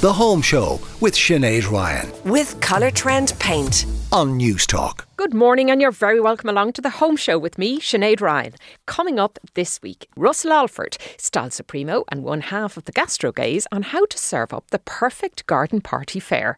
The 0.00 0.14
Home 0.14 0.40
Show 0.40 0.80
with 1.02 1.14
Sinead 1.14 1.70
Ryan 1.70 2.10
with 2.24 2.58
Colour 2.62 2.90
Trend 2.90 3.34
Paint. 3.38 3.84
on 4.10 4.38
News 4.38 4.66
Talk. 4.66 5.06
Good 5.18 5.34
morning, 5.34 5.70
and 5.70 5.78
you're 5.78 5.90
very 5.90 6.22
welcome 6.22 6.48
along 6.48 6.72
to 6.72 6.80
the 6.80 6.88
home 6.88 7.18
show 7.18 7.38
with 7.38 7.58
me, 7.58 7.80
Sinead 7.80 8.22
Ryan. 8.22 8.54
Coming 8.86 9.18
up 9.18 9.38
this 9.52 9.82
week, 9.82 10.08
Russell 10.16 10.52
Alford, 10.52 10.96
Style 11.18 11.50
Supremo, 11.50 12.04
and 12.08 12.24
one 12.24 12.40
half 12.40 12.78
of 12.78 12.86
the 12.86 12.92
GastroGays 12.92 13.66
on 13.70 13.82
how 13.82 14.06
to 14.06 14.16
serve 14.16 14.54
up 14.54 14.70
the 14.70 14.78
perfect 14.78 15.44
garden 15.44 15.82
party 15.82 16.18
fare. 16.18 16.56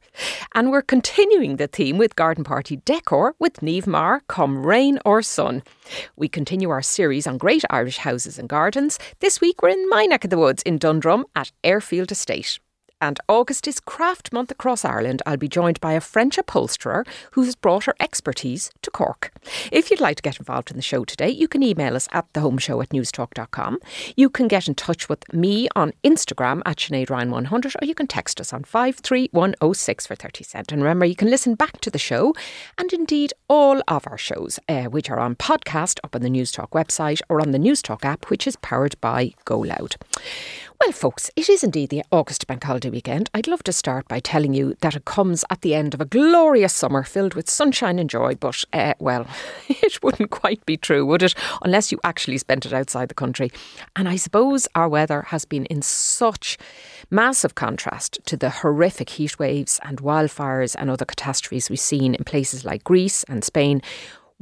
And 0.54 0.70
we're 0.70 0.80
continuing 0.80 1.56
the 1.56 1.66
theme 1.66 1.98
with 1.98 2.14
garden 2.14 2.44
party 2.44 2.76
decor 2.84 3.34
with 3.40 3.54
Niamh 3.54 3.88
Maher, 3.88 4.22
come 4.28 4.64
rain 4.64 5.00
or 5.04 5.20
sun. 5.20 5.64
We 6.14 6.28
continue 6.28 6.70
our 6.70 6.80
series 6.80 7.26
on 7.26 7.38
great 7.38 7.64
Irish 7.70 7.96
houses 7.96 8.38
and 8.38 8.48
gardens. 8.48 9.00
This 9.18 9.40
week, 9.40 9.62
we're 9.62 9.70
in 9.70 9.88
my 9.88 10.06
neck 10.06 10.22
of 10.22 10.30
the 10.30 10.38
woods 10.38 10.62
in 10.62 10.78
Dundrum 10.78 11.24
at 11.34 11.50
Airfield 11.64 12.12
Estate 12.12 12.60
and 13.02 13.18
August 13.28 13.66
is 13.66 13.80
Craft 13.80 14.32
Month 14.32 14.52
across 14.52 14.84
Ireland, 14.84 15.22
I'll 15.26 15.36
be 15.36 15.48
joined 15.48 15.80
by 15.80 15.94
a 15.94 16.00
French 16.00 16.38
upholsterer 16.38 17.04
who 17.32 17.42
has 17.42 17.56
brought 17.56 17.84
her 17.86 17.96
expertise 17.98 18.70
to 18.80 18.92
Cork. 18.92 19.32
If 19.72 19.90
you'd 19.90 20.00
like 20.00 20.18
to 20.18 20.22
get 20.22 20.38
involved 20.38 20.70
in 20.70 20.76
the 20.76 20.82
show 20.82 21.04
today, 21.04 21.28
you 21.28 21.48
can 21.48 21.64
email 21.64 21.96
us 21.96 22.08
at 22.12 22.32
thehomeshow 22.32 22.80
at 22.80 22.90
newstalk.com. 22.90 23.78
You 24.16 24.30
can 24.30 24.46
get 24.46 24.68
in 24.68 24.76
touch 24.76 25.08
with 25.08 25.30
me 25.34 25.68
on 25.74 25.92
Instagram 26.04 26.62
at 26.64 26.76
Sinead 26.76 27.08
Ryan100 27.08 27.74
or 27.82 27.84
you 27.84 27.94
can 27.96 28.06
text 28.06 28.40
us 28.40 28.52
on 28.52 28.62
53106 28.62 30.06
for 30.06 30.14
30 30.14 30.44
cent. 30.44 30.70
And 30.70 30.80
remember, 30.80 31.04
you 31.04 31.16
can 31.16 31.28
listen 31.28 31.56
back 31.56 31.80
to 31.80 31.90
the 31.90 31.98
show 31.98 32.34
and 32.78 32.92
indeed 32.92 33.32
all 33.48 33.82
of 33.88 34.06
our 34.06 34.16
shows, 34.18 34.60
uh, 34.68 34.84
which 34.84 35.10
are 35.10 35.18
on 35.18 35.34
podcast 35.34 35.98
up 36.04 36.14
on 36.14 36.22
the 36.22 36.30
Newstalk 36.30 36.70
website 36.70 37.20
or 37.28 37.40
on 37.40 37.50
the 37.50 37.58
Newstalk 37.58 38.04
app, 38.04 38.30
which 38.30 38.46
is 38.46 38.54
powered 38.54 38.94
by 39.00 39.34
Go 39.44 39.58
Loud. 39.58 39.96
Well, 40.84 40.90
folks, 40.90 41.30
it 41.36 41.48
is 41.48 41.62
indeed 41.62 41.90
the 41.90 42.02
August 42.10 42.48
Bank 42.48 42.64
Holiday 42.64 42.90
weekend. 42.90 43.30
I'd 43.32 43.46
love 43.46 43.62
to 43.64 43.72
start 43.72 44.08
by 44.08 44.18
telling 44.18 44.52
you 44.52 44.76
that 44.80 44.96
it 44.96 45.04
comes 45.04 45.44
at 45.48 45.60
the 45.60 45.76
end 45.76 45.94
of 45.94 46.00
a 46.00 46.04
glorious 46.04 46.74
summer 46.74 47.04
filled 47.04 47.34
with 47.34 47.48
sunshine 47.48 48.00
and 48.00 48.10
joy, 48.10 48.34
but, 48.34 48.64
uh, 48.72 48.94
well, 48.98 49.24
it 49.68 50.02
wouldn't 50.02 50.30
quite 50.30 50.66
be 50.66 50.76
true, 50.76 51.06
would 51.06 51.22
it? 51.22 51.36
Unless 51.62 51.92
you 51.92 52.00
actually 52.02 52.36
spent 52.38 52.66
it 52.66 52.72
outside 52.72 53.10
the 53.10 53.14
country. 53.14 53.52
And 53.94 54.08
I 54.08 54.16
suppose 54.16 54.66
our 54.74 54.88
weather 54.88 55.22
has 55.28 55.44
been 55.44 55.66
in 55.66 55.82
such 55.82 56.58
massive 57.12 57.54
contrast 57.54 58.18
to 58.26 58.36
the 58.36 58.50
horrific 58.50 59.10
heat 59.10 59.38
waves 59.38 59.78
and 59.84 60.02
wildfires 60.02 60.74
and 60.76 60.90
other 60.90 61.04
catastrophes 61.04 61.70
we've 61.70 61.78
seen 61.78 62.16
in 62.16 62.24
places 62.24 62.64
like 62.64 62.82
Greece 62.82 63.22
and 63.28 63.44
Spain 63.44 63.82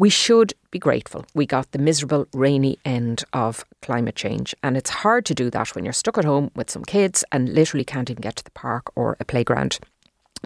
we 0.00 0.08
should 0.08 0.54
be 0.70 0.78
grateful 0.78 1.26
we 1.34 1.44
got 1.44 1.70
the 1.72 1.78
miserable 1.78 2.26
rainy 2.32 2.78
end 2.86 3.22
of 3.34 3.64
climate 3.82 4.16
change. 4.16 4.54
And 4.62 4.76
it's 4.76 4.88
hard 4.88 5.26
to 5.26 5.34
do 5.34 5.50
that 5.50 5.74
when 5.74 5.84
you're 5.84 5.92
stuck 5.92 6.16
at 6.16 6.24
home 6.24 6.50
with 6.56 6.70
some 6.70 6.84
kids 6.84 7.22
and 7.32 7.52
literally 7.52 7.84
can't 7.84 8.10
even 8.10 8.22
get 8.22 8.36
to 8.36 8.44
the 8.44 8.50
park 8.52 8.90
or 8.96 9.16
a 9.20 9.24
playground. 9.26 9.78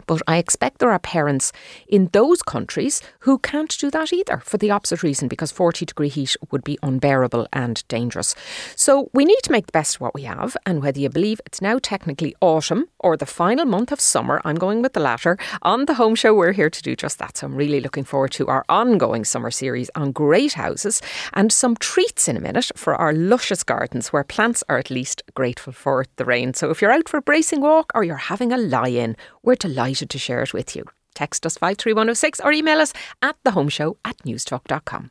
But 0.06 0.22
I 0.26 0.38
expect 0.38 0.78
there 0.78 0.90
are 0.90 0.98
parents 0.98 1.52
in 1.88 2.10
those 2.12 2.42
countries 2.42 3.00
who 3.20 3.38
can't 3.38 3.76
do 3.78 3.90
that 3.90 4.12
either 4.12 4.38
for 4.38 4.58
the 4.58 4.70
opposite 4.70 5.02
reason, 5.02 5.28
because 5.28 5.52
40 5.52 5.86
degree 5.86 6.08
heat 6.08 6.36
would 6.50 6.64
be 6.64 6.78
unbearable 6.82 7.46
and 7.52 7.86
dangerous. 7.88 8.34
So 8.76 9.10
we 9.14 9.24
need 9.24 9.40
to 9.44 9.52
make 9.52 9.66
the 9.66 9.72
best 9.72 9.96
of 9.96 10.00
what 10.00 10.14
we 10.14 10.22
have. 10.22 10.56
And 10.66 10.82
whether 10.82 11.00
you 11.00 11.08
believe 11.08 11.40
it's 11.46 11.62
now 11.62 11.78
technically 11.78 12.34
autumn 12.40 12.88
or 12.98 13.16
the 13.16 13.26
final 13.26 13.64
month 13.64 13.92
of 13.92 14.00
summer, 14.00 14.40
I'm 14.44 14.56
going 14.56 14.82
with 14.82 14.92
the 14.92 15.00
latter. 15.00 15.38
On 15.62 15.86
the 15.86 15.94
home 15.94 16.14
show, 16.14 16.34
we're 16.34 16.52
here 16.52 16.70
to 16.70 16.82
do 16.82 16.96
just 16.96 17.18
that. 17.18 17.38
So 17.38 17.46
I'm 17.46 17.54
really 17.54 17.80
looking 17.80 18.04
forward 18.04 18.32
to 18.32 18.48
our 18.48 18.64
ongoing 18.68 19.24
summer 19.24 19.50
series 19.50 19.90
on 19.94 20.12
great 20.12 20.54
houses 20.54 21.00
and 21.32 21.52
some 21.52 21.76
treats 21.76 22.28
in 22.28 22.36
a 22.36 22.40
minute 22.40 22.70
for 22.74 22.94
our 22.94 23.12
luscious 23.12 23.62
gardens 23.62 24.12
where 24.12 24.24
plants 24.24 24.64
are 24.68 24.78
at 24.78 24.90
least 24.90 25.22
grateful 25.34 25.72
for 25.72 26.04
the 26.16 26.24
rain. 26.24 26.52
So 26.52 26.70
if 26.70 26.82
you're 26.82 26.92
out 26.92 27.08
for 27.08 27.18
a 27.18 27.22
bracing 27.22 27.60
walk 27.60 27.92
or 27.94 28.04
you're 28.04 28.16
having 28.16 28.52
a 28.52 28.58
lie 28.58 28.88
in, 28.88 29.16
we're 29.42 29.54
delighted 29.54 29.83
to 29.92 30.18
share 30.18 30.42
it 30.42 30.52
with 30.52 30.74
you. 30.74 30.84
Text 31.14 31.46
us 31.46 31.56
53106 31.58 32.40
or 32.40 32.52
email 32.52 32.80
us 32.80 32.92
at 33.22 33.36
thehomeshow 33.44 33.96
at 34.04 34.16
newstalk.com. 34.18 35.10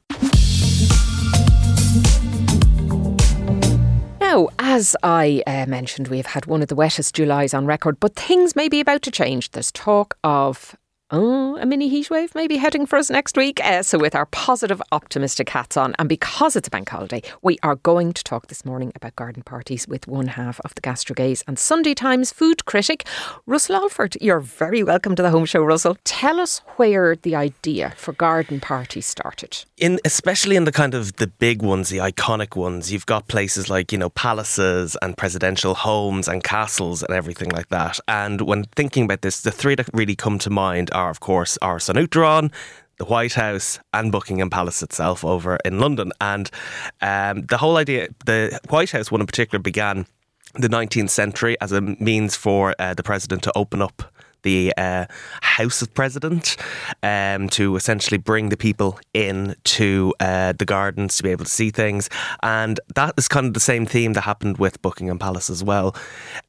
Now, 4.19 4.49
as 4.57 4.95
I 5.03 5.43
uh, 5.45 5.67
mentioned, 5.67 6.07
we've 6.07 6.25
had 6.25 6.47
one 6.47 6.63
of 6.63 6.67
the 6.67 6.75
wettest 6.75 7.13
Julys 7.13 7.53
on 7.53 7.67
record, 7.67 7.99
but 7.99 8.15
things 8.15 8.55
may 8.55 8.67
be 8.67 8.79
about 8.79 9.03
to 9.03 9.11
change. 9.11 9.51
There's 9.51 9.71
talk 9.71 10.17
of 10.23 10.75
Oh, 11.11 11.57
a 11.57 11.65
mini 11.65 11.91
heatwave 11.91 12.33
maybe 12.33 12.55
heading 12.57 12.85
for 12.85 12.95
us 12.97 13.09
next 13.09 13.35
week. 13.37 13.63
Uh, 13.63 13.83
so, 13.83 13.99
with 13.99 14.15
our 14.15 14.25
positive, 14.27 14.81
optimistic 14.91 15.49
hats 15.49 15.75
on, 15.77 15.93
and 15.99 16.07
because 16.09 16.55
it's 16.55 16.69
a 16.69 16.71
bank 16.71 16.89
holiday, 16.89 17.21
we 17.41 17.59
are 17.61 17.75
going 17.75 18.13
to 18.13 18.23
talk 18.23 18.47
this 18.47 18.65
morning 18.65 18.91
about 18.95 19.15
garden 19.15 19.43
parties 19.43 19.87
with 19.87 20.07
one 20.07 20.27
half 20.27 20.59
of 20.61 20.73
the 20.75 20.81
GastroGays 20.81 21.43
and 21.45 21.59
Sunday 21.59 21.93
Times 21.93 22.31
food 22.31 22.65
critic, 22.65 23.05
Russell 23.45 23.75
Alford. 23.75 24.17
You're 24.21 24.39
very 24.39 24.81
welcome 24.81 25.13
to 25.15 25.21
the 25.21 25.29
home 25.29 25.45
show, 25.45 25.61
Russell. 25.63 25.97
Tell 26.05 26.39
us 26.39 26.61
where 26.77 27.15
the 27.17 27.35
idea 27.35 27.93
for 27.97 28.13
garden 28.13 28.59
parties 28.61 29.05
started. 29.05 29.65
in 29.77 29.99
especially 30.05 30.55
in 30.55 30.63
the 30.63 30.71
kind 30.71 30.95
of 30.95 31.17
the 31.17 31.27
big 31.27 31.61
ones, 31.61 31.89
the 31.89 31.97
iconic 31.97 32.55
ones, 32.55 32.91
you've 32.93 33.05
got 33.05 33.27
places 33.27 33.69
like 33.69 33.91
you 33.91 33.97
know 33.97 34.09
palaces 34.09 34.97
and 35.01 35.15
presidential 35.17 35.75
homes 35.75 36.27
and 36.29 36.43
castles 36.43 37.03
and 37.03 37.13
everything 37.13 37.49
like 37.49 37.67
that. 37.69 37.99
And 38.07 38.41
when 38.41 38.63
thinking 38.75 39.03
about 39.03 39.21
this, 39.21 39.41
the 39.41 39.51
three 39.51 39.75
that 39.75 39.89
really 39.93 40.15
come 40.15 40.39
to 40.39 40.49
mind 40.49 40.89
are, 40.93 41.02
of 41.09 41.19
course, 41.19 41.57
Áras 41.61 41.89
an 41.89 41.95
Uachtaráin, 41.95 42.51
the 42.97 43.05
White 43.05 43.33
House, 43.33 43.79
and 43.93 44.11
Buckingham 44.11 44.49
Palace 44.49 44.83
itself 44.83 45.25
over 45.25 45.57
in 45.65 45.79
London. 45.79 46.11
And 46.21 46.49
um, 47.01 47.43
the 47.43 47.57
whole 47.57 47.77
idea, 47.77 48.09
the 48.25 48.59
White 48.69 48.91
House 48.91 49.11
one 49.11 49.21
in 49.21 49.27
particular, 49.27 49.61
began 49.61 50.05
the 50.55 50.67
19th 50.67 51.09
century 51.09 51.57
as 51.61 51.71
a 51.71 51.81
means 51.81 52.35
for 52.35 52.75
uh, 52.77 52.93
the 52.93 53.03
president 53.03 53.41
to 53.43 53.51
open 53.55 53.81
up 53.81 54.12
the 54.43 54.73
uh, 54.77 55.05
House 55.41 55.81
of 55.81 55.93
President 55.93 56.55
um, 57.01 57.49
to 57.49 57.75
essentially 57.75 58.17
bring 58.17 58.49
the 58.49 58.57
people 58.57 58.99
in 59.13 59.55
to 59.63 60.13
uh, 60.19 60.53
the 60.53 60.65
gardens 60.65 61.17
to 61.17 61.23
be 61.23 61.29
able 61.29 61.45
to 61.45 61.51
see 61.51 61.71
things. 61.71 62.09
And 62.43 62.79
that 62.95 63.13
is 63.17 63.27
kind 63.27 63.47
of 63.47 63.53
the 63.53 63.59
same 63.59 63.85
theme 63.85 64.13
that 64.13 64.21
happened 64.21 64.57
with 64.57 64.81
Buckingham 64.81 65.19
Palace 65.19 65.49
as 65.49 65.63
well. 65.63 65.95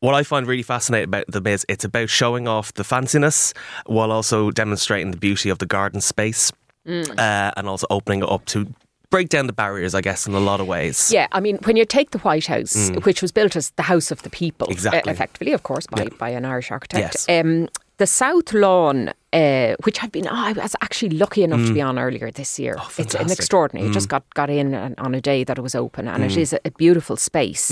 What 0.01 0.15
I 0.15 0.23
find 0.23 0.47
really 0.47 0.63
fascinating 0.63 1.05
about 1.09 1.27
them 1.29 1.47
is 1.47 1.65
it's 1.69 1.85
about 1.85 2.11
showing 2.11 2.47
off 2.47 2.75
the 2.75 2.83
fanciness 2.85 3.53
while 3.87 4.13
also 4.13 4.51
demonstrating 4.51 5.11
the 5.11 5.17
beauty 5.17 5.49
of 5.49 5.59
the 5.59 5.67
garden 5.67 6.01
space. 6.01 6.53
Uh, 6.87 7.51
and 7.57 7.67
also 7.67 7.87
opening 7.89 8.21
it 8.23 8.29
up 8.29 8.45
to 8.45 8.67
break 9.09 9.31
down 9.31 9.47
the 9.47 9.55
barriers, 9.55 9.95
I 9.95 10.03
guess, 10.03 10.27
in 10.27 10.35
a 10.35 10.39
lot 10.41 10.61
of 10.61 10.67
ways. 10.67 11.11
Yeah, 11.11 11.29
I 11.33 11.41
mean, 11.41 11.57
when 11.65 11.77
you 11.77 11.87
take 11.87 12.11
the 12.11 12.19
White 12.19 12.45
House, 12.47 12.91
which 13.05 13.23
was 13.23 13.33
built 13.33 13.57
as 13.57 13.71
the 13.77 13.85
House 13.85 14.11
of 14.11 14.21
the 14.23 14.29
People, 14.29 14.67
Mm. 14.67 14.73
Exactly. 14.73 15.11
uh, 15.11 15.15
effectively, 15.15 15.53
of 15.53 15.63
course, 15.63 15.87
by, 15.87 16.03
Yeah. 16.03 16.09
by 16.19 16.29
an 16.31 16.45
Irish 16.45 16.71
architect, 16.71 17.25
Yes. 17.27 17.41
um, 17.45 17.69
the 17.99 18.07
South 18.07 18.53
Lawn, 18.53 19.11
uh, 19.33 19.75
which 19.85 19.99
had 19.99 20.11
been, 20.11 20.27
oh, 20.27 20.33
I 20.35 20.53
was 20.53 20.75
actually 20.81 21.11
lucky 21.17 21.43
enough 21.45 21.61
to 21.61 21.71
Mm. 21.71 21.75
be 21.75 21.81
on 21.83 21.99
earlier 21.99 22.31
this 22.33 22.59
year. 22.59 22.77
it's 22.99 23.15
an 23.15 23.31
extraordinary. 23.31 23.89
It 23.89 23.93
just 23.93 24.09
got, 24.09 24.23
got 24.35 24.51
in 24.51 24.75
on 24.99 25.15
a 25.15 25.21
day 25.21 25.45
that 25.45 25.59
it 25.59 25.63
was 25.63 25.75
open, 25.75 26.09
and 26.09 26.23
Mm. 26.23 26.27
it 26.27 26.37
is 26.37 26.53
a, 26.53 26.59
a 26.65 26.71
beautiful 26.73 27.17
space. 27.17 27.71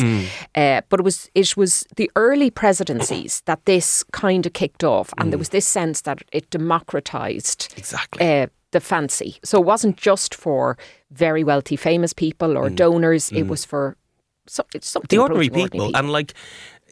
Uh, 0.55 0.81
but 0.89 1.01
it 1.01 1.05
was 1.05 1.29
it 1.35 1.57
was 1.57 1.85
the 1.97 2.09
early 2.15 2.51
presidencies 2.51 3.43
that 3.47 3.61
this 3.65 4.05
kind 4.13 4.47
of 4.47 4.53
kicked 4.53 4.85
off, 4.85 5.13
and 5.19 5.33
there 5.33 5.39
was 5.39 5.49
this 5.51 5.67
sense 5.67 6.03
that 6.03 6.19
it 6.33 6.51
democratized 6.51 7.73
Exactly. 7.77 8.43
uh, 8.43 8.47
the 8.71 8.81
fancy. 8.81 9.37
So 9.45 9.59
it 9.61 9.67
wasn't 9.67 9.97
just 9.97 10.35
for 10.35 10.77
very 11.11 11.45
wealthy, 11.45 11.77
famous 11.77 12.13
people 12.13 12.57
or 12.57 12.71
donors. 12.71 13.31
It 13.33 13.47
was 13.49 13.65
for 13.65 13.97
some, 14.47 14.67
it's 14.75 14.89
something 14.89 15.09
Mm. 15.09 15.11
the 15.11 15.19
ordinary 15.23 15.47
approaching 15.49 15.71
people. 15.71 15.97
And 15.97 16.11
like 16.11 16.33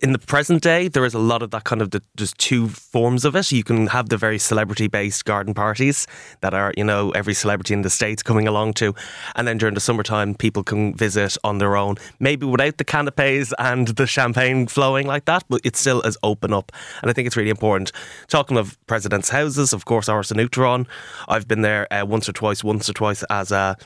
in 0.00 0.12
the 0.12 0.19
present 0.19 0.62
day, 0.62 0.88
there 0.88 1.05
is 1.05 1.12
a 1.12 1.19
lot 1.19 1.43
of 1.43 1.50
that 1.50 1.65
kind 1.65 1.83
of 1.83 1.91
the, 1.91 2.03
two 2.38 2.69
forms 2.69 3.25
of 3.25 3.37
it. 3.37 3.53
You 3.53 3.62
can 3.62 3.88
have 3.88 4.09
the 4.09 4.16
very 4.16 4.38
celebrity 4.38 4.88
based 4.88 5.25
garden 5.25 5.53
parties 5.53 6.06
that 6.41 6.55
are, 6.55 6.72
you 6.77 6.84
know, 6.84 7.11
every 7.11 7.34
celebrity 7.34 7.75
in 7.75 7.83
the 7.83 7.91
States 7.91 8.22
coming 8.22 8.49
along 8.49 8.75
to. 8.75 8.94
And 9.37 9.47
then 9.47 9.59
during 9.59 9.75
the 9.75 9.81
summertime, 9.81 10.34
people 10.34 10.62
can 10.62 10.94
visit 10.94 11.37
on 11.44 11.59
their 11.59 11.77
own, 11.77 11.97
maybe 12.19 12.47
without 12.47 12.78
the 12.78 12.84
canapes 12.84 13.53
and 13.59 13.89
the 13.89 14.06
champagne 14.06 14.66
flowing 14.66 15.06
like 15.06 15.27
that, 15.27 15.44
but 15.49 15.60
it 15.65 15.77
still 15.77 16.00
is 16.03 16.16
open 16.22 16.53
up. 16.53 16.72
And 17.03 17.10
I 17.10 17.15
think 17.15 17.27
it's 17.27 17.36
really 17.36 17.51
important. 17.51 17.92
Talking 18.28 18.57
of 18.57 18.78
presidents' 18.86 19.28
houses, 19.28 19.72
of 19.72 19.84
course, 19.84 20.09
Áras 20.09 20.30
an 20.30 20.39
Uachtaráin. 20.39 20.86
I've 21.28 21.47
been 21.47 21.63
there 21.63 21.92
uh, 21.92 22.07
once 22.07 22.28
or 22.28 22.33
twice, 22.33 22.65
once 22.65 22.89
or 22.89 22.95
twice 22.95 23.22
as 23.30 23.53
a 23.53 23.77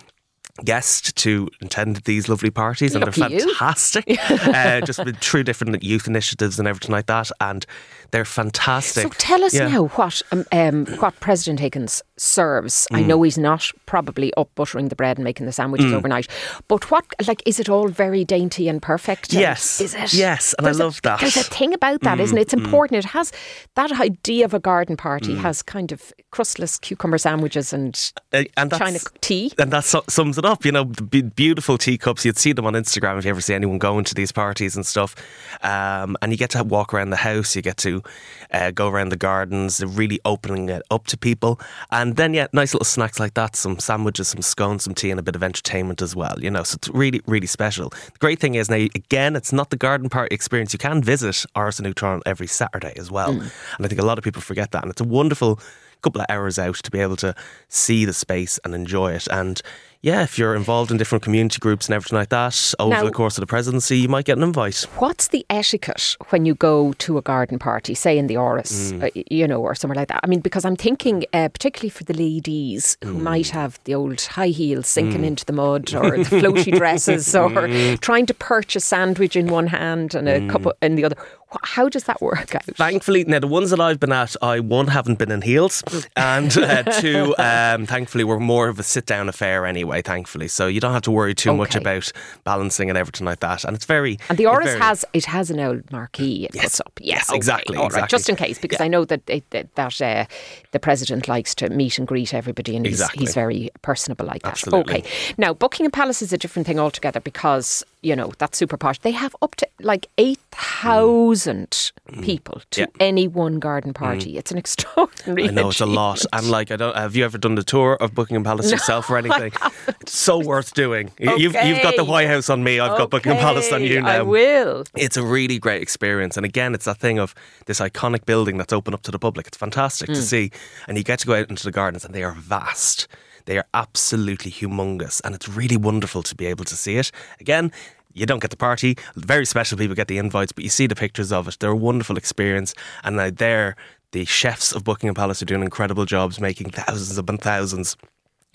guest 0.65 1.17
to 1.17 1.49
attend 1.61 1.97
these 1.99 2.29
lovely 2.29 2.51
parties, 2.51 2.95
and 2.95 3.05
Lucky 3.05 3.21
they're 3.21 3.49
fantastic. 3.49 4.05
uh, 4.21 4.81
just 4.83 5.05
with 5.05 5.19
through 5.19 5.45
different 5.45 5.83
youth 5.83 6.07
initiatives 6.07 6.59
and 6.59 6.69
everything 6.69 6.93
like 6.93 7.07
that, 7.07 7.31
and 7.41 7.67
they're 8.15 8.25
fantastic. 8.25 9.03
So 9.03 9.09
tell 9.19 9.43
us 9.43 9.53
Yeah. 9.55 9.67
now 9.67 9.87
what 9.89 10.23
um, 10.31 10.45
um, 10.53 10.87
what 11.01 11.19
President 11.19 11.59
Higgins 11.59 12.01
serves. 12.17 12.87
I 12.93 13.03
know 13.03 13.21
he's 13.23 13.37
not 13.37 13.73
probably 13.87 14.33
up 14.35 14.49
buttering 14.55 14.87
the 14.89 14.95
bread 14.95 15.17
and 15.19 15.25
making 15.25 15.47
the 15.47 15.53
sandwiches 15.53 15.93
overnight, 15.93 16.29
but 16.69 16.93
what 16.93 17.05
like 17.27 17.43
is 17.45 17.59
it 17.59 17.69
all 17.69 17.89
very 17.89 18.25
dainty 18.25 18.69
and 18.69 18.81
perfect? 18.81 19.33
And 19.33 19.41
Yes. 19.41 19.81
is 19.81 19.95
it? 19.97 20.15
Yes, 20.15 20.55
and 20.57 20.65
I 20.65 20.69
There's 20.69 20.79
a- 20.79 20.85
love 20.85 21.03
that. 21.03 21.19
There's 21.19 21.37
a 21.37 21.43
thing 21.43 21.75
about 21.75 22.03
that, 22.03 22.19
not 22.19 22.21
it? 22.33 22.39
It's 22.39 22.55
important. 22.55 23.05
It 23.05 23.09
has 23.11 23.33
that 23.75 23.91
idea 24.01 24.45
of 24.45 24.55
a 24.55 24.61
garden 24.61 24.97
party 24.97 25.35
has 25.35 25.61
kind 25.61 25.91
of 25.91 26.13
crustless 26.31 26.79
cucumber 26.79 27.19
sandwiches 27.19 27.73
and 27.73 28.13
Uh, 28.33 28.45
and 28.57 28.71
China 28.71 29.01
tea. 29.23 29.53
And 29.59 29.73
that 29.73 29.85
su- 29.85 30.03
sums 30.09 30.39
it 30.39 30.45
up. 30.45 30.65
You 30.65 30.71
know, 30.71 30.85
the 30.85 31.23
beautiful 31.23 31.79
teacups. 31.79 32.25
You'd 32.25 32.39
see 32.39 32.53
them 32.53 32.65
on 32.67 32.75
Instagram 32.75 33.19
if 33.19 33.25
you 33.25 33.31
ever 33.31 33.41
see 33.41 33.55
anyone 33.55 33.79
going 33.79 34.05
to 34.05 34.15
these 34.15 34.31
parties 34.31 34.77
and 34.77 34.87
stuff. 34.87 35.17
Um, 35.63 36.17
and 36.23 36.31
you 36.31 36.39
get 36.39 36.51
to 36.51 36.63
walk 36.63 36.95
around 36.95 37.11
the 37.11 37.17
house. 37.17 37.57
You 37.57 37.63
get 37.63 37.77
to 37.79 38.04
uh, 38.51 38.71
go 38.71 38.89
around 38.89 39.11
the 39.11 39.17
gardens. 39.17 39.83
Really 39.85 40.21
opening 40.25 40.69
it 40.69 40.83
up 40.91 41.07
to 41.09 41.17
people. 41.17 41.61
And 41.91 42.17
then, 42.17 42.35
yeah, 42.35 42.47
nice 42.53 42.75
little 42.75 42.85
snacks 42.85 43.21
like 43.21 43.35
that. 43.35 43.57
Some 43.57 43.79
sandwiches, 43.79 44.29
some 44.29 44.43
scones, 44.43 44.85
some 44.85 44.95
tea, 44.95 45.11
and 45.11 45.21
a 45.21 45.23
bit 45.23 45.37
of 45.37 45.43
entertainment 45.43 46.03
as 46.03 46.15
well. 46.15 46.37
You 46.41 46.51
know, 46.51 46.63
so 46.63 46.77
it's 46.77 46.89
really, 46.89 47.21
really 47.27 47.47
special. 47.47 47.91
The 47.91 48.19
great 48.19 48.39
thing 48.39 48.55
is 48.55 48.69
now, 48.69 48.87
again, 48.95 49.37
it's 49.37 49.53
not 49.53 49.71
the 49.71 49.77
garden 49.77 50.09
party 50.09 50.35
experience. 50.35 50.73
You 50.73 50.79
can 50.79 51.03
visit 51.03 51.45
Áras 51.57 51.79
an 51.79 51.93
Uachtaráin 51.93 52.23
every 52.27 52.47
Saturday 52.47 52.95
as 52.97 53.11
well. 53.11 53.31
And 53.31 53.85
I 53.85 53.89
think 53.89 54.01
a 54.01 54.05
lot 54.05 54.19
of 54.19 54.25
people 54.25 54.43
forget 54.43 54.71
that. 54.73 54.83
And 54.83 54.91
it's 54.91 55.01
a 55.01 55.05
wonderful 55.05 55.61
couple 56.03 56.21
of 56.21 56.27
hours 56.29 56.59
out 56.59 56.77
to 56.77 56.91
be 56.91 57.01
able 57.01 57.17
to 57.17 57.35
see 57.69 58.05
the 58.05 58.13
space 58.13 58.61
and 58.65 58.75
enjoy 58.75 59.13
it. 59.13 59.27
And 59.29 59.61
yeah, 60.05 60.23
if 60.23 60.39
you're 60.39 60.55
involved 60.55 60.91
in 60.91 60.99
different 60.99 61.25
community 61.25 61.59
groups 61.59 61.87
and 61.87 61.95
everything 61.95 62.19
like 62.19 62.29
that 62.29 62.75
over 62.79 62.91
Now- 62.91 63.05
the 63.05 63.11
course 63.11 63.39
of 63.39 63.41
the 63.43 63.47
presidency, 63.47 63.97
you 63.97 64.09
might 64.09 64.27
get 64.27 64.37
an 64.37 64.43
invite. 64.45 64.87
What's 64.99 65.29
the 65.29 65.47
etiquette 65.49 66.17
when 66.29 66.45
you 66.45 66.55
go 66.55 66.93
to 66.99 67.17
a 67.17 67.23
garden 67.23 67.59
party, 67.59 67.95
say 67.95 68.19
in 68.19 68.27
the 68.27 68.35
Áras, 68.35 68.93
Mm. 68.93 69.03
uh, 69.05 69.23
you 69.31 69.49
know, 69.49 69.61
or 69.63 69.75
somewhere 69.75 69.97
like 69.97 70.09
that? 70.09 70.21
I 70.23 70.27
mean, 70.27 70.41
because 70.41 70.67
I'm 70.67 70.77
thinking, 70.77 71.25
uh, 71.33 71.49
particularly 71.49 71.89
for 71.89 72.05
the 72.05 72.13
ladies 72.13 72.99
who 73.03 73.15
Mm. 73.15 73.21
might 73.23 73.49
have 73.49 73.79
the 73.85 73.95
old 73.95 74.21
high 74.21 74.49
heels 74.61 74.87
sinking 74.89 75.25
into 75.25 75.45
the 75.47 75.55
mud, 75.55 75.95
or 75.95 76.19
the 76.19 76.25
floaty 76.25 76.73
dresses, 76.79 77.35
or 77.35 77.49
Mm. 77.51 77.99
trying 78.01 78.27
to 78.27 78.35
perch 78.35 78.77
a 78.77 78.81
sandwich 78.81 79.37
in 79.37 79.47
one 79.47 79.69
hand 79.69 80.15
and 80.15 80.29
a 80.29 80.47
cup 80.49 80.67
in 80.83 80.97
the 80.97 81.05
other. 81.07 81.17
How 81.63 81.89
does 81.89 82.05
that 82.05 82.21
work 82.21 82.53
out? 82.57 82.65
Thankfully, 82.65 83.23
now 83.25 83.39
the 83.39 83.47
ones 83.47 83.71
that 83.71 83.79
I've 83.81 84.01
been 84.01 84.11
at, 84.11 84.35
I 84.43 84.59
one 84.59 84.89
haven't 84.89 85.21
been 85.21 85.31
in 85.31 85.43
heels, 85.43 85.85
and 86.17 86.51
uh, 86.59 86.83
two, 86.83 87.33
um, 87.39 87.87
thankfully, 87.87 88.25
we're 88.25 88.41
more 88.41 88.67
of 88.69 88.81
a 88.81 88.83
sit 88.83 89.07
down 89.07 89.29
affair 89.29 89.65
anyway. 89.65 89.94
Thankfully, 90.03 90.49
so 90.49 90.67
you 90.67 90.81
don't 90.81 90.93
have 90.93 91.03
to 91.03 91.11
worry 91.11 91.35
too 91.35 91.55
much 91.55 91.75
about 91.75 92.11
balancing 92.45 92.89
and 92.89 92.99
everything 92.99 93.27
like 93.27 93.41
that. 93.41 93.65
And 93.65 93.77
it's 93.77 93.85
very 93.87 94.19
And 94.29 94.39
the 94.39 94.45
Áras 94.45 94.65
very- 94.65 94.81
has 94.81 95.05
it 95.13 95.25
has 95.27 95.51
an 95.51 95.61
old 95.61 95.91
marquee 95.93 96.47
it 96.47 96.53
puts 96.61 96.81
up. 96.81 96.93
Yeah, 97.01 97.17
yes, 97.17 97.31
okay, 97.31 97.37
exactly, 97.37 97.77
all 97.77 97.85
right, 97.85 97.89
exactly. 97.89 98.09
Just 98.19 98.29
in 98.29 98.37
case, 98.37 98.59
because 98.59 98.81
I 98.81 98.89
know 98.89 99.05
that 99.05 99.21
it, 99.29 99.49
that, 99.51 99.75
that 99.75 100.01
uh, 100.03 100.25
the 100.73 100.79
president 100.81 101.29
likes 101.29 101.55
to 101.57 101.69
meet 101.71 101.99
and 101.99 102.07
greet 102.07 102.33
everybody, 102.35 102.77
and 102.77 102.87
he's, 102.87 102.95
Exactly. 103.01 103.21
he's 103.25 103.35
very 103.35 103.71
personable 103.83 104.27
like 104.27 104.43
that. 104.43 104.53
Absolutely. 104.53 104.95
Okay, 105.01 105.11
now 105.39 105.53
Buckingham 105.55 105.91
Palace 105.91 106.23
is 106.23 106.33
a 106.33 106.39
different 106.39 106.67
thing 106.67 106.79
altogether 106.79 107.21
because 107.21 107.85
you 108.05 108.15
know 108.15 108.33
that's 108.39 108.57
super 108.59 108.77
posh. 108.77 108.99
They 109.01 109.11
have 109.13 109.35
up 109.43 109.55
to 109.57 109.67
like 109.81 110.09
eight 110.19 110.39
thousand 110.53 111.93
people 112.23 112.61
to 112.71 112.83
Mm. 112.83 112.85
Yeah. 112.85 112.87
Mm. 112.87 113.07
any 113.11 113.27
one 113.29 113.59
garden 113.59 113.93
party. 113.95 114.37
It's 114.37 114.51
an 114.53 114.59
extraordinary. 114.65 115.49
I 115.49 115.53
know 115.53 115.69
it's 115.71 115.81
a 115.81 115.87
lot, 115.87 116.25
and 116.33 116.51
like 116.51 116.71
I 116.71 116.77
don't. 116.77 116.95
Have 116.97 117.17
you 117.17 117.25
ever 117.25 117.39
done 117.39 117.55
the 117.55 117.63
tour 117.63 117.95
of 118.01 118.15
Buckingham 118.15 118.45
Palace 118.45 118.71
yourself 118.71 119.09
or 119.11 119.17
anything? 119.17 119.53
It's 120.01 120.17
so 120.17 120.39
worth 120.39 120.75
doing. 120.75 121.11
You- 121.19 121.39
You've 121.39 121.57
you've 121.65 121.83
got 121.83 121.97
the 121.97 122.05
White 122.05 122.29
House 122.29 122.49
on 122.51 122.63
me. 122.63 122.79
I've 122.81 122.97
got 122.99 123.11
Buckingham 123.11 123.41
Palace 123.41 123.73
on 123.73 123.83
you 123.83 123.99
Okay, 124.01 124.09
I 124.09 124.23
will. 124.23 124.85
It's 124.95 125.17
a 125.17 125.23
really 125.25 125.59
great 125.59 125.81
experience, 125.83 126.37
and 126.37 126.45
again, 126.47 126.75
it's 126.75 126.85
that 126.85 126.99
thing 126.99 127.19
of 127.19 127.35
this 127.67 127.81
iconic 127.81 128.25
building 128.27 128.57
that's 128.59 128.73
open 128.73 128.93
up 128.95 129.03
to 129.03 129.11
the 129.11 129.19
public. 129.19 129.47
It's 129.47 129.57
fantastic 129.57 130.09
Hmm. 130.09 130.15
to 130.15 130.23
see, 130.23 130.51
and 130.89 130.97
you 130.99 131.05
get 131.05 131.19
to 131.21 131.27
go 131.27 131.35
out 131.35 131.49
into 131.51 131.65
the 131.65 131.73
gardens, 131.73 132.05
and 132.05 132.15
they 132.15 132.23
are 132.23 132.33
vast. 132.35 133.09
They 133.47 133.59
are 133.59 133.67
absolutely 133.75 134.51
humongous, 134.51 135.21
and 135.25 135.35
it's 135.35 135.49
really 135.49 135.77
wonderful 135.77 136.23
to 136.23 136.35
be 136.35 136.47
able 136.47 136.65
to 136.65 136.77
see 136.77 136.97
it. 136.97 137.11
Again, 137.41 137.73
you 138.13 138.27
don't 138.27 138.41
get 138.41 138.51
the 138.51 138.57
party. 138.57 138.97
Very 139.17 139.45
special 139.45 139.77
people 139.77 139.95
get 139.95 140.09
the 140.09 140.19
invites, 140.19 140.53
but 140.53 140.65
you 140.65 140.71
see 140.71 140.87
the 140.87 140.95
pictures 140.95 141.33
of 141.33 141.49
it. 141.49 141.57
They're 141.61 141.71
a 141.71 141.77
wonderful 141.77 142.17
experience, 142.17 142.75
and 143.03 143.17
now 143.17 143.31
there, 143.31 143.77
the 144.13 144.25
chefs 144.25 144.73
of 144.73 144.85
Buckingham 144.85 145.15
Palace 145.15 145.43
are 145.43 145.47
doing 145.47 145.63
incredible 145.63 146.05
jobs, 146.05 146.41
making 146.41 146.71
thousands 146.71 147.19
upon 147.19 147.39
thousands 147.39 147.97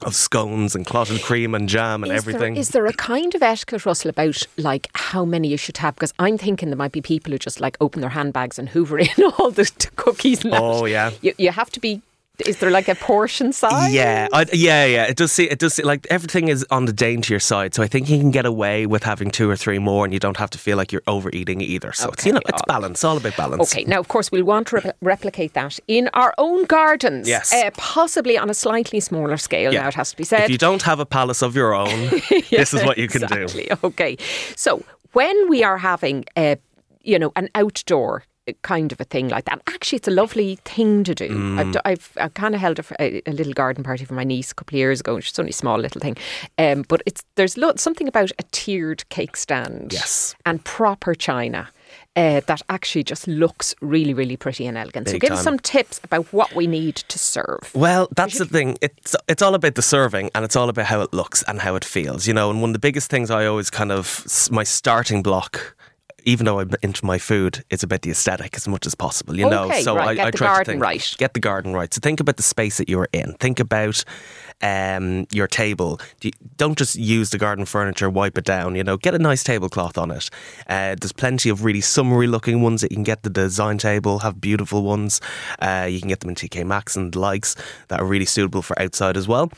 of 0.04 0.16
scones 0.16 0.76
and 0.76 0.86
clotted 0.86 1.22
cream 1.22 1.54
and 1.54 1.68
jam 1.68 2.04
and 2.04 2.12
Is 2.12 2.18
everything. 2.20 2.54
There, 2.54 2.62
is 2.62 2.70
there 2.70 2.86
a 2.86 2.94
kind 2.94 3.36
of 3.36 3.44
etiquette, 3.44 3.86
Russell, 3.86 4.10
about 4.10 4.42
like 4.58 4.90
how 4.96 5.26
many 5.26 5.50
you 5.50 5.58
should 5.58 5.78
have? 5.78 5.96
Because 5.96 6.14
I'm 6.20 6.38
thinking 6.38 6.70
there 6.70 6.78
might 6.78 6.92
be 6.92 7.02
people 7.02 7.32
who 7.32 7.38
just 7.38 7.60
like 7.60 7.78
open 7.82 8.02
their 8.02 8.12
handbags 8.12 8.58
and 8.58 8.70
hoover 8.70 9.00
in 9.00 9.10
all 9.38 9.52
the 9.52 9.70
cookies. 9.96 10.44
And 10.44 10.54
that. 10.54 10.62
Oh, 10.62 10.86
yeah. 10.86 11.12
You, 11.22 11.34
you 11.38 11.52
have 11.52 11.70
to 11.72 11.80
be. 11.80 12.02
Is 12.46 12.58
there 12.58 12.72
like 12.72 12.88
a 12.88 12.96
portion 12.96 13.52
size? 13.54 13.94
Yeah, 13.94 14.28
I, 14.34 14.46
yeah, 14.54 14.86
yeah. 14.86 15.06
It 15.06 15.18
does. 15.18 15.32
See, 15.32 15.46
it 15.50 15.60
does. 15.60 15.74
See, 15.76 15.84
like 15.84 16.08
everything 16.10 16.48
is 16.48 16.66
on 16.70 16.86
the 16.86 16.94
daintier 16.94 17.40
side, 17.40 17.74
so 17.74 17.84
I 17.84 17.88
think 17.88 18.10
you 18.10 18.18
can 18.18 18.32
get 18.32 18.46
away 18.46 18.86
with 18.86 19.04
having 19.04 19.30
two 19.32 19.50
or 19.50 19.56
three 19.56 19.80
more, 19.80 20.06
and 20.06 20.14
you 20.14 20.20
don't 20.20 20.38
have 20.38 20.50
to 20.52 20.58
feel 20.58 20.78
like 20.78 20.92
you're 20.92 21.04
overeating 21.08 21.62
either. 21.62 21.92
So 21.94 22.10
it's 22.10 22.26
you 22.26 22.34
know, 22.34 22.42
it's 22.48 22.62
balance. 22.68 23.04
All 23.04 23.18
about 23.18 23.36
balance. 23.36 23.72
Okay, 23.74 23.84
now 23.86 24.00
of 24.00 24.08
course 24.08 24.32
we'll 24.32 24.46
want 24.46 24.68
to 24.68 24.76
re- 24.78 24.92
replicate 25.02 25.54
that 25.54 25.80
in 25.88 26.10
our 26.14 26.34
own 26.38 26.66
gardens. 26.66 27.28
Yes. 27.28 27.54
Uh, 27.54 27.72
possibly 27.78 28.38
on 28.38 28.50
a 28.50 28.54
slightly 28.54 29.00
smaller 29.00 29.38
scale. 29.38 29.74
Yeah. 29.74 29.82
Now 29.82 29.88
it 29.90 29.96
has 29.96 30.12
to 30.12 30.18
be 30.18 30.24
said. 30.24 30.44
If 30.44 30.50
you 30.50 30.58
don't 30.58 30.84
have 30.84 31.00
a 31.00 31.06
palace 31.06 31.42
of 31.42 31.56
your 31.56 31.74
own, 31.74 32.10
this 32.50 32.74
is 32.74 32.84
what 32.84 32.98
you 32.98 33.08
can 33.08 33.22
do. 33.22 33.44
exactly. 33.44 33.72
Okay. 33.84 34.18
So 34.56 34.84
when 35.14 35.50
we 35.50 35.64
are 35.64 35.78
having 35.78 36.26
a, 36.38 36.58
you 37.02 37.20
know, 37.20 37.32
an 37.36 37.50
outdoor 37.56 38.24
kind 38.62 38.92
of 38.92 39.00
a 39.00 39.04
thing 39.04 39.30
like 39.30 39.46
that, 39.46 39.62
actually, 39.68 39.98
it's 39.98 40.08
a 40.08 40.12
lovely 40.12 40.58
thing 40.66 41.04
to 41.04 41.16
do. 41.16 41.30
Mm. 41.30 41.60
I've, 41.60 41.82
I've, 41.86 42.18
I 42.20 42.28
kind 42.30 42.56
of 42.56 42.62
held 42.62 42.80
a, 42.80 43.30
a, 43.30 43.32
little 43.32 43.54
garden 43.54 43.84
party 43.84 44.06
for 44.06 44.14
my 44.14 44.24
niece 44.24 44.52
a 44.52 44.56
couple 44.56 44.76
of 44.76 44.80
years 44.80 45.00
ago. 45.00 45.16
and 45.16 45.24
It's 45.24 45.40
only 45.40 45.52
a 45.52 45.54
small 45.54 45.78
little 45.78 46.02
thing, 46.02 46.18
um, 46.58 46.84
but 46.88 47.02
it's 47.06 47.24
there's 47.36 47.58
lo- 47.58 47.74
something 47.78 48.08
about 48.08 48.32
a 48.40 48.44
tiered 48.52 49.08
cake 49.10 49.36
stand, 49.36 49.94
Yes. 49.94 50.36
and 50.46 50.64
proper 50.64 51.16
china. 51.16 51.70
Uh, 52.16 52.42
that 52.48 52.62
actually 52.70 53.04
just 53.04 53.28
looks 53.28 53.74
really, 53.82 54.14
really 54.14 54.36
pretty 54.36 54.68
and 54.68 54.78
elegant. 54.78 55.08
so, 55.08 55.14
Big 55.14 55.22
give 55.22 55.32
us 55.32 55.44
some 55.44 55.58
tips 55.58 56.02
about 56.04 56.32
what 56.34 56.54
we 56.54 56.68
need 56.68 56.96
to 56.96 57.18
serve. 57.18 57.72
Well, 57.74 58.10
that's 58.16 58.38
the 58.38 58.46
thing. 58.46 58.78
It's 58.82 59.16
it's 59.28 59.42
all 59.42 59.56
about 59.56 59.76
the 59.76 59.82
serving, 59.82 60.30
and 60.36 60.44
it's 60.44 60.56
all 60.56 60.70
about 60.70 60.86
how 60.86 61.02
it 61.02 61.14
looks 61.14 61.44
and 61.44 61.62
how 61.62 61.76
it 61.76 61.86
feels. 61.86 62.28
You 62.28 62.34
know, 62.34 62.50
and 62.50 62.62
one 62.62 62.72
of 62.72 62.74
the 62.74 62.80
biggest 62.80 63.10
things 63.10 63.32
I 63.32 63.46
always 63.46 63.70
kind 63.70 63.92
of 63.92 64.26
my 64.52 64.64
starting 64.64 65.24
block. 65.24 65.76
Even 66.26 66.46
though 66.46 66.60
I'm 66.60 66.72
into 66.82 67.06
my 67.06 67.18
food, 67.18 67.64
it's 67.70 67.84
about 67.84 68.02
the 68.02 68.12
aesthetic 68.12 68.56
as 68.56 68.68
much 68.68 68.86
as 68.86 68.96
possible, 68.96 69.38
you 69.38 69.50
know. 69.50 69.66
Okay, 69.66 69.82
So 69.82 69.96
right, 69.96 70.10
I, 70.10 70.16
get 70.16 70.28
I 70.28 70.32
the 70.32 70.38
try 70.38 70.48
garden 70.48 70.66
to 70.66 70.72
think, 70.72 70.84
right. 70.84 71.16
Get 71.18 71.34
the 71.34 71.40
garden 71.40 71.74
right. 71.74 71.94
So 71.94 72.00
think 72.02 72.20
about 72.20 72.38
the 72.38 72.44
space 72.44 72.78
that 72.78 72.90
you're 72.90 73.10
in. 73.14 73.34
Think 73.34 73.60
about 73.60 74.04
um, 74.62 75.28
your 75.32 75.48
table. 75.48 76.00
Don't 76.58 76.78
just 76.78 76.96
use 76.96 77.30
the 77.30 77.38
garden 77.38 77.66
furniture, 77.66 78.10
wipe 78.10 78.38
it 78.38 78.46
down. 78.46 78.76
You 78.76 78.84
know, 78.84 78.98
get 78.98 79.16
a 79.16 79.20
nice 79.20 79.44
tablecloth 79.44 79.98
on 79.98 80.12
it. 80.12 80.30
Uh, 80.68 80.96
there's 81.00 81.14
plenty 81.14 81.50
of 81.50 81.64
really 81.64 81.82
summery 81.82 82.28
looking 82.28 82.62
ones 82.62 82.82
that 82.82 82.92
you 82.92 82.98
can 82.98 83.04
get. 83.04 83.24
The 83.24 83.30
design 83.30 83.78
table 83.78 84.20
have 84.20 84.42
beautiful 84.42 84.84
ones. 84.84 85.22
Uh, 85.60 85.88
you 85.90 86.00
can 86.00 86.10
get 86.10 86.20
them 86.20 86.30
in 86.30 86.36
TK 86.36 86.66
Maxx 86.66 86.96
and 86.96 87.14
the 87.14 87.20
likes 87.20 87.56
that 87.88 88.00
are 88.00 88.06
really 88.06 88.26
suitable 88.26 88.62
for 88.62 88.80
outside 88.82 89.18
as 89.18 89.28
well. 89.28 89.52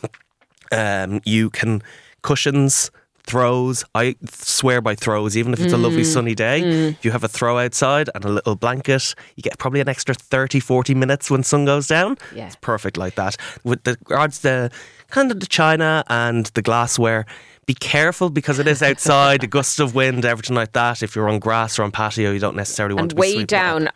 Um, 0.71 1.21
you 1.25 1.49
can 1.49 1.81
cushions. 2.21 2.91
Throws. 3.25 3.83
I 3.95 4.15
swear 4.29 4.81
by 4.81 4.95
throws, 4.95 5.37
even 5.37 5.53
if 5.53 5.59
it's 5.61 5.73
a 5.73 5.77
lovely 5.77 6.01
Mm. 6.03 6.13
sunny 6.13 6.35
day. 6.35 6.61
If 6.89 7.05
you 7.05 7.11
have 7.11 7.23
a 7.23 7.27
throw 7.27 7.59
outside 7.59 8.09
and 8.15 8.25
a 8.25 8.29
little 8.29 8.55
blanket, 8.55 9.15
you 9.35 9.43
get 9.43 9.57
probably 9.57 9.79
an 9.79 9.87
extra 9.89 10.13
30, 10.15 10.59
40 10.59 10.93
minutes 10.95 11.29
when 11.31 11.43
sun 11.43 11.65
goes 11.65 11.87
down. 11.87 12.17
Yeah. 12.35 12.47
It's 12.47 12.55
perfect 12.61 12.97
like 12.97 13.15
that. 13.15 13.35
With 13.63 13.83
the 13.83 13.97
regards 14.07 14.39
to 14.41 14.69
kind 15.09 15.31
of 15.31 15.39
the 15.39 15.45
china 15.47 16.03
and 16.07 16.45
the 16.53 16.61
glassware, 16.61 17.25
be 17.71 17.75
careful 17.75 18.29
because 18.29 18.59
it 18.59 18.67
is 18.67 18.81
outside, 18.83 19.43
a 19.43 19.47
gust 19.47 19.79
of 19.79 19.95
wind, 19.95 20.25
everything 20.25 20.55
like 20.55 20.73
that. 20.73 21.01
If 21.01 21.15
you're 21.15 21.29
on 21.29 21.39
grass 21.39 21.79
or 21.79 21.83
on 21.83 21.91
patio, 21.91 22.31
you 22.31 22.39
don't 22.39 22.55
necessarily 22.55 22.95
want 22.95 23.03
and 23.03 23.09
to 23.11 23.15
be 23.15 23.21
way 23.21 23.43
down. 23.45 23.89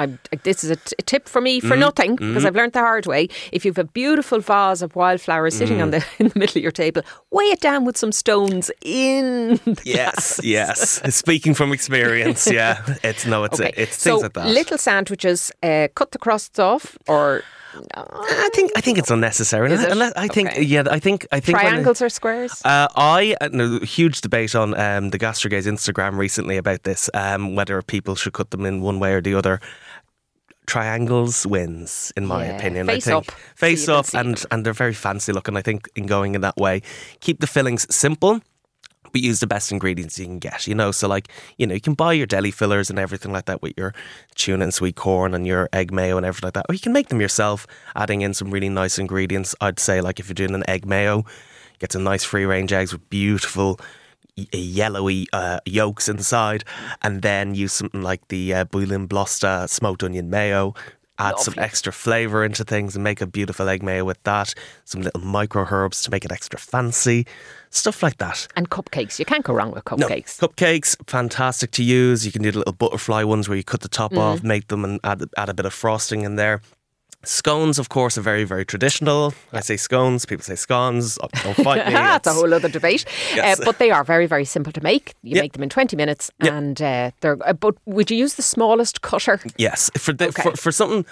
This 0.43 0.63
is 0.63 0.69
a, 0.71 0.75
t- 0.77 0.95
a 0.97 1.01
tip 1.01 1.27
for 1.27 1.41
me 1.41 1.59
for 1.59 1.75
nothing 1.75 2.15
because 2.15 2.45
I've 2.45 2.55
learned 2.55 2.73
the 2.73 2.79
hard 2.79 3.05
way. 3.05 3.27
If 3.51 3.65
you 3.65 3.71
have 3.71 3.77
a 3.77 3.83
beautiful 3.83 4.39
vase 4.39 4.81
of 4.81 4.95
wildflowers 4.95 5.55
sitting 5.55 5.77
Mm. 5.79 5.81
on 5.81 5.91
the 5.91 6.05
in 6.19 6.29
the 6.29 6.39
middle 6.39 6.57
of 6.57 6.63
your 6.63 6.71
table, 6.71 7.01
weigh 7.31 7.45
it 7.51 7.59
down 7.59 7.83
with 7.85 7.97
some 7.97 8.11
stones 8.11 8.71
in. 8.81 9.59
The 9.65 9.81
Yes, 9.83 10.39
glass. 10.39 10.41
yes. 10.43 11.15
Speaking 11.15 11.53
from 11.53 11.73
experience, 11.73 12.47
yeah. 12.49 12.81
It's 13.03 13.25
no, 13.25 13.43
it's 13.43 13.59
Okay, 13.59 13.73
it's 13.75 13.97
so 13.97 14.11
things 14.11 14.23
like 14.23 14.33
that. 14.33 14.47
little 14.47 14.77
sandwiches, 14.77 15.51
uh, 15.63 15.87
cut 15.95 16.11
the 16.11 16.19
crusts 16.19 16.59
off, 16.59 16.97
or 17.07 17.43
I 17.95 18.49
think 18.53 18.71
I 18.75 18.81
think 18.81 18.97
it's 18.97 19.11
unnecessary. 19.11 19.71
Is 19.71 19.83
it? 19.83 19.91
Unless- 19.91 20.13
I 20.15 20.27
think 20.27 20.49
Okay. 20.49 20.61
yeah, 20.63 20.83
I 20.89 20.99
think 20.99 21.25
I 21.31 21.39
think 21.39 21.57
when 21.57 21.65
I- 21.65 21.69
triangles 21.69 22.01
or 22.01 22.09
squares. 22.09 22.61
Uh, 22.65 22.87
I 22.95 23.35
uh, 23.41 23.49
no, 23.51 23.79
huge 23.79 24.21
debate 24.21 24.55
on 24.55 24.73
um, 24.79 25.09
the 25.09 25.19
GastroGays 25.19 25.65
Instagram 25.67 26.17
recently 26.17 26.57
about 26.57 26.83
this, 26.83 27.09
um, 27.13 27.55
whether 27.55 27.81
people 27.81 28.15
should 28.15 28.33
cut 28.33 28.51
them 28.51 28.65
in 28.65 28.81
one 28.81 28.99
way 28.99 29.13
or 29.13 29.21
the 29.21 29.35
other. 29.35 29.59
Triangles 30.67 31.45
wins, 31.45 32.11
in 32.17 32.25
my 32.25 32.45
Yeah, 32.45 32.57
opinion. 32.57 32.87
face 32.87 33.07
I 33.07 33.11
think 33.11 33.29
up, 33.29 33.35
face 33.55 33.85
so 33.85 33.95
up, 33.97 34.07
and 34.15 34.35
them. 34.35 34.47
and 34.51 34.65
they're 34.65 34.73
very 34.73 34.95
fancy 34.95 35.31
looking. 35.31 35.55
I 35.57 35.61
think 35.61 35.87
in 35.95 36.07
going 36.07 36.33
in 36.33 36.41
that 36.41 36.57
way, 36.57 36.81
keep 37.19 37.39
the 37.39 37.45
fillings 37.47 37.85
simple. 37.95 38.41
But 39.11 39.21
use 39.21 39.39
the 39.39 39.47
best 39.47 39.71
ingredients 39.71 40.19
you 40.19 40.25
can 40.25 40.39
get, 40.39 40.67
you 40.67 40.75
know. 40.75 40.91
So, 40.91 41.07
like, 41.07 41.29
you 41.57 41.65
know, 41.67 41.73
you 41.73 41.81
can 41.81 41.93
buy 41.93 42.13
your 42.13 42.25
deli 42.25 42.51
fillers 42.51 42.89
and 42.89 42.99
everything 42.99 43.31
like 43.31 43.45
that 43.45 43.61
with 43.61 43.73
your 43.77 43.93
tuna 44.35 44.63
and 44.65 44.73
sweet 44.73 44.95
corn 44.95 45.33
and 45.33 45.45
your 45.47 45.69
egg 45.73 45.91
mayo 45.91 46.17
and 46.17 46.25
everything 46.25 46.47
like 46.47 46.53
that. 46.55 46.65
Or 46.69 46.73
you 46.73 46.79
can 46.79 46.93
make 46.93 47.09
them 47.09 47.21
yourself, 47.21 47.65
adding 47.95 48.21
in 48.21 48.33
some 48.33 48.51
really 48.51 48.69
nice 48.69 48.99
ingredients. 48.99 49.55
I'd 49.61 49.79
say, 49.79 50.01
like, 50.01 50.19
if 50.19 50.27
you're 50.27 50.33
doing 50.35 50.55
an 50.55 50.69
egg 50.69 50.85
mayo, 50.85 51.23
get 51.79 51.91
some 51.91 52.03
nice 52.03 52.23
free 52.23 52.45
range 52.45 52.73
eggs 52.73 52.93
with 52.93 53.09
beautiful 53.09 53.79
yellowy 54.51 55.27
uh, 55.31 55.59
yolks 55.65 56.09
inside, 56.09 56.63
and 57.01 57.21
then 57.21 57.55
use 57.55 57.71
something 57.71 58.01
like 58.01 58.27
the 58.27 58.53
uh, 58.53 58.65
Bouillon 58.65 59.07
Blosta 59.07 59.69
smoked 59.69 60.03
onion 60.03 60.29
mayo, 60.29 60.73
add 61.17 61.39
some 61.39 61.53
extra 61.57 61.93
flavour 61.93 62.43
into 62.43 62.63
things 62.63 62.95
and 62.95 63.03
make 63.03 63.21
a 63.21 63.27
beautiful 63.27 63.69
egg 63.69 63.81
mayo 63.81 64.03
with 64.03 64.21
that. 64.23 64.53
Some 64.83 65.01
little 65.01 65.21
micro 65.21 65.65
herbs 65.69 66.03
to 66.03 66.11
make 66.11 66.25
it 66.25 66.31
extra 66.31 66.59
fancy. 66.59 67.25
Stuff 67.69 68.03
like 68.03 68.17
that. 68.17 68.47
And 68.55 68.69
cupcakes. 68.69 69.19
You 69.19 69.25
can't 69.25 69.43
go 69.43 69.53
wrong 69.53 69.71
with 69.71 69.85
cupcakes. 69.85 70.41
No, 70.41 70.47
cupcakes, 70.47 70.95
fantastic 71.07 71.71
to 71.71 71.83
use. 71.83 72.25
You 72.25 72.31
can 72.31 72.41
do 72.41 72.51
the 72.51 72.59
little 72.59 72.73
butterfly 72.73 73.23
ones 73.23 73.47
where 73.49 73.57
you 73.57 73.63
cut 73.63 73.81
the 73.81 73.89
top 73.89 74.11
Mm. 74.13 74.17
off, 74.19 74.43
make 74.43 74.67
them 74.67 74.83
and 74.83 74.99
add, 75.03 75.23
add 75.37 75.49
a 75.49 75.53
bit 75.53 75.65
of 75.65 75.73
frosting 75.73 76.21
in 76.23 76.35
there. 76.35 76.61
Scones, 77.27 77.79
of 77.79 77.89
course, 77.89 78.17
are 78.17 78.21
very, 78.21 78.43
very 78.43 78.65
traditional. 78.65 79.33
I 79.53 79.61
say 79.61 79.77
scones, 79.77 80.25
people 80.25 80.43
say 80.43 80.55
scones. 80.55 81.17
Oh, 81.21 81.27
Don't 81.43 81.55
fight 81.55 81.85
me. 81.87 81.93
That's 81.93 82.27
a 82.27 82.33
whole 82.33 82.53
other 82.53 82.69
debate. 82.69 83.05
Yes. 83.35 83.59
Uh, 83.59 83.65
but 83.65 83.79
they 83.79 83.91
are 83.91 84.03
very, 84.03 84.27
very 84.27 84.45
simple 84.45 84.71
to 84.73 84.81
make. 84.81 85.13
You 85.23 85.35
Yep. 85.35 85.43
make 85.43 85.53
them 85.53 85.63
in 85.63 85.69
20 85.69 85.95
minutes 85.97 86.31
Yep. 86.43 86.53
and 86.53 86.81
uh, 86.81 87.11
they're. 87.21 87.37
Uh, 87.45 87.53
but 87.53 87.75
would 87.85 88.09
you 88.11 88.17
use 88.17 88.35
the 88.35 88.41
smallest 88.43 89.01
cutter? 89.01 89.39
Yes, 89.57 89.89
for 89.97 90.13
the, 90.13 90.27
Okay. 90.27 90.41
for 90.43 90.55
for 90.55 90.71
something 90.71 91.05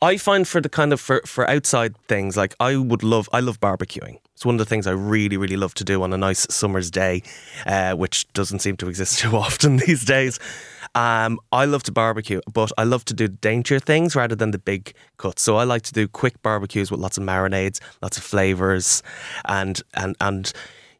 I 0.00 0.16
find 0.16 0.46
for 0.46 0.60
the 0.60 0.68
kind 0.68 0.92
of 0.92 1.00
for 1.00 1.20
for 1.26 1.48
outside 1.50 1.96
things 2.06 2.36
like 2.36 2.54
I 2.60 2.76
would 2.76 3.02
love 3.02 3.28
I 3.32 3.40
love 3.40 3.60
barbecuing. 3.60 4.18
It's 4.34 4.46
one 4.46 4.54
of 4.54 4.60
the 4.60 4.64
things 4.64 4.86
I 4.86 4.92
really 4.92 5.36
really 5.36 5.56
love 5.56 5.74
to 5.74 5.84
do 5.84 6.02
on 6.04 6.12
a 6.12 6.16
nice 6.16 6.46
summer's 6.50 6.90
day, 6.90 7.22
uh, 7.66 7.94
which 7.94 8.32
doesn't 8.32 8.60
seem 8.60 8.76
to 8.76 8.88
exist 8.88 9.18
too 9.20 9.36
often 9.36 9.78
these 9.78 10.04
days. 10.04 10.38
Um, 10.94 11.40
I 11.52 11.64
love 11.64 11.82
to 11.84 11.92
barbecue, 11.92 12.40
but 12.52 12.70
I 12.78 12.84
love 12.84 13.04
to 13.06 13.14
do 13.14 13.28
daintier 13.28 13.80
things 13.80 14.14
rather 14.14 14.36
than 14.36 14.52
the 14.52 14.58
big 14.58 14.94
cuts. 15.16 15.42
So 15.42 15.56
I 15.56 15.64
like 15.64 15.82
to 15.82 15.92
do 15.92 16.06
quick 16.06 16.40
barbecues 16.42 16.90
with 16.90 17.00
lots 17.00 17.18
of 17.18 17.24
marinades, 17.24 17.80
lots 18.00 18.16
of 18.18 18.22
flavors, 18.22 19.02
and 19.46 19.82
and 19.94 20.16
and 20.20 20.52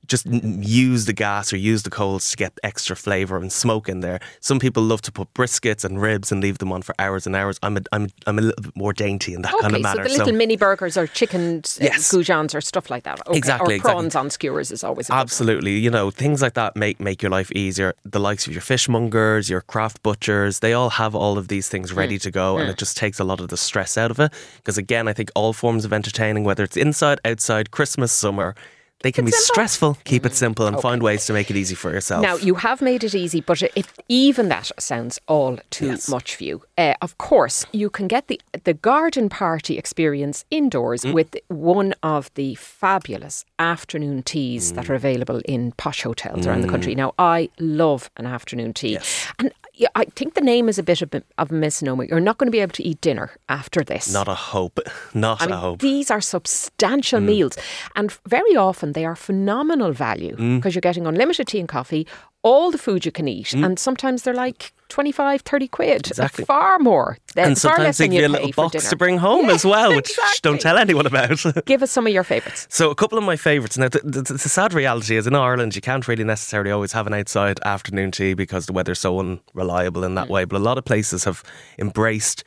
just 0.09 0.27
use 0.27 1.05
the 1.05 1.13
gas 1.13 1.53
or 1.53 1.57
use 1.57 1.83
the 1.83 1.91
coals 1.91 2.31
to 2.31 2.37
get 2.37 2.59
extra 2.63 2.97
flavour 2.97 3.37
and 3.37 3.53
smoke 3.53 3.89
in 3.89 4.01
there. 4.01 4.21
Some 4.41 4.59
people 4.59 4.83
love 4.83 5.03
to 5.03 5.13
put 5.13 5.33
briskets 5.35 5.85
and 5.85 6.01
ribs 6.01 6.33
and 6.33 6.43
leave 6.43 6.59
them 6.59 6.73
on 6.73 6.83
for 6.83 6.95
hours 6.99 7.27
and 7.27 7.37
hours. 7.37 7.59
I'm 7.63 7.77
a, 7.77 7.81
I'm, 7.93 8.09
I'm 8.27 8.39
a 8.39 8.43
little 8.43 8.63
bit 8.63 8.75
more 8.77 8.93
dainty 8.93 9.35
in 9.35 9.43
that 9.43 9.53
kind 9.53 9.67
Okay, 9.67 9.81
of 9.81 9.87
so 9.87 9.97
manner. 9.97 10.03
the 10.09 10.17
little 10.19 10.33
mini 10.35 10.57
burgers 10.57 10.97
or 10.97 11.07
chicken 11.07 11.59
uh, 11.59 11.85
Yes. 11.85 12.11
goujons 12.13 12.55
or 12.55 12.61
stuff 12.61 12.91
like 12.91 13.05
that. 13.05 13.21
Okay. 13.27 13.37
Exactly, 13.37 13.75
Or 13.75 13.77
exactly. 13.77 13.93
prawns 14.01 14.17
on 14.17 14.31
skewers 14.31 14.73
is 14.73 14.83
always 14.83 15.09
a 15.09 15.13
good 15.13 15.19
Absolutely, 15.19 15.79
you 15.79 15.91
know 15.91 16.11
things 16.11 16.41
like 16.43 16.55
that 16.55 16.75
make 16.75 16.99
make 17.01 17.23
your 17.23 17.31
life 17.31 17.53
easier. 17.53 17.93
The 18.05 18.19
likes 18.21 18.47
of 18.47 18.53
your 18.53 18.63
fishmongers, 18.63 19.49
your 19.51 19.61
craft 19.61 20.03
butchers, 20.03 20.61
they 20.61 20.73
all 20.73 20.91
have 20.91 21.15
all 21.15 21.37
of 21.39 21.49
these 21.49 21.69
things 21.69 21.93
ready 21.93 22.19
to 22.19 22.31
go, 22.31 22.59
and 22.59 22.71
it 22.71 22.79
just 22.79 22.97
takes 22.97 23.19
a 23.21 23.25
lot 23.25 23.41
of 23.41 23.49
the 23.49 23.57
stress 23.57 23.97
out 23.99 24.11
of 24.11 24.19
it. 24.21 24.33
Because 24.57 24.79
again, 24.79 25.07
I 25.07 25.13
think 25.13 25.31
all 25.35 25.53
forms 25.53 25.85
of 25.85 25.93
entertaining, 25.93 26.45
whether 26.45 26.65
it's 26.65 26.77
inside, 26.77 27.21
outside, 27.25 27.71
Christmas, 27.71 28.11
summer, 28.13 28.55
they 29.03 29.13
can 29.13 29.25
be 29.25 29.31
stressful. 29.31 29.97
Keep 30.05 30.27
it 30.27 30.35
simple 30.35 30.67
and 30.67 30.81
find 30.81 31.03
ways 31.03 31.25
to 31.27 31.33
make 31.33 31.51
it 31.51 31.57
easy 31.57 31.75
for 31.77 31.91
yourself. 31.93 32.21
Now, 32.23 32.37
you 32.37 32.57
have 32.57 32.83
made 32.83 33.05
it 33.05 33.15
easy, 33.15 33.41
but 33.41 33.63
if 33.77 33.93
even 34.09 34.49
that 34.49 34.71
sounds 34.79 35.21
all 35.29 35.59
too 35.71 35.87
Yes. 35.87 36.09
much 36.09 36.35
for 36.37 36.45
you. 36.45 36.63
Uh, 36.77 36.95
of 37.01 37.17
course, 37.19 37.65
you 37.73 37.91
can 37.91 38.09
get 38.09 38.27
the 38.29 38.41
the 38.65 38.75
garden 38.75 39.29
party 39.29 39.79
experience 39.79 40.45
indoors 40.51 41.03
Mm. 41.05 41.13
with 41.15 41.37
one 41.49 41.95
of 42.03 42.31
the 42.35 42.57
fabulous 42.57 43.45
afternoon 43.59 44.23
teas 44.23 44.73
that 44.73 44.89
are 44.91 44.95
Mm. 44.95 45.03
available 45.05 45.41
in 45.45 45.73
posh 45.73 46.03
hotels 46.03 46.47
around 46.47 46.63
the 46.63 46.69
country. 46.69 46.95
Now, 46.95 47.15
I 47.19 47.51
love 47.61 48.11
an 48.17 48.27
afternoon 48.27 48.73
tea, 48.75 48.93
Yes. 48.95 49.27
and 49.39 49.53
yeah, 49.79 49.89
I 49.95 50.05
think 50.17 50.35
the 50.35 50.41
name 50.41 50.69
is 50.69 50.79
a 50.79 50.83
bit 50.83 51.03
of 51.03 51.15
a, 51.39 51.55
misnomer. 51.55 52.05
You're 52.05 52.19
not 52.19 52.37
going 52.37 52.49
to 52.49 52.51
be 52.51 52.59
able 52.59 52.73
to 52.73 52.83
eat 52.83 53.01
dinner 53.01 53.31
after 53.49 53.85
this. 53.85 54.13
not 54.13 54.27
a 54.27 54.35
hope, 54.35 54.81
not 55.15 55.41
I 55.41 55.45
a 55.45 55.49
mean, 55.49 55.59
hope. 55.59 55.81
these 55.81 56.11
are 56.11 56.21
substantial 56.21 57.21
mm. 57.21 57.27
meals, 57.27 57.57
and 57.95 58.13
very 58.27 58.57
often 58.57 58.93
they 58.93 59.05
are 59.05 59.15
phenomenal 59.15 59.93
value 59.93 60.37
mm. 60.37 60.57
because 60.59 60.75
you're 60.75 60.81
getting 60.81 61.07
unlimited 61.07 61.47
tea 61.47 61.61
and 61.61 61.69
coffee, 61.69 62.07
all 62.43 62.73
the 62.73 62.79
food 62.79 63.07
you 63.07 63.13
can 63.13 63.29
eat, 63.29 63.49
mm. 63.49 63.65
and 63.65 63.79
sometimes 63.79 64.25
they're 64.25 64.35
like 64.35 64.73
25, 64.89 65.43
30 65.43 65.69
quid. 65.69 66.07
Exactly. 66.09 66.45
Far 66.45 66.79
more. 66.79 67.19
Than, 67.35 67.49
and 67.49 67.59
sometimes 67.59 67.99
they 67.99 68.09
give 68.09 68.23
you 68.23 68.27
a 68.27 68.29
little 68.29 68.53
box 68.53 68.89
to 68.91 68.97
bring 68.97 69.19
home 69.19 69.51
as 69.51 69.65
well, 69.65 69.95
which 69.95 70.11
exactly. 70.11 70.39
don't 70.43 70.61
tell 70.61 70.79
anyone 70.79 71.07
about. 71.07 71.45
Give 71.67 71.83
us 71.83 71.91
some 71.91 72.07
of 72.07 72.13
your 72.13 72.25
favourites. 72.25 72.67
So 72.71 72.91
a 72.91 72.95
couple 72.95 73.19
of 73.19 73.25
my 73.25 73.37
favourites. 73.37 73.77
Now, 73.79 73.89
the, 73.89 74.01
the, 74.01 74.23
the 74.23 74.39
sad 74.39 74.73
reality 74.73 75.17
is 75.17 75.27
in 75.27 75.35
Ireland, 75.35 75.77
you 75.77 75.83
can't 75.83 76.07
really 76.09 76.25
necessarily 76.25 76.71
always 76.71 76.93
have 76.93 77.07
an 77.07 77.15
outside 77.15 77.61
afternoon 77.65 78.11
tea 78.11 78.35
because 78.35 78.67
the 78.67 78.73
weather's 78.73 78.99
so 78.99 79.19
unreliable 79.19 80.05
in 80.05 80.15
that 80.15 80.29
mm. 80.29 80.31
way. 80.31 80.45
But 80.45 80.57
a 80.57 80.65
lot 80.65 80.79
of 80.79 80.85
places 80.85 81.25
have 81.25 81.43
embraced 81.79 82.45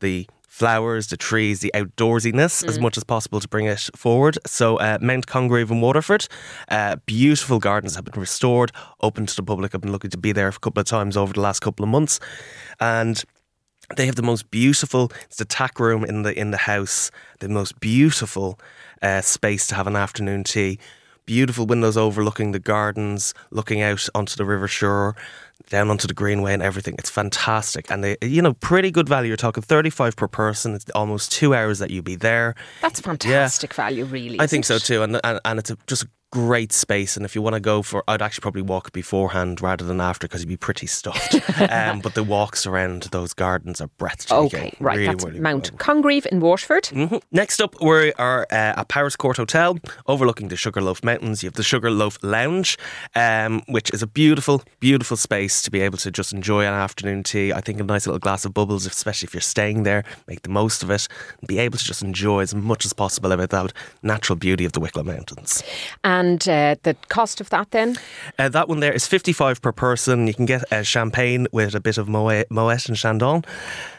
the 0.00 0.28
flowers, 0.58 1.06
the 1.06 1.16
trees, 1.16 1.60
the 1.60 1.70
outdoorsiness 1.74 2.66
as 2.66 2.80
much 2.80 2.96
as 2.96 3.04
possible 3.04 3.38
to 3.38 3.46
bring 3.46 3.66
it 3.66 3.88
forward. 3.94 4.36
So 4.44 4.76
uh, 4.78 4.98
Mount 5.00 5.26
Congreve 5.26 5.70
in 5.70 5.80
Waterford, 5.80 6.26
uh, 6.68 6.96
beautiful 7.06 7.60
gardens 7.60 7.94
have 7.94 8.04
been 8.04 8.20
restored, 8.20 8.72
open 9.00 9.26
to 9.26 9.36
the 9.36 9.44
public. 9.44 9.72
I've 9.72 9.80
been 9.80 9.92
lucky 9.92 10.08
to 10.08 10.18
be 10.18 10.32
there 10.32 10.48
a 10.48 10.52
couple 10.52 10.80
of 10.80 10.86
times 10.86 11.16
over 11.16 11.32
the 11.32 11.40
last 11.40 11.60
couple 11.60 11.84
of 11.84 11.90
months, 11.90 12.18
and 12.80 13.22
they 13.96 14.06
have 14.06 14.16
the 14.16 14.22
most 14.22 14.50
beautiful. 14.50 15.12
It's 15.26 15.36
the 15.36 15.44
tack 15.44 15.78
room 15.78 16.04
in 16.04 16.22
the 16.22 16.38
in 16.38 16.50
the 16.50 16.58
house. 16.58 17.10
The 17.38 17.48
most 17.48 17.78
beautiful 17.78 18.58
uh, 19.00 19.20
space 19.20 19.66
to 19.68 19.76
have 19.76 19.86
an 19.86 19.96
afternoon 19.96 20.42
tea. 20.42 20.80
Beautiful 21.28 21.66
windows 21.66 21.98
overlooking 21.98 22.52
the 22.52 22.58
gardens, 22.58 23.34
looking 23.50 23.82
out 23.82 24.08
onto 24.14 24.34
the 24.34 24.46
river 24.46 24.66
shore, 24.66 25.14
down 25.68 25.90
onto 25.90 26.08
the 26.08 26.14
greenway 26.14 26.54
and 26.54 26.62
everything. 26.62 26.94
It's 26.98 27.10
fantastic, 27.10 27.90
and 27.90 28.02
they, 28.02 28.16
you 28.22 28.40
know, 28.40 28.54
pretty 28.54 28.90
good 28.90 29.10
value. 29.10 29.28
You're 29.28 29.36
talking 29.36 29.62
thirty 29.62 29.90
five 29.90 30.16
per 30.16 30.26
person. 30.26 30.74
It's 30.74 30.88
almost 30.94 31.30
two 31.30 31.54
hours 31.54 31.80
that 31.80 31.90
you 31.90 32.00
be 32.00 32.16
there. 32.16 32.54
That's 32.80 33.00
fantastic 33.00 33.74
value, 33.74 34.06
really. 34.06 34.40
I 34.40 34.46
think 34.46 34.64
isn't 34.64 34.80
so 34.80 34.86
too, 34.86 35.02
and 35.02 35.20
and, 35.22 35.38
and 35.44 35.58
it's 35.58 35.70
a, 35.70 35.76
just 35.86 36.04
a 36.04 36.08
great 36.30 36.72
space. 36.72 37.16
And 37.16 37.24
if 37.24 37.34
you 37.34 37.42
want 37.42 37.54
to 37.54 37.60
go 37.60 37.82
for, 37.82 38.04
I'd 38.06 38.22
actually 38.22 38.42
probably 38.42 38.62
walk 38.62 38.92
beforehand 38.92 39.60
rather 39.60 39.84
than 39.84 40.00
after 40.00 40.26
because 40.26 40.42
you'd 40.42 40.48
be 40.48 40.56
pretty 40.56 40.86
stuffed. 40.86 41.36
um, 41.70 42.00
but 42.00 42.14
the 42.14 42.22
walks 42.22 42.66
around 42.66 43.04
those 43.04 43.32
gardens 43.32 43.80
are 43.80 43.88
breathtaking. 43.98 44.44
Okay, 44.46 44.76
right. 44.80 44.96
Really, 44.96 45.06
that's 45.06 45.24
really 45.24 45.40
Mount 45.40 45.70
well. 45.70 45.78
Congreve 45.78 46.26
in 46.26 46.40
Waterford. 46.40 46.84
Mhm. 46.84 47.22
Next 47.32 47.60
up, 47.60 47.80
we 47.80 48.12
are 48.14 48.42
uh, 48.50 48.80
at 48.80 48.88
Powerscourt 48.88 49.36
Hotel, 49.36 49.78
overlooking 50.06 50.48
the 50.48 50.56
Sugarloaf 50.56 51.02
Mountains. 51.02 51.42
You 51.42 51.48
have 51.48 51.54
the 51.54 51.62
Sugarloaf 51.62 52.18
Lounge, 52.22 52.76
um, 53.14 53.62
which 53.68 53.90
is 53.92 54.02
a 54.02 54.06
beautiful, 54.06 54.62
beautiful 54.80 55.16
space 55.16 55.62
to 55.62 55.70
be 55.70 55.80
able 55.80 55.98
to 55.98 56.10
just 56.10 56.32
enjoy 56.32 56.62
an 56.62 56.74
afternoon 56.74 57.22
tea. 57.22 57.52
I 57.52 57.60
think 57.60 57.80
a 57.80 57.84
nice 57.84 58.06
little 58.06 58.18
glass 58.18 58.44
of 58.44 58.52
bubbles, 58.52 58.86
especially 58.86 59.26
if 59.26 59.34
you're 59.34 59.40
staying 59.40 59.84
there, 59.84 60.04
make 60.26 60.42
the 60.42 60.50
most 60.50 60.82
of 60.82 60.90
it, 60.90 61.08
and 61.40 61.48
be 61.48 61.58
able 61.58 61.78
to 61.78 61.84
just 61.84 62.02
enjoy 62.02 62.40
as 62.40 62.54
much 62.54 62.84
as 62.84 62.92
possible 62.92 63.32
about 63.32 63.50
that 63.50 63.72
natural 64.02 64.36
beauty 64.36 64.64
of 64.64 64.72
the 64.72 64.80
Wicklow 64.80 65.02
Mountains. 65.04 65.62
And 66.18 66.48
uh, 66.48 66.74
the 66.82 66.96
cost 67.08 67.40
of 67.40 67.48
that 67.50 67.70
then? 67.70 67.96
Uh, 68.40 68.48
that 68.48 68.68
one 68.68 68.80
there 68.80 68.92
is 68.92 69.06
55 69.06 69.62
per 69.62 69.70
person. 69.70 70.26
You 70.26 70.34
can 70.34 70.46
get 70.46 70.72
uh, 70.72 70.82
champagne 70.82 71.46
with 71.52 71.76
a 71.76 71.80
bit 71.80 71.96
of 71.96 72.08
Moet, 72.08 72.50
Moet 72.50 72.88
and 72.88 72.96
Chandon. 72.96 73.44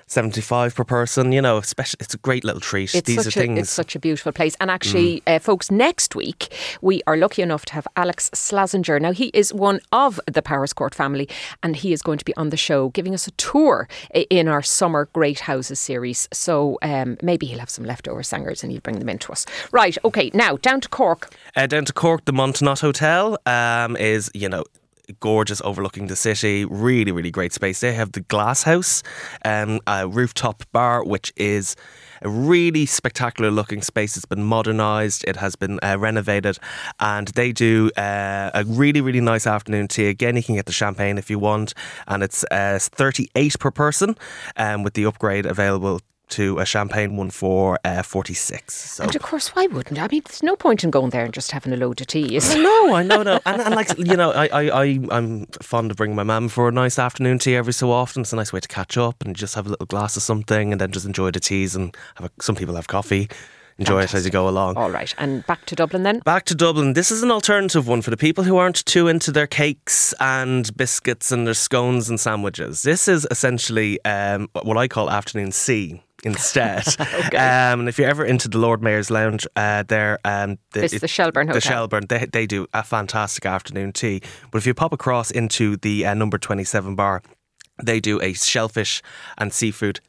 75 0.09 0.73
per 0.73 0.83
person, 0.83 1.31
you 1.31 1.41
know, 1.41 1.57
especially, 1.57 1.97
it's 1.99 2.15
a 2.15 2.17
great 2.17 2.43
little 2.43 2.59
treat. 2.59 2.95
It's 2.95 3.07
These 3.07 3.27
are 3.27 3.29
a, 3.29 3.31
things. 3.31 3.57
Mm. 3.57 3.61
It's 3.61 3.69
such 3.69 3.95
a 3.95 3.99
beautiful 3.99 4.31
place. 4.31 4.55
And 4.59 4.71
actually, 4.71 5.21
uh, 5.27 5.37
folks, 5.37 5.69
next 5.69 6.15
week 6.15 6.51
we 6.81 7.01
are 7.05 7.15
lucky 7.15 7.43
enough 7.43 7.63
to 7.65 7.73
have 7.73 7.87
Alex 7.95 8.29
Slazenger. 8.33 8.99
Now, 8.99 9.11
he 9.11 9.27
is 9.35 9.53
one 9.53 9.79
of 9.91 10.19
the 10.25 10.41
Powerscourt 10.41 10.95
family, 10.95 11.29
and 11.61 11.75
he 11.75 11.93
is 11.93 12.01
going 12.01 12.17
to 12.17 12.25
be 12.25 12.35
on 12.35 12.49
the 12.49 12.57
show 12.57 12.89
giving 12.89 13.13
us 13.13 13.27
a 13.27 13.31
tour 13.31 13.87
in 14.31 14.47
our 14.47 14.63
Summer 14.63 15.09
Great 15.13 15.41
Houses 15.41 15.79
series. 15.79 16.27
So 16.33 16.79
um, 16.81 17.17
maybe 17.21 17.45
he'll 17.45 17.59
have 17.59 17.69
some 17.69 17.85
leftover 17.85 18.23
sangers 18.23 18.63
and 18.63 18.71
he'll 18.71 18.81
bring 18.81 18.97
them 18.97 19.09
in 19.09 19.19
to 19.19 19.31
us. 19.31 19.45
Right, 19.71 19.95
okay, 20.03 20.31
now 20.33 20.57
down 20.57 20.81
to 20.81 20.89
Cork. 20.89 21.33
Uh, 21.55 21.67
down 21.67 21.85
to 21.85 21.93
Cork, 21.93 22.25
the 22.25 22.33
Montenotte 22.33 22.81
Hotel 22.81 23.37
um, 23.45 23.95
is, 23.95 24.31
you 24.33 24.49
know, 24.49 24.63
gorgeous 25.19 25.61
overlooking 25.63 26.07
the 26.07 26.15
city. 26.15 26.65
Really, 26.65 27.11
really 27.11 27.31
great 27.31 27.53
space. 27.53 27.79
They 27.79 27.93
have 27.93 28.11
the 28.11 28.21
Glass 28.21 28.63
House, 28.63 29.03
um, 29.45 29.79
a 29.87 30.07
rooftop 30.07 30.63
bar, 30.71 31.03
which 31.03 31.33
is 31.35 31.75
a 32.21 32.29
really 32.29 32.85
spectacular 32.85 33.51
looking 33.51 33.81
space. 33.81 34.17
It's 34.17 34.25
been 34.25 34.43
modernised, 34.43 35.23
it 35.25 35.37
has 35.37 35.55
been 35.55 35.79
uh, 35.81 35.97
renovated, 35.97 36.57
and 36.99 37.27
they 37.29 37.51
do 37.51 37.91
uh, 37.97 38.51
a 38.53 38.63
really, 38.65 39.01
really 39.01 39.21
nice 39.21 39.47
afternoon 39.47 39.87
tea. 39.87 40.07
Again, 40.07 40.35
you 40.35 40.43
can 40.43 40.55
get 40.55 40.65
the 40.65 40.71
champagne 40.71 41.17
if 41.17 41.29
you 41.29 41.39
want, 41.39 41.73
and 42.07 42.23
it's 42.23 42.43
uh, 42.51 42.79
38 42.81 43.59
per 43.59 43.71
person 43.71 44.17
um, 44.57 44.83
with 44.83 44.93
the 44.93 45.05
upgrade 45.05 45.45
available. 45.45 46.01
To 46.29 46.59
a 46.59 46.65
champagne 46.65 47.15
one 47.15 47.31
for 47.31 47.79
uh, 47.83 48.03
46. 48.03 48.73
So 48.73 49.03
And 49.03 49.15
of 49.15 49.21
course, 49.21 49.55
why 49.55 49.65
wouldn't? 49.67 49.97
I 49.97 50.09
I 50.09 50.11
mean, 50.11 50.21
there's 50.25 50.41
no 50.41 50.55
point 50.55 50.83
in 50.83 50.89
going 50.89 51.11
there 51.11 51.23
and 51.23 51.33
just 51.33 51.51
having 51.51 51.71
a 51.71 51.77
load 51.77 52.01
of 52.01 52.07
tea, 52.07 52.39
there? 52.39 52.63
No, 52.63 52.95
I 52.95 53.03
know, 53.03 53.21
no, 53.21 53.39
and, 53.45 53.61
and 53.61 53.75
like 53.75 53.95
you 53.97 54.17
know, 54.17 54.31
I, 54.31 54.47
I, 54.47 54.83
I, 54.83 54.99
I'm 55.11 55.45
fond 55.61 55.91
of 55.91 55.97
bringing 55.97 56.15
my 56.15 56.23
mum 56.23 56.49
for 56.49 56.67
a 56.67 56.71
nice 56.71 56.97
afternoon 56.97 57.37
tea 57.37 57.55
every 57.55 57.73
so 57.73 57.91
often. 57.91 58.21
It's 58.21 58.33
a 58.33 58.35
nice 58.35 58.51
way 58.51 58.59
to 58.59 58.67
catch 58.67 58.97
up 58.97 59.23
and 59.23 59.35
just 59.35 59.53
have 59.53 59.67
a 59.67 59.69
little 59.69 59.85
glass 59.85 60.17
of 60.17 60.23
something, 60.23 60.71
and 60.71 60.81
then 60.81 60.91
just 60.91 61.05
enjoy 61.05 61.29
the 61.29 61.39
teas 61.39 61.75
and 61.75 61.95
have 62.15 62.25
a, 62.25 62.41
some 62.41 62.55
people 62.55 62.73
have 62.73 62.87
coffee. 62.87 63.29
enjoy 63.77 64.01
it 64.01 64.13
as 64.15 64.25
you 64.25 64.31
go 64.31 64.49
along. 64.49 64.77
All 64.77 64.89
right, 64.89 65.13
and 65.19 65.45
back 65.45 65.65
to 65.67 65.75
Dublin 65.75 66.01
then. 66.01 66.19
Back 66.19 66.45
to 66.45 66.55
Dublin. 66.55 66.93
This 66.93 67.11
is 67.11 67.21
an 67.21 67.29
alternative 67.29 67.87
one 67.87 68.01
for 68.01 68.09
the 68.09 68.17
people 68.17 68.43
who 68.43 68.57
aren't 68.57 68.83
too 68.85 69.07
into 69.07 69.31
their 69.31 69.47
cakes 69.47 70.13
and 70.19 70.75
biscuits 70.75 71.31
and 71.31 71.45
their 71.45 71.53
scones 71.53 72.09
and 72.09 72.19
sandwiches. 72.19 72.81
This 72.81 73.07
is 73.07 73.27
essentially 73.29 74.03
um, 74.05 74.49
what 74.63 74.77
I 74.77 74.87
call 74.87 75.11
afternoon 75.11 75.51
tea 75.51 76.01
instead. 76.23 76.87
okay. 76.99 77.37
um, 77.37 77.81
and 77.81 77.89
if 77.89 77.97
you're 77.97 78.09
ever 78.09 78.25
into 78.25 78.47
the 78.47 78.57
Lord 78.57 78.81
Mayor's 78.81 79.09
Lounge 79.09 79.47
uh, 79.55 79.83
there, 79.83 80.19
um, 80.25 80.57
the, 80.73 80.81
this, 80.81 80.93
it, 80.93 81.01
the 81.01 81.07
Shelbourne 81.07 81.47
Hotel. 81.47 81.55
The 81.55 81.61
Shelbourne, 81.61 82.05
they, 82.07 82.25
they 82.25 82.45
do 82.45 82.67
a 82.73 82.83
fantastic 82.83 83.45
afternoon 83.45 83.93
tea. 83.93 84.21
But 84.51 84.59
if 84.59 84.67
you 84.67 84.73
pop 84.73 84.93
across 84.93 85.31
into 85.31 85.77
the 85.77 86.05
uh, 86.05 86.13
number 86.13 86.37
27 86.37 86.95
bar, 86.95 87.21
they 87.81 87.99
do 87.99 88.21
a 88.21 88.33
shellfish 88.33 89.01
and 89.37 89.53
seafood 89.53 90.01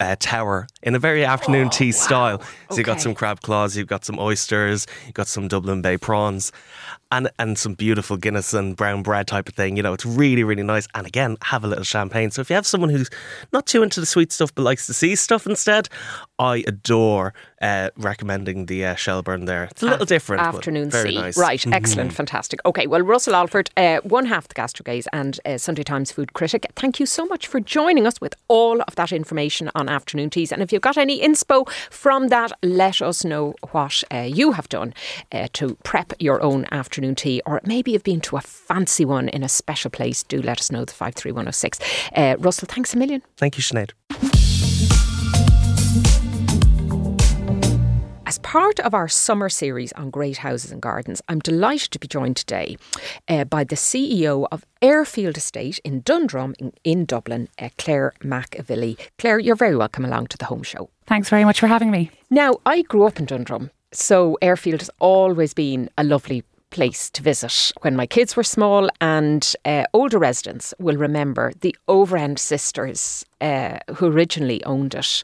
uh, 0.00 0.16
tower 0.18 0.66
in 0.82 0.94
a 0.94 0.98
very 0.98 1.24
afternoon 1.24 1.68
oh, 1.68 1.70
tea 1.70 1.86
wow. 1.86 1.92
style. 1.92 2.38
So 2.38 2.46
okay. 2.46 2.76
you've 2.76 2.86
got 2.86 3.00
some 3.00 3.14
crab 3.14 3.40
claws, 3.40 3.76
you've 3.76 3.86
got 3.86 4.04
some 4.04 4.18
oysters, 4.18 4.86
you've 5.04 5.14
got 5.14 5.28
some 5.28 5.48
Dublin 5.48 5.82
Bay 5.82 5.96
prawns, 5.98 6.52
and 7.10 7.30
and 7.38 7.58
some 7.58 7.74
beautiful 7.74 8.16
Guinness 8.16 8.54
and 8.54 8.76
brown 8.76 9.02
bread 9.02 9.26
type 9.26 9.48
of 9.48 9.54
thing. 9.54 9.76
You 9.76 9.82
know, 9.82 9.92
it's 9.92 10.06
really 10.06 10.44
really 10.44 10.62
nice. 10.62 10.88
And 10.94 11.06
again, 11.06 11.36
have 11.42 11.64
a 11.64 11.66
little 11.66 11.84
champagne. 11.84 12.30
So 12.30 12.40
if 12.40 12.50
you 12.50 12.56
have 12.56 12.66
someone 12.66 12.90
who's 12.90 13.10
not 13.52 13.66
too 13.66 13.82
into 13.82 14.00
the 14.00 14.06
sweet 14.06 14.32
stuff 14.32 14.54
but 14.54 14.62
likes 14.62 14.86
the 14.86 14.94
sea 14.94 15.16
stuff 15.16 15.46
instead, 15.46 15.88
I 16.38 16.64
adore 16.66 17.32
uh, 17.62 17.90
recommending 17.96 18.66
the 18.66 18.84
uh, 18.84 18.94
Shelbourne 18.96 19.44
there. 19.44 19.64
It's 19.64 19.82
a 19.82 19.86
little 19.86 20.06
different. 20.06 20.42
Afternoon 20.42 20.90
very 20.90 21.14
Nice. 21.14 21.38
Right, 21.38 21.60
mm-hmm. 21.60 21.72
excellent, 21.72 22.12
fantastic. 22.12 22.60
Okay, 22.66 22.86
well, 22.86 23.02
Russell 23.02 23.34
Alford, 23.36 23.70
uh, 23.76 23.98
one 24.02 24.26
half 24.26 24.48
the 24.48 24.54
gastro 24.54 24.84
GastroGays 24.84 25.06
and 25.12 25.38
uh, 25.44 25.58
Sunday 25.58 25.84
Times 25.84 26.10
food 26.10 26.32
critic, 26.32 26.66
thank 26.74 26.98
you 26.98 27.06
so 27.06 27.24
much 27.26 27.46
for 27.46 27.60
joining 27.60 28.06
us 28.06 28.20
with 28.20 28.34
all 28.48 28.82
of 28.82 28.94
that 28.96 29.12
information 29.12 29.70
on 29.74 29.88
afternoon 29.88 30.30
teas. 30.30 30.50
And 30.50 30.62
if 30.62 30.72
you've 30.72 30.82
got 30.82 30.98
any 30.98 31.20
inspo 31.20 31.68
from 31.90 32.28
that, 32.28 32.52
let 32.62 33.00
us 33.00 33.24
know 33.24 33.54
what 33.70 34.02
uh, 34.12 34.28
you 34.28 34.52
have 34.52 34.68
done 34.68 34.92
uh, 35.30 35.48
to 35.52 35.76
prep 35.84 36.12
your 36.18 36.42
own 36.42 36.66
afternoon 36.72 37.14
tea, 37.14 37.40
or 37.46 37.60
maybe 37.64 37.92
you've 37.92 38.02
been 38.02 38.20
to 38.22 38.36
a 38.36 38.40
fancy 38.40 39.04
one 39.04 39.28
in 39.28 39.44
a 39.44 39.48
special 39.48 39.90
place. 39.90 40.24
Do 40.24 40.42
let 40.42 40.58
us 40.58 40.72
know 40.72 40.84
the 40.84 40.92
53106. 40.92 41.78
Russell, 42.42 42.66
thanks 42.68 42.92
a 42.94 42.98
million. 42.98 43.22
Thank 43.36 43.56
you, 43.56 43.62
Sinead. 43.62 43.92
As 48.34 48.40
part 48.40 48.80
of 48.80 48.94
our 48.94 49.06
summer 49.06 49.48
series 49.48 49.92
on 49.92 50.10
great 50.10 50.38
houses 50.38 50.72
and 50.72 50.82
gardens, 50.82 51.22
I'm 51.28 51.38
delighted 51.38 51.92
to 51.92 52.00
be 52.00 52.08
joined 52.08 52.36
today 52.36 52.76
uh, 53.28 53.44
by 53.44 53.62
the 53.62 53.76
CEO 53.76 54.48
of 54.50 54.66
Airfield 54.82 55.36
Estate 55.36 55.78
in 55.84 56.00
Dundrum 56.00 56.56
in, 56.58 56.72
in 56.82 57.04
Dublin, 57.04 57.48
uh, 57.60 57.68
Claire 57.78 58.12
McAvilly. 58.24 58.98
Claire, 59.18 59.38
you're 59.38 59.54
very 59.54 59.76
welcome 59.76 60.04
along 60.04 60.26
to 60.26 60.36
the 60.36 60.46
home 60.46 60.64
show. 60.64 60.90
Thanks 61.06 61.28
very 61.28 61.44
much 61.44 61.60
for 61.60 61.68
having 61.68 61.92
me. 61.92 62.10
Now, 62.28 62.56
I 62.66 62.82
grew 62.82 63.04
up 63.04 63.20
in 63.20 63.26
Dundrum, 63.26 63.70
so 63.92 64.36
Airfield 64.42 64.80
has 64.80 64.90
always 64.98 65.54
been 65.54 65.88
a 65.96 66.02
lovely 66.02 66.42
place 66.70 67.10
to 67.10 67.22
visit 67.22 67.70
when 67.82 67.94
my 67.94 68.04
kids 68.04 68.34
were 68.34 68.42
small, 68.42 68.88
and 69.00 69.54
uh, 69.64 69.84
older 69.92 70.18
residents 70.18 70.74
will 70.80 70.96
remember 70.96 71.52
the 71.60 71.76
Overend 71.86 72.40
sisters 72.40 73.24
uh, 73.40 73.78
who 73.94 74.06
originally 74.06 74.64
owned 74.64 74.96
it. 74.96 75.22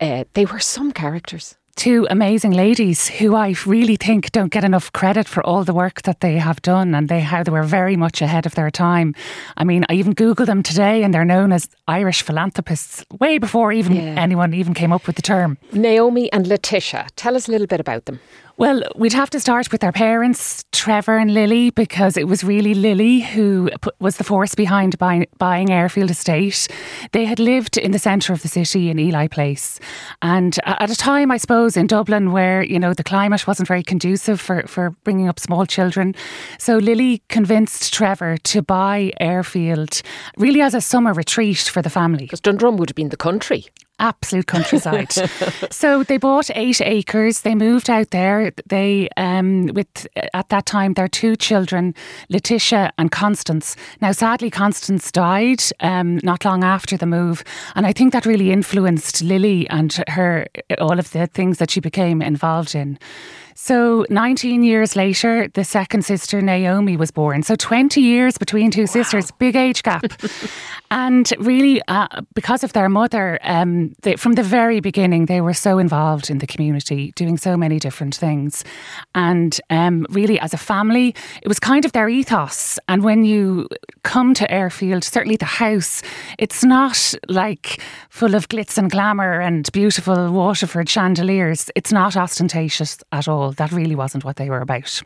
Uh, 0.00 0.22
they 0.34 0.44
were 0.44 0.60
some 0.60 0.92
characters 0.92 1.56
two 1.76 2.06
amazing 2.10 2.52
ladies 2.52 3.06
who 3.06 3.34
I 3.34 3.54
really 3.66 3.96
think 3.96 4.32
don't 4.32 4.50
get 4.50 4.64
enough 4.64 4.90
credit 4.92 5.28
for 5.28 5.44
all 5.46 5.62
the 5.62 5.74
work 5.74 6.02
that 6.02 6.20
they 6.20 6.38
have 6.38 6.60
done 6.62 6.94
and 6.94 7.08
they 7.08 7.20
how 7.20 7.42
they 7.42 7.52
were 7.52 7.62
very 7.62 7.96
much 7.96 8.22
ahead 8.22 8.46
of 8.46 8.54
their 8.54 8.70
time. 8.70 9.14
I 9.56 9.64
mean, 9.64 9.84
I 9.88 9.94
even 9.94 10.14
googled 10.14 10.46
them 10.46 10.62
today 10.62 11.02
and 11.02 11.12
they're 11.12 11.24
known 11.24 11.52
as 11.52 11.68
Irish 11.86 12.22
philanthropists 12.22 13.04
way 13.20 13.38
before 13.38 13.72
even 13.72 13.94
yeah. 13.94 14.14
anyone 14.16 14.54
even 14.54 14.74
came 14.74 14.92
up 14.92 15.06
with 15.06 15.16
the 15.16 15.22
term. 15.22 15.58
Naomi 15.72 16.32
and 16.32 16.46
Letitia, 16.46 17.06
tell 17.14 17.36
us 17.36 17.46
a 17.46 17.50
little 17.50 17.66
bit 17.66 17.80
about 17.80 18.06
them. 18.06 18.20
Well, 18.58 18.82
we'd 18.96 19.12
have 19.12 19.28
to 19.30 19.40
start 19.40 19.70
with 19.70 19.82
their 19.82 19.92
parents, 19.92 20.64
Trevor 20.72 21.18
and 21.18 21.34
Lily, 21.34 21.68
because 21.68 22.16
it 22.16 22.26
was 22.26 22.42
really 22.42 22.72
Lily 22.72 23.20
who 23.20 23.68
was 24.00 24.16
the 24.16 24.24
force 24.24 24.54
behind 24.54 24.96
buying, 24.96 25.26
buying 25.36 25.70
Airfield 25.70 26.10
Estate. 26.10 26.66
They 27.12 27.26
had 27.26 27.38
lived 27.38 27.76
in 27.76 27.90
the 27.90 27.98
centre 27.98 28.32
of 28.32 28.40
the 28.40 28.48
city 28.48 28.88
in 28.88 28.98
Ely 28.98 29.26
Place. 29.26 29.78
And 30.22 30.58
at 30.64 30.90
a 30.90 30.96
time, 30.96 31.30
I 31.30 31.36
suppose, 31.36 31.76
in 31.76 31.86
Dublin 31.86 32.32
where, 32.32 32.62
you 32.62 32.78
know, 32.78 32.94
the 32.94 33.04
climate 33.04 33.46
wasn't 33.46 33.68
very 33.68 33.82
conducive 33.82 34.40
for, 34.40 34.62
for 34.66 34.92
bringing 35.04 35.28
up 35.28 35.38
small 35.38 35.66
children. 35.66 36.14
So 36.58 36.78
Lily 36.78 37.22
convinced 37.28 37.92
Trevor 37.92 38.38
to 38.38 38.62
buy 38.62 39.12
Airfield 39.20 40.00
really 40.38 40.62
as 40.62 40.72
a 40.72 40.80
summer 40.80 41.12
retreat 41.12 41.58
for 41.58 41.82
the 41.82 41.90
family. 41.90 42.24
Because 42.24 42.40
Dundrum 42.40 42.78
would 42.78 42.88
have 42.88 42.96
been 42.96 43.10
the 43.10 43.18
country 43.18 43.66
absolute 43.98 44.46
countryside. 44.46 45.12
so 45.70 46.02
they 46.02 46.16
bought 46.16 46.50
eight 46.54 46.80
acres. 46.80 47.42
They 47.42 47.54
moved 47.54 47.88
out 47.88 48.10
there. 48.10 48.52
They, 48.66 49.08
um, 49.16 49.66
with 49.68 50.06
at 50.34 50.48
that 50.48 50.66
time, 50.66 50.94
their 50.94 51.08
two 51.08 51.36
children, 51.36 51.94
Letitia 52.28 52.92
and 52.98 53.10
Constance. 53.10 53.76
Now, 54.00 54.12
sadly, 54.12 54.50
Constance 54.50 55.10
died 55.10 55.62
um, 55.80 56.20
not 56.22 56.44
long 56.44 56.64
after 56.64 56.96
the 56.96 57.06
move, 57.06 57.44
and 57.74 57.86
I 57.86 57.92
think 57.92 58.12
that 58.12 58.26
really 58.26 58.52
influenced 58.52 59.22
Lily 59.22 59.68
and 59.68 59.92
her 60.08 60.46
all 60.78 60.98
of 60.98 61.10
the 61.12 61.26
things 61.26 61.58
that 61.58 61.70
she 61.70 61.80
became 61.80 62.22
involved 62.22 62.74
in. 62.74 62.98
So, 63.58 64.04
19 64.10 64.62
years 64.62 64.96
later, 64.96 65.48
the 65.48 65.64
second 65.64 66.04
sister, 66.04 66.42
Naomi, 66.42 66.98
was 66.98 67.10
born. 67.10 67.42
So, 67.42 67.56
20 67.56 68.02
years 68.02 68.36
between 68.36 68.70
two 68.70 68.82
wow. 68.82 68.86
sisters, 68.86 69.30
big 69.30 69.56
age 69.56 69.82
gap. 69.82 70.04
and 70.90 71.32
really, 71.38 71.80
uh, 71.88 72.20
because 72.34 72.62
of 72.62 72.74
their 72.74 72.90
mother, 72.90 73.38
um, 73.42 73.94
they, 74.02 74.16
from 74.16 74.34
the 74.34 74.42
very 74.42 74.80
beginning, 74.80 75.24
they 75.24 75.40
were 75.40 75.54
so 75.54 75.78
involved 75.78 76.28
in 76.28 76.36
the 76.36 76.46
community, 76.46 77.12
doing 77.16 77.38
so 77.38 77.56
many 77.56 77.78
different 77.78 78.14
things. 78.14 78.62
And 79.14 79.58
um, 79.70 80.06
really, 80.10 80.38
as 80.38 80.52
a 80.52 80.58
family, 80.58 81.14
it 81.40 81.48
was 81.48 81.58
kind 81.58 81.86
of 81.86 81.92
their 81.92 82.10
ethos. 82.10 82.78
And 82.88 83.02
when 83.02 83.24
you 83.24 83.68
come 84.02 84.34
to 84.34 84.50
Airfield, 84.50 85.02
certainly 85.02 85.36
the 85.36 85.46
house, 85.46 86.02
it's 86.38 86.62
not 86.62 87.14
like 87.26 87.80
full 88.10 88.34
of 88.34 88.50
glitz 88.50 88.76
and 88.76 88.90
glamour 88.90 89.40
and 89.40 89.72
beautiful 89.72 90.30
Waterford 90.30 90.90
chandeliers. 90.90 91.70
It's 91.74 91.90
not 91.90 92.18
ostentatious 92.18 92.98
at 93.12 93.28
all. 93.28 93.45
That 93.52 93.72
really 93.72 93.94
wasn't 93.94 94.24
what 94.24 94.36
they 94.36 94.50
were 94.50 94.60
about. 94.60 95.02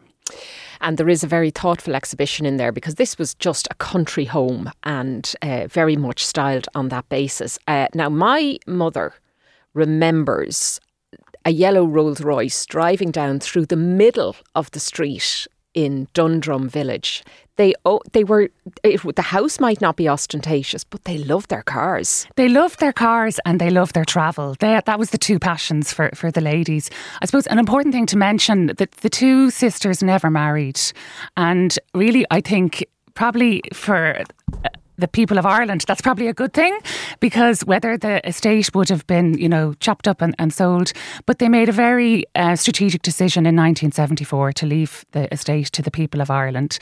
And 0.81 0.97
there 0.97 1.09
is 1.09 1.23
a 1.23 1.29
very 1.29 1.51
thoughtful 1.51 1.95
exhibition 1.95 2.47
in 2.47 2.57
there 2.57 2.73
because 2.73 2.95
this 2.95 3.19
was 3.19 3.35
just 3.35 3.69
a 3.71 3.75
country 3.75 4.25
home 4.25 4.71
and 4.85 5.31
uh, 5.43 5.67
very 5.67 5.97
much 5.97 6.25
styled 6.25 6.69
on 6.75 6.89
that 6.89 7.09
basis. 7.09 7.59
Uh, 7.69 7.89
now, 7.95 8.09
my 8.09 8.59
mother 8.67 9.13
remembers 9.75 10.81
a 11.45 11.51
yellow 11.51 11.85
Rolls 11.85 12.21
Royce 12.21 12.65
driving 12.67 13.11
down 13.11 13.41
through 13.41 13.67
the 13.67 13.77
middle 13.77 14.37
of 14.55 14.71
the 14.71 14.81
street 14.81 15.47
in 15.75 16.09
Dundrum 16.15 16.69
village. 16.69 17.23
They 17.61 17.75
oh, 17.85 18.01
they 18.13 18.25
were 18.25 18.49
it, 18.83 19.03
the 19.17 19.23
house 19.37 19.61
might 19.61 19.83
not 19.83 19.97
be 19.97 20.09
ostentatious, 20.09 20.83
but 20.83 21.05
they 21.05 21.19
love 21.19 21.47
their 21.49 21.63
cars. 21.63 22.27
They 22.37 22.49
love 22.49 22.79
their 22.79 22.95
cars 22.95 23.39
and 23.45 23.61
they 23.61 23.69
love 23.69 23.93
their 23.93 24.07
travel. 24.07 24.57
They, 24.59 24.81
that 24.87 24.99
was 24.99 25.11
the 25.11 25.19
two 25.19 25.39
passions 25.39 25.93
for 25.93 26.09
for 26.15 26.31
the 26.31 26.41
ladies. 26.41 26.89
I 27.21 27.27
suppose 27.27 27.47
an 27.49 27.59
important 27.59 27.93
thing 27.93 28.07
to 28.07 28.17
mention 28.17 28.69
that 28.79 28.91
the 29.03 29.11
two 29.11 29.51
sisters 29.51 30.03
never 30.03 30.31
married, 30.31 30.81
and 31.37 31.79
really 31.95 32.25
I 32.31 32.41
think 32.41 32.87
probably 33.13 33.61
for 33.75 34.25
the 35.01 35.09
people 35.09 35.39
of 35.39 35.47
Ireland, 35.47 35.85
that's 35.87 36.01
probably 36.01 36.29
a 36.29 36.35
good 36.35 36.53
thing 36.53 36.79
because 37.19 37.65
whether 37.65 37.97
the 37.97 38.27
estate 38.27 38.75
would 38.75 38.89
have 38.89 39.07
been, 39.07 39.39
you 39.39 39.49
know, 39.49 39.75
chopped 39.81 40.07
up 40.07 40.23
and, 40.23 40.35
and 40.39 40.53
sold, 40.53 40.93
but 41.27 41.39
they 41.39 41.49
made 41.49 41.69
a 41.69 41.73
very 41.73 42.25
uh, 42.35 42.57
strategic 42.57 43.03
decision 43.03 43.47
in 43.47 43.57
1974 43.57 44.53
to 44.53 44.67
leave 44.67 45.05
the 45.13 45.33
estate 45.33 45.67
to 45.73 45.83
the 45.83 45.91
people 45.91 46.21
of 46.21 46.31
Ireland. 46.31 46.79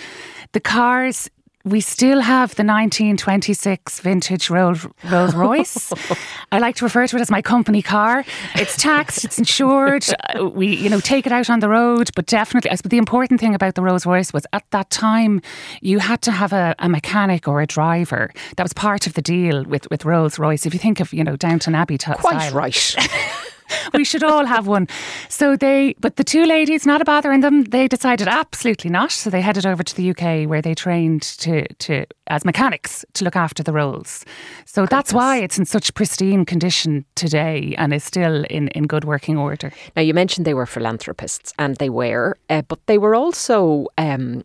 The 0.52 0.60
cars 0.60 1.30
we 1.68 1.80
still 1.80 2.20
have 2.20 2.54
the 2.56 2.64
1926 2.64 4.00
vintage 4.00 4.50
Rolls, 4.50 4.86
Rolls 5.10 5.34
Royce. 5.34 5.92
I 6.52 6.58
like 6.58 6.76
to 6.76 6.84
refer 6.84 7.06
to 7.06 7.16
it 7.16 7.20
as 7.20 7.30
my 7.30 7.42
company 7.42 7.82
car. 7.82 8.24
It's 8.54 8.76
taxed, 8.76 9.24
it's 9.24 9.38
insured. 9.38 10.04
Uh, 10.28 10.46
we, 10.48 10.74
you 10.76 10.90
know, 10.90 11.00
take 11.00 11.26
it 11.26 11.32
out 11.32 11.48
on 11.48 11.60
the 11.60 11.68
road, 11.68 12.10
but 12.14 12.26
definitely, 12.26 12.70
but 12.70 12.90
the 12.90 12.98
important 12.98 13.40
thing 13.40 13.54
about 13.54 13.76
the 13.76 13.82
Rolls 13.82 14.04
Royce 14.04 14.32
was 14.32 14.46
at 14.52 14.64
that 14.72 14.90
time 14.90 15.40
you 15.80 16.00
had 16.00 16.20
to 16.22 16.30
have 16.32 16.52
a, 16.52 16.74
a 16.78 16.88
mechanic 16.88 17.48
or 17.48 17.62
a 17.62 17.66
driver. 17.66 18.30
That 18.56 18.64
was 18.64 18.72
part 18.74 19.06
of 19.06 19.14
the 19.14 19.22
deal 19.22 19.64
with, 19.64 19.88
with 19.90 20.04
Rolls 20.04 20.38
Royce. 20.38 20.66
If 20.66 20.74
you 20.74 20.80
think 20.80 21.00
of, 21.00 21.12
you 21.14 21.24
know, 21.24 21.36
Downton 21.36 21.74
Abbey 21.74 21.96
t- 21.98 22.12
Quite 22.14 22.48
style. 22.48 22.54
right. 22.54 22.96
we 23.94 24.04
should 24.04 24.22
all 24.22 24.44
have 24.44 24.66
one. 24.66 24.88
So 25.28 25.56
they, 25.56 25.94
but 26.00 26.16
the 26.16 26.24
two 26.24 26.44
ladies, 26.44 26.86
not 26.86 27.00
a 27.02 27.04
bother 27.04 27.32
in 27.32 27.40
them, 27.40 27.64
they 27.64 27.88
decided 27.88 28.28
absolutely 28.28 28.90
not. 28.90 29.12
So 29.12 29.30
they 29.30 29.40
headed 29.40 29.66
over 29.66 29.82
to 29.82 29.94
the 29.94 30.10
UK 30.10 30.48
where 30.48 30.62
they 30.62 30.74
trained 30.74 31.22
to, 31.22 31.66
to 31.66 32.06
as 32.28 32.44
mechanics 32.44 33.04
to 33.14 33.24
look 33.24 33.36
after 33.36 33.62
the 33.62 33.72
Rolls. 33.72 34.24
So 34.64 34.82
Goodness. 34.82 34.90
that's 34.90 35.12
why 35.12 35.38
it's 35.38 35.58
in 35.58 35.64
such 35.64 35.94
pristine 35.94 36.44
condition 36.44 37.04
today 37.14 37.74
and 37.78 37.92
is 37.92 38.04
still 38.04 38.44
in, 38.44 38.68
in 38.68 38.86
good 38.86 39.04
working 39.04 39.36
order. 39.36 39.72
Now, 39.96 40.02
you 40.02 40.14
mentioned 40.14 40.46
they 40.46 40.54
were 40.54 40.66
philanthropists, 40.66 41.52
and 41.58 41.76
they 41.76 41.90
were, 41.90 42.36
uh, 42.50 42.62
but 42.62 42.84
they 42.86 42.98
were 42.98 43.14
also 43.14 43.86
um, 43.96 44.44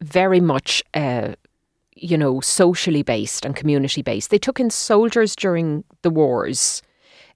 very 0.00 0.40
much. 0.40 0.82
Uh, 0.94 1.34
you 2.00 2.16
know, 2.16 2.38
socially 2.38 3.02
based 3.02 3.44
and 3.44 3.56
community 3.56 4.02
based. 4.02 4.30
They 4.30 4.38
took 4.38 4.60
in 4.60 4.70
soldiers 4.70 5.34
during 5.34 5.82
the 6.02 6.10
wars 6.10 6.80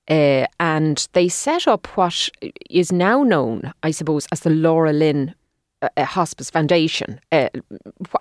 uh, 0.08 0.46
and 0.58 1.08
they 1.12 1.28
set 1.28 1.66
up 1.68 1.86
what 1.96 2.28
is 2.68 2.92
now 2.92 3.22
known, 3.22 3.72
I 3.82 3.90
suppose, 3.90 4.26
as 4.32 4.40
the 4.40 4.50
Laura 4.50 4.92
Lynn 4.92 5.34
uh, 5.82 6.04
Hospice 6.04 6.50
Foundation. 6.50 7.20
Uh, 7.30 7.48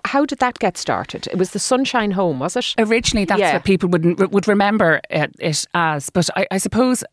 how 0.04 0.24
did 0.24 0.38
that 0.38 0.58
get 0.58 0.76
started? 0.76 1.26
It 1.28 1.38
was 1.38 1.50
the 1.50 1.58
Sunshine 1.58 2.12
Home, 2.12 2.38
was 2.38 2.56
it? 2.56 2.74
Originally, 2.78 3.24
that's 3.24 3.40
yeah. 3.40 3.54
what 3.54 3.64
people 3.64 3.88
would 3.88 4.32
would 4.32 4.48
remember 4.48 5.00
it, 5.10 5.34
it 5.38 5.66
as. 5.74 6.10
But 6.10 6.28
I, 6.36 6.46
I 6.50 6.58
suppose 6.58 7.04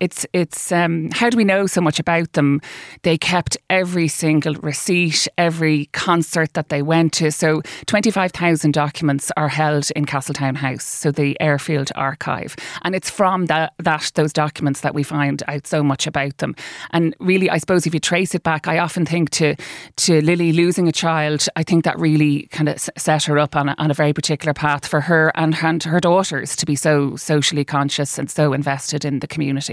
it's 0.00 0.26
it's 0.32 0.72
um, 0.72 1.10
how 1.12 1.30
do 1.30 1.36
we 1.36 1.44
know 1.44 1.66
so 1.66 1.80
much 1.80 2.00
about 2.00 2.32
them? 2.32 2.60
They 3.02 3.18
kept 3.18 3.56
every 3.68 4.08
single 4.08 4.54
receipt, 4.54 5.28
every 5.36 5.86
concert 5.92 6.54
that 6.54 6.68
they 6.68 6.82
went 6.82 7.12
to. 7.14 7.30
So 7.30 7.62
twenty 7.86 8.10
five 8.10 8.32
thousand 8.32 8.72
documents 8.72 9.30
are 9.36 9.48
held 9.48 9.90
in 9.96 10.04
Castletown 10.04 10.54
House, 10.54 10.84
so 10.84 11.10
the 11.10 11.40
airfield 11.40 11.90
archive, 11.94 12.56
and 12.82 12.94
it's 12.94 13.10
from 13.10 13.46
that 13.46 13.72
that 13.78 14.12
those 14.14 14.32
documents 14.32 14.80
that 14.80 14.94
we 14.94 15.02
find 15.02 15.42
out 15.48 15.66
so 15.66 15.82
much 15.82 16.06
about 16.06 16.38
them. 16.38 16.54
And 16.90 17.14
really, 17.20 17.50
I 17.50 17.58
suppose 17.58 17.86
if 17.86 17.94
you 17.94 18.00
trace 18.00 18.34
it 18.34 18.42
back, 18.42 18.66
I 18.66 18.78
often 18.78 19.06
think 19.06 19.30
to 19.30 19.54
to 19.96 20.20
Lily 20.22 20.52
losing 20.52 20.88
a 20.88 20.92
child. 20.92 21.46
I 21.56 21.62
think 21.62 21.84
that 21.84 21.98
really 21.98 22.48
kind 22.50 22.68
of 22.68 22.80
set 22.96 23.24
her 23.24 23.38
up 23.38 23.56
on 23.56 23.68
a, 23.68 23.74
on 23.78 23.90
a 23.90 23.94
very 23.94 24.12
particular 24.12 24.54
path 24.54 24.86
for 24.86 25.00
her 25.02 25.32
and, 25.34 25.56
and 25.62 25.82
her 25.84 26.00
daughters 26.00 26.56
to 26.56 26.66
be 26.66 26.76
so 26.76 27.16
socially 27.16 27.64
conscious 27.64 28.18
and 28.18 28.30
so 28.30 28.52
invested 28.52 29.04
in 29.04 29.20
the 29.20 29.26
community. 29.26 29.69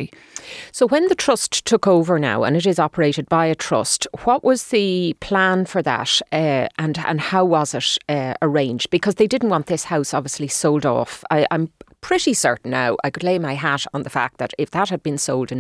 So, 0.72 0.88
when 0.88 1.08
the 1.08 1.16
trust 1.16 1.66
took 1.66 1.88
over 1.88 2.20
now, 2.20 2.44
and 2.44 2.56
it 2.56 2.66
is 2.66 2.80
operated 2.80 3.28
by 3.30 3.46
a 3.48 3.56
trust, 3.56 4.08
what 4.24 4.44
was 4.44 4.68
the 4.68 5.16
plan 5.20 5.66
for 5.66 5.82
that, 5.82 6.22
uh, 6.32 6.68
and 6.78 6.98
and 7.00 7.20
how 7.20 7.44
was 7.46 7.74
it 7.74 7.98
uh, 8.10 8.34
arranged? 8.42 8.90
Because 8.90 9.16
they 9.16 9.28
didn't 9.28 9.50
want 9.50 9.68
this 9.68 9.86
house 9.86 10.14
obviously 10.14 10.48
sold 10.48 10.86
off. 10.86 11.24
I, 11.32 11.46
I'm 11.52 11.70
pretty 12.02 12.34
certain 12.34 12.72
now 12.72 12.98
I 13.04 13.10
could 13.10 13.24
lay 13.24 13.40
my 13.40 13.54
hat 13.54 13.86
on 13.94 14.04
the 14.04 14.10
fact 14.10 14.38
that 14.38 14.54
if 14.58 14.72
that 14.72 14.90
had 14.90 15.04
been 15.04 15.18
sold 15.18 15.52
in, 15.52 15.60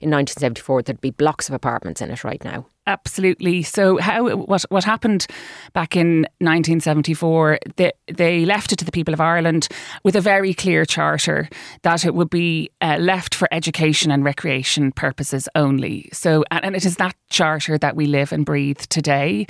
in 0.00 0.10
1974, 0.10 0.82
there'd 0.82 1.00
be 1.00 1.10
blocks 1.10 1.48
of 1.48 1.54
apartments 1.54 2.00
in 2.00 2.10
it 2.10 2.24
right 2.24 2.42
now. 2.44 2.66
Absolutely. 2.88 3.64
So, 3.64 3.98
how 3.98 4.36
what 4.36 4.62
what 4.68 4.84
happened 4.84 5.26
back 5.72 5.96
in 5.96 6.20
1974? 6.38 7.58
They 7.74 7.92
they 8.06 8.44
left 8.44 8.72
it 8.72 8.76
to 8.76 8.84
the 8.84 8.92
people 8.92 9.12
of 9.12 9.20
Ireland 9.20 9.66
with 10.04 10.14
a 10.14 10.20
very 10.20 10.54
clear 10.54 10.84
charter 10.84 11.48
that 11.82 12.04
it 12.04 12.14
would 12.14 12.30
be 12.30 12.70
uh, 12.80 12.98
left 13.00 13.34
for 13.34 13.48
education 13.50 14.12
and 14.12 14.24
recreation 14.24 14.92
purposes 14.92 15.48
only. 15.56 16.08
So, 16.12 16.44
and 16.52 16.76
it 16.76 16.86
is 16.86 16.96
that 16.96 17.16
charter 17.28 17.76
that 17.78 17.96
we 17.96 18.06
live 18.06 18.32
and 18.32 18.46
breathe 18.46 18.78
today. 18.88 19.46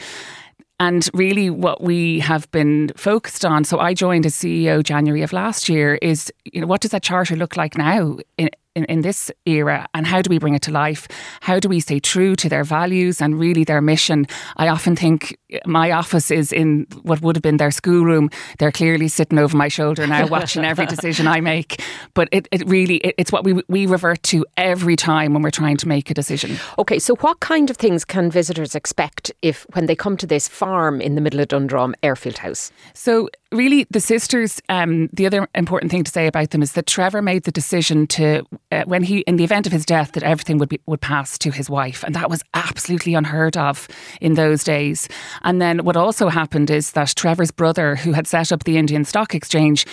And 0.79 1.09
really, 1.15 1.49
what 1.49 1.83
we 1.83 2.21
have 2.21 2.51
been 2.51 2.91
focused 2.97 3.47
on. 3.47 3.65
So, 3.65 3.79
I 3.79 3.95
joined 3.95 4.27
as 4.27 4.35
CEO 4.35 4.83
January 4.83 5.23
of 5.23 5.33
last 5.33 5.71
year. 5.71 5.95
Is 6.03 6.31
you 6.45 6.61
know 6.61 6.67
what 6.67 6.83
does 6.83 6.91
that 6.91 7.03
charter 7.03 7.35
look 7.35 7.57
like 7.57 7.79
now 7.79 8.19
in, 8.37 8.51
in, 8.77 8.85
in 8.85 9.01
this 9.01 9.31
era 9.47 9.89
and 9.95 10.07
how 10.07 10.23
do 10.23 10.29
we 10.29 10.39
bring 10.39 10.55
it 10.55 10.63
to 10.63 10.71
life? 10.71 11.09
How 11.41 11.59
do 11.59 11.69
we 11.69 11.81
stay 11.81 11.99
true 11.99 12.37
to 12.37 12.49
their 12.49 12.63
values 12.63 13.21
and 13.21 13.41
really 13.41 13.65
their 13.65 13.81
mission? 13.81 14.27
I 14.57 14.69
often 14.69 14.95
think 14.95 15.39
my 15.65 15.91
office 15.91 16.31
is 16.31 16.53
in 16.53 16.87
what 17.03 17.23
would 17.23 17.37
have 17.37 17.43
been 17.43 17.57
their 17.57 17.71
schoolroom. 17.71 18.31
They're 18.59 18.73
clearly 18.73 19.09
sitting 19.09 19.39
over 19.39 19.57
my 19.57 19.69
shoulder 19.69 20.07
now, 20.07 20.27
watching 20.37 20.65
every 20.65 20.87
decision 20.87 21.27
I 21.27 21.41
make. 21.41 21.83
But 22.15 22.29
it, 22.31 22.47
it 22.53 22.69
really, 22.69 22.97
it, 22.99 23.15
it's 23.19 23.33
what 23.33 23.45
we, 23.45 23.63
we 23.69 23.87
revert 23.87 24.23
to 24.25 24.45
every 24.57 24.97
time 24.97 25.33
when 25.33 25.43
we're 25.43 25.51
trying 25.51 25.79
to 25.79 25.89
make 25.89 26.11
a 26.11 26.15
decision. 26.15 26.59
Okay, 26.79 26.99
so 26.99 27.17
what 27.17 27.41
kind 27.41 27.71
of 27.71 27.77
things 27.77 28.05
can 28.05 28.31
visitors 28.31 28.75
expect 28.75 29.33
if 29.41 29.67
when 29.73 29.87
they 29.87 29.97
come 29.97 30.17
to 30.19 30.27
this 30.27 30.47
farm 30.47 31.01
in 31.01 31.15
the 31.15 31.21
middle 31.21 31.41
of 31.41 31.49
Dundrum 31.49 31.95
Airfield 32.03 32.39
House? 32.39 32.71
So 32.93 33.29
really, 33.53 33.87
the 33.91 34.01
sisters, 34.01 34.61
um, 34.69 35.09
the 35.13 35.27
other 35.27 35.49
important 35.55 35.91
thing 35.91 36.05
to 36.05 36.11
say 36.11 36.27
about 36.27 36.51
them 36.51 36.63
is 36.63 36.73
that 36.73 36.87
Trevor 36.87 37.23
made 37.23 37.45
the 37.45 37.53
decision 37.53 38.07
to, 38.09 38.45
uh, 38.73 38.83
when 38.87 39.03
he, 39.03 39.19
in 39.21 39.37
the 39.37 39.45
event 39.45 39.67
of 39.67 39.73
his 39.73 39.87
death, 39.87 40.13
that 40.13 40.23
everything 40.23 40.59
would 40.59 40.69
be 40.69 40.81
would 40.87 41.01
pass 41.01 41.39
to 41.39 41.51
his 41.51 41.71
wife, 41.71 42.03
and 42.03 42.15
that 42.15 42.29
was 42.29 42.43
absolutely 42.55 43.15
unheard 43.15 43.57
of 43.57 43.87
in 44.21 44.35
those 44.35 44.65
days. 44.65 45.09
And 45.43 45.63
then 45.63 45.85
what 45.85 45.97
also 45.97 46.29
happened 46.29 46.71
is 46.71 46.93
that 46.93 47.15
Trevor's 47.17 47.51
brother, 47.51 47.97
who 47.97 48.13
had 48.13 48.27
set 48.27 48.51
up 48.51 48.65
the 48.65 48.77
Indian 48.77 49.05
Stock 49.05 49.35
Exchange, 49.35 49.87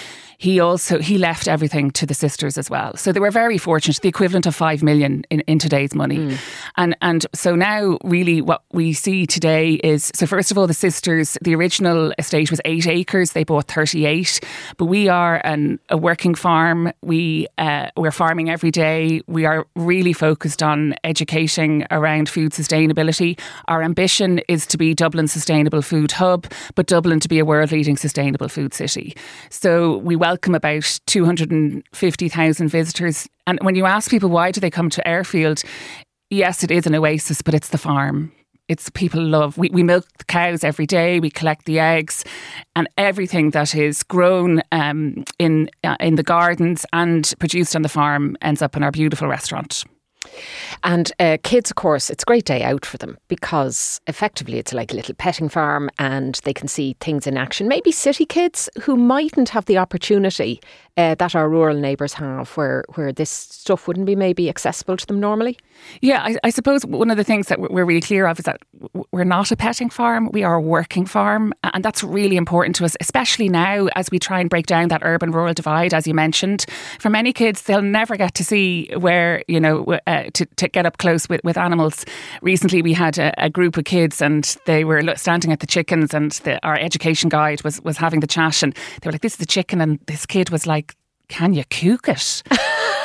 he 0.43 0.59
also 0.59 0.99
he 0.99 1.17
left 1.17 1.47
everything 1.47 1.89
to 1.89 2.05
the 2.05 2.13
sisters 2.13 2.57
as 2.57 2.69
well. 2.69 2.97
So 2.97 3.13
they 3.13 3.21
were 3.21 3.31
very 3.31 3.57
fortunate, 3.57 4.01
the 4.01 4.09
equivalent 4.09 4.45
of 4.45 4.53
five 4.53 4.83
million 4.83 5.23
in, 5.29 5.39
in 5.41 5.57
today's 5.57 5.95
money. 5.95 6.17
Mm. 6.17 6.37
And 6.75 6.97
and 7.01 7.25
so 7.33 7.55
now 7.55 7.97
really 8.03 8.41
what 8.41 8.61
we 8.73 8.91
see 8.91 9.25
today 9.25 9.75
is 9.75 10.11
so 10.13 10.25
first 10.25 10.51
of 10.51 10.57
all 10.57 10.67
the 10.67 10.73
sisters, 10.73 11.37
the 11.41 11.55
original 11.55 12.13
estate 12.17 12.51
was 12.51 12.59
eight 12.65 12.87
acres. 12.87 13.31
They 13.31 13.45
bought 13.45 13.69
thirty 13.69 14.05
eight, 14.05 14.41
but 14.75 14.87
we 14.87 15.07
are 15.07 15.39
an, 15.45 15.79
a 15.87 15.95
working 15.95 16.35
farm. 16.35 16.91
We 17.01 17.47
uh, 17.57 17.87
we're 17.95 18.11
farming 18.11 18.49
every 18.49 18.71
day. 18.71 19.21
We 19.27 19.45
are 19.45 19.65
really 19.77 20.11
focused 20.11 20.61
on 20.61 20.93
educating 21.05 21.85
around 21.89 22.27
food 22.27 22.51
sustainability. 22.51 23.39
Our 23.69 23.81
ambition 23.81 24.41
is 24.49 24.67
to 24.67 24.77
be 24.77 24.93
Dublin's 24.93 25.31
sustainable 25.31 25.81
food 25.81 26.11
hub, 26.11 26.51
but 26.75 26.87
Dublin 26.87 27.21
to 27.21 27.29
be 27.29 27.39
a 27.39 27.45
world 27.45 27.71
leading 27.71 27.95
sustainable 27.95 28.49
food 28.49 28.73
city. 28.73 29.15
So 29.49 29.99
we 29.99 30.17
welcome 30.17 30.32
about 30.55 30.99
250,000 31.07 32.67
visitors. 32.67 33.27
And 33.47 33.59
when 33.61 33.75
you 33.75 33.85
ask 33.85 34.09
people 34.09 34.29
why 34.29 34.51
do 34.51 34.59
they 34.59 34.69
come 34.69 34.89
to 34.91 35.07
Airfield, 35.07 35.63
yes, 36.29 36.63
it 36.63 36.71
is 36.71 36.87
an 36.87 36.95
oasis, 36.95 37.41
but 37.41 37.53
it's 37.53 37.69
the 37.69 37.77
farm. 37.77 38.31
It's 38.69 38.89
people 38.89 39.21
love. 39.21 39.57
We, 39.57 39.69
we 39.69 39.83
milk 39.83 40.05
the 40.17 40.23
cows 40.25 40.63
every 40.63 40.85
day. 40.85 41.19
We 41.19 41.29
collect 41.29 41.65
the 41.65 41.79
eggs, 41.79 42.23
and 42.75 42.87
everything 42.97 43.51
that 43.51 43.75
is 43.75 44.03
grown 44.03 44.61
um, 44.71 45.25
in 45.37 45.69
uh, 45.83 45.97
in 45.99 46.15
the 46.15 46.23
gardens 46.23 46.85
and 46.93 47.33
produced 47.39 47.75
on 47.75 47.81
the 47.81 47.89
farm 47.89 48.37
ends 48.41 48.61
up 48.61 48.77
in 48.77 48.83
our 48.83 48.91
beautiful 48.91 49.27
restaurant. 49.27 49.83
And 50.83 51.11
uh, 51.19 51.37
kids, 51.43 51.71
of 51.71 51.75
course, 51.75 52.09
it's 52.09 52.23
a 52.23 52.25
great 52.25 52.45
day 52.45 52.63
out 52.63 52.85
for 52.85 52.97
them 52.97 53.17
because 53.27 54.01
effectively 54.07 54.59
it's 54.59 54.73
like 54.73 54.91
a 54.91 54.95
little 54.95 55.15
petting 55.15 55.49
farm 55.49 55.89
and 55.99 56.39
they 56.43 56.53
can 56.53 56.67
see 56.67 56.95
things 56.99 57.27
in 57.27 57.37
action. 57.37 57.67
Maybe 57.67 57.91
city 57.91 58.25
kids 58.25 58.69
who 58.81 58.95
mightn't 58.95 59.49
have 59.49 59.65
the 59.65 59.77
opportunity 59.77 60.61
uh, 60.95 61.15
that 61.15 61.35
our 61.35 61.49
rural 61.49 61.75
neighbours 61.77 62.13
have, 62.13 62.49
where 62.55 62.83
where 62.95 63.11
this 63.11 63.29
stuff 63.29 63.87
wouldn't 63.87 64.05
be 64.05 64.15
maybe 64.15 64.47
accessible 64.47 64.95
to 64.95 65.05
them 65.07 65.19
normally? 65.19 65.57
Yeah, 66.01 66.21
I, 66.21 66.37
I, 66.43 66.49
suppose 66.51 66.85
one 66.85 67.09
of 67.09 67.17
the 67.17 67.23
things 67.23 67.47
that 67.47 67.59
we're 67.59 67.83
really 67.83 68.01
clear 68.01 68.27
of 68.27 68.37
is 68.37 68.45
that 68.45 68.61
we're 69.11 69.23
not 69.23 69.51
a 69.51 69.55
petting 69.55 69.89
farm; 69.89 70.29
we 70.31 70.43
are 70.43 70.55
a 70.55 70.61
working 70.61 71.05
farm, 71.05 71.51
and 71.63 71.83
that's 71.83 72.03
really 72.03 72.37
important 72.37 72.75
to 72.75 72.85
us, 72.85 72.95
especially 73.01 73.49
now 73.49 73.87
as 73.95 74.11
we 74.11 74.19
try 74.19 74.39
and 74.39 74.49
break 74.49 74.67
down 74.67 74.89
that 74.89 75.01
urban-rural 75.03 75.55
divide, 75.55 75.93
as 75.93 76.05
you 76.05 76.13
mentioned. 76.13 76.65
For 76.99 77.09
many 77.09 77.33
kids, 77.33 77.63
they'll 77.63 77.81
never 77.81 78.15
get 78.15 78.35
to 78.35 78.43
see 78.43 78.91
where 78.95 79.43
you 79.47 79.59
know 79.59 79.97
uh, 80.05 80.22
Uh, 80.23 80.29
to, 80.33 80.45
to 80.45 80.67
get 80.67 80.85
up 80.85 80.97
close 80.97 81.27
with, 81.29 81.41
with 81.43 81.57
animals. 81.57 82.05
Recently, 82.41 82.81
we 82.81 82.93
had 82.93 83.17
a, 83.17 83.33
a 83.43 83.49
group 83.49 83.77
of 83.77 83.85
kids, 83.85 84.21
and 84.21 84.57
they 84.65 84.83
were 84.83 85.15
standing 85.15 85.51
at 85.51 85.59
the 85.59 85.67
chickens, 85.67 86.13
and 86.13 86.31
the, 86.43 86.65
our 86.65 86.77
education 86.77 87.29
guide 87.29 87.63
was 87.63 87.81
was 87.81 87.97
having 87.97 88.19
the 88.19 88.27
chat, 88.27 88.63
and 88.63 88.73
they 88.73 89.07
were 89.07 89.11
like, 89.11 89.21
"This 89.21 89.33
is 89.33 89.39
the 89.39 89.45
chicken," 89.45 89.81
and 89.81 89.99
this 90.07 90.25
kid 90.25 90.49
was 90.49 90.65
like 90.65 90.95
can 91.29 91.53
you 91.53 91.63
cook 91.69 92.07
it? 92.09 92.43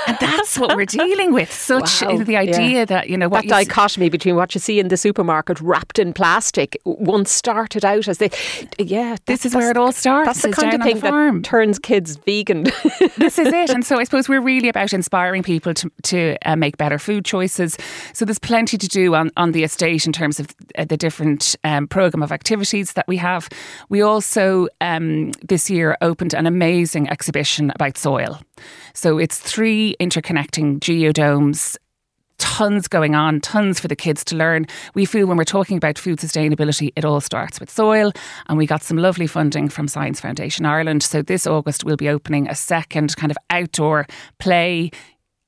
And 0.08 0.18
that's 0.20 0.58
what 0.58 0.74
we're 0.76 0.86
dealing 0.86 1.32
with. 1.32 1.52
Such 1.52 2.02
wow. 2.02 2.18
the 2.18 2.36
idea 2.36 2.68
yeah. 2.80 2.84
that 2.86 3.10
you 3.10 3.16
know 3.16 3.28
what 3.28 3.42
that 3.42 3.66
dichotomy 3.66 4.06
see. 4.06 4.10
between 4.10 4.36
what 4.36 4.54
you 4.54 4.60
see 4.60 4.80
in 4.80 4.88
the 4.88 4.96
supermarket 4.96 5.60
wrapped 5.60 5.98
in 5.98 6.12
plastic 6.12 6.76
once 6.84 7.30
started 7.30 7.84
out 7.84 8.08
as 8.08 8.18
they, 8.18 8.30
yeah, 8.78 9.16
this 9.26 9.44
is 9.44 9.54
where 9.54 9.70
it 9.70 9.76
all 9.76 9.92
starts. 9.92 10.26
That's 10.26 10.42
the 10.42 10.62
kind 10.62 10.74
of 10.74 10.82
thing 10.82 11.00
that 11.00 11.44
turns 11.44 11.78
kids 11.78 12.16
vegan. 12.16 12.64
this 13.16 13.38
is 13.38 13.48
it, 13.48 13.70
and 13.70 13.84
so 13.84 13.98
I 13.98 14.04
suppose 14.04 14.28
we're 14.28 14.40
really 14.40 14.68
about 14.68 14.92
inspiring 14.92 15.42
people 15.42 15.74
to 15.74 15.90
to 16.04 16.36
uh, 16.44 16.56
make 16.56 16.76
better 16.76 16.98
food 16.98 17.24
choices. 17.24 17.76
So 18.12 18.24
there's 18.24 18.38
plenty 18.38 18.78
to 18.78 18.88
do 18.88 19.14
on 19.14 19.30
on 19.36 19.52
the 19.52 19.64
estate 19.64 20.06
in 20.06 20.12
terms 20.12 20.40
of 20.40 20.48
uh, 20.76 20.84
the 20.84 20.96
different 20.96 21.56
um, 21.64 21.86
program 21.86 22.22
of 22.22 22.32
activities 22.32 22.94
that 22.94 23.06
we 23.06 23.16
have. 23.18 23.48
We 23.88 24.00
also 24.00 24.68
um, 24.80 25.32
this 25.46 25.70
year 25.70 25.96
opened 26.00 26.34
an 26.34 26.46
amazing 26.46 27.08
exhibition 27.08 27.70
about 27.74 27.98
soil. 27.98 28.40
So 28.94 29.18
it's 29.18 29.38
three 29.38 29.96
interconnecting 30.00 30.80
geodomes 30.80 31.76
tons 32.38 32.88
going 32.88 33.14
on, 33.14 33.40
tons 33.40 33.78
for 33.78 33.88
the 33.88 33.96
kids 33.96 34.24
to 34.24 34.36
learn. 34.36 34.66
We 34.94 35.04
feel 35.04 35.26
when 35.26 35.36
we're 35.36 35.44
talking 35.44 35.76
about 35.76 35.98
food 35.98 36.18
sustainability, 36.18 36.92
it 36.96 37.04
all 37.04 37.20
starts 37.20 37.60
with 37.60 37.70
soil. 37.70 38.12
And 38.48 38.56
we 38.56 38.66
got 38.66 38.82
some 38.82 38.96
lovely 38.96 39.26
funding 39.26 39.68
from 39.68 39.88
Science 39.88 40.20
Foundation 40.20 40.64
Ireland. 40.64 41.02
So 41.02 41.20
this 41.20 41.46
August, 41.46 41.84
we'll 41.84 41.96
be 41.96 42.08
opening 42.08 42.48
a 42.48 42.54
second 42.54 43.16
kind 43.16 43.30
of 43.30 43.38
outdoor 43.50 44.06
play. 44.38 44.90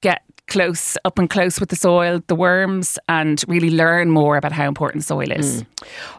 Get 0.02 0.22
close, 0.48 0.96
up 1.04 1.18
and 1.18 1.30
close 1.30 1.60
with 1.60 1.68
the 1.68 1.76
soil, 1.76 2.20
the 2.26 2.34
worms, 2.34 2.98
and 3.08 3.44
really 3.46 3.70
learn 3.70 4.10
more 4.10 4.36
about 4.36 4.50
how 4.50 4.66
important 4.66 5.04
soil 5.04 5.30
is. 5.30 5.62
Mm. 5.62 5.66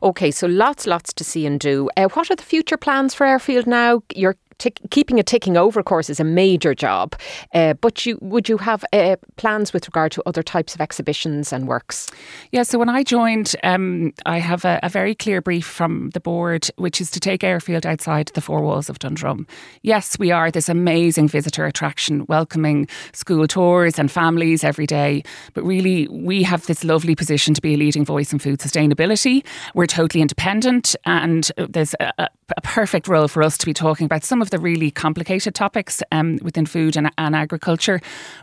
Okay, 0.03 0.31
so 0.31 0.47
lots, 0.47 0.87
lots 0.87 1.11
to 1.13 1.23
see 1.23 1.45
and 1.45 1.59
do. 1.59 1.89
Uh, 1.97 2.07
what 2.13 2.31
are 2.31 2.35
the 2.35 2.43
future 2.43 2.77
plans 2.77 3.13
for 3.13 3.25
Airfield 3.25 3.67
now? 3.67 4.01
You're 4.15 4.37
tick, 4.61 4.79
keeping 4.91 5.17
it 5.17 5.25
ticking 5.25 5.57
over, 5.57 5.81
course, 5.83 6.09
is 6.09 6.19
a 6.19 6.23
major 6.23 6.73
job. 6.75 7.15
Uh, 7.53 7.73
but 7.73 8.05
you 8.05 8.17
would 8.21 8.47
you 8.47 8.57
have 8.57 8.85
uh, 8.93 9.15
plans 9.35 9.73
with 9.73 9.87
regard 9.87 10.11
to 10.11 10.21
other 10.25 10.43
types 10.43 10.75
of 10.75 10.81
exhibitions 10.81 11.51
and 11.51 11.67
works? 11.67 12.09
Yeah. 12.51 12.63
So 12.63 12.77
when 12.77 12.89
I 12.89 13.03
joined, 13.03 13.55
um, 13.63 14.13
I 14.25 14.37
have 14.37 14.63
a, 14.63 14.79
a, 14.83 14.89
very 14.89 15.15
clear 15.15 15.41
brief 15.41 15.65
from 15.65 16.11
the 16.11 16.19
board, 16.19 16.69
which 16.75 17.01
is 17.01 17.09
to 17.11 17.19
take 17.19 17.43
Airfield 17.43 17.85
outside 17.85 18.27
the 18.33 18.41
four 18.41 18.61
walls 18.61 18.89
of 18.89 18.99
Dundrum. 18.99 19.47
Yes, 19.81 20.19
we 20.19 20.31
are 20.31 20.51
this 20.51 20.69
amazing 20.69 21.27
visitor 21.27 21.65
attraction, 21.65 22.25
welcoming 22.27 22.87
school 23.13 23.47
tours 23.47 23.97
and 23.97 24.11
families 24.11 24.63
every 24.63 24.85
day. 24.85 25.23
But 25.53 25.63
really, 25.63 26.07
we 26.09 26.43
have 26.43 26.67
this 26.67 26.83
lovely 26.83 27.15
position 27.15 27.53
to 27.53 27.61
be 27.61 27.73
a 27.73 27.77
leading 27.77 28.05
voice 28.05 28.31
in 28.31 28.39
food 28.39 28.59
sustainability. 28.59 29.43
We're 29.73 29.87
totally 29.87 30.21
independent, 30.21 30.95
and 31.05 31.51
there's 31.57 31.95
a, 31.99 32.29
a 32.57 32.61
perfect 32.61 33.07
role 33.07 33.27
for 33.27 33.41
us 33.43 33.57
to 33.57 33.65
be 33.65 33.73
talking 33.73 34.05
about 34.05 34.23
some 34.23 34.41
of 34.41 34.50
the 34.51 34.59
really 34.59 34.91
complicated 34.91 35.55
topics 35.55 36.03
um, 36.11 36.37
within 36.41 36.65
food 36.65 36.95
and, 36.95 37.11
and 37.17 37.35
agriculture. 37.35 37.99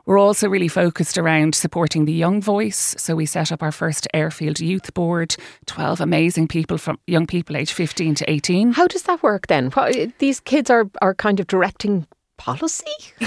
We're 0.06 0.18
also 0.18 0.48
really 0.48 0.68
focused 0.68 1.16
around 1.16 1.54
supporting 1.54 2.04
the 2.04 2.12
young 2.12 2.42
voice. 2.42 2.94
So 2.98 3.14
we 3.14 3.26
set 3.26 3.52
up 3.52 3.62
our 3.62 3.72
first 3.72 4.08
Airfield 4.12 4.60
Youth 4.60 4.92
Board, 4.94 5.36
12 5.66 6.00
amazing 6.00 6.48
people 6.48 6.78
from 6.78 6.98
young 7.06 7.26
people 7.26 7.56
aged 7.56 7.72
15 7.72 8.16
to 8.16 8.30
18. 8.30 8.72
How 8.72 8.86
does 8.86 9.04
that 9.04 9.22
work 9.22 9.46
then? 9.46 9.72
These 10.18 10.40
kids 10.40 10.70
are, 10.70 10.90
are 11.00 11.14
kind 11.14 11.40
of 11.40 11.46
directing 11.46 12.06
policy? 12.38 12.86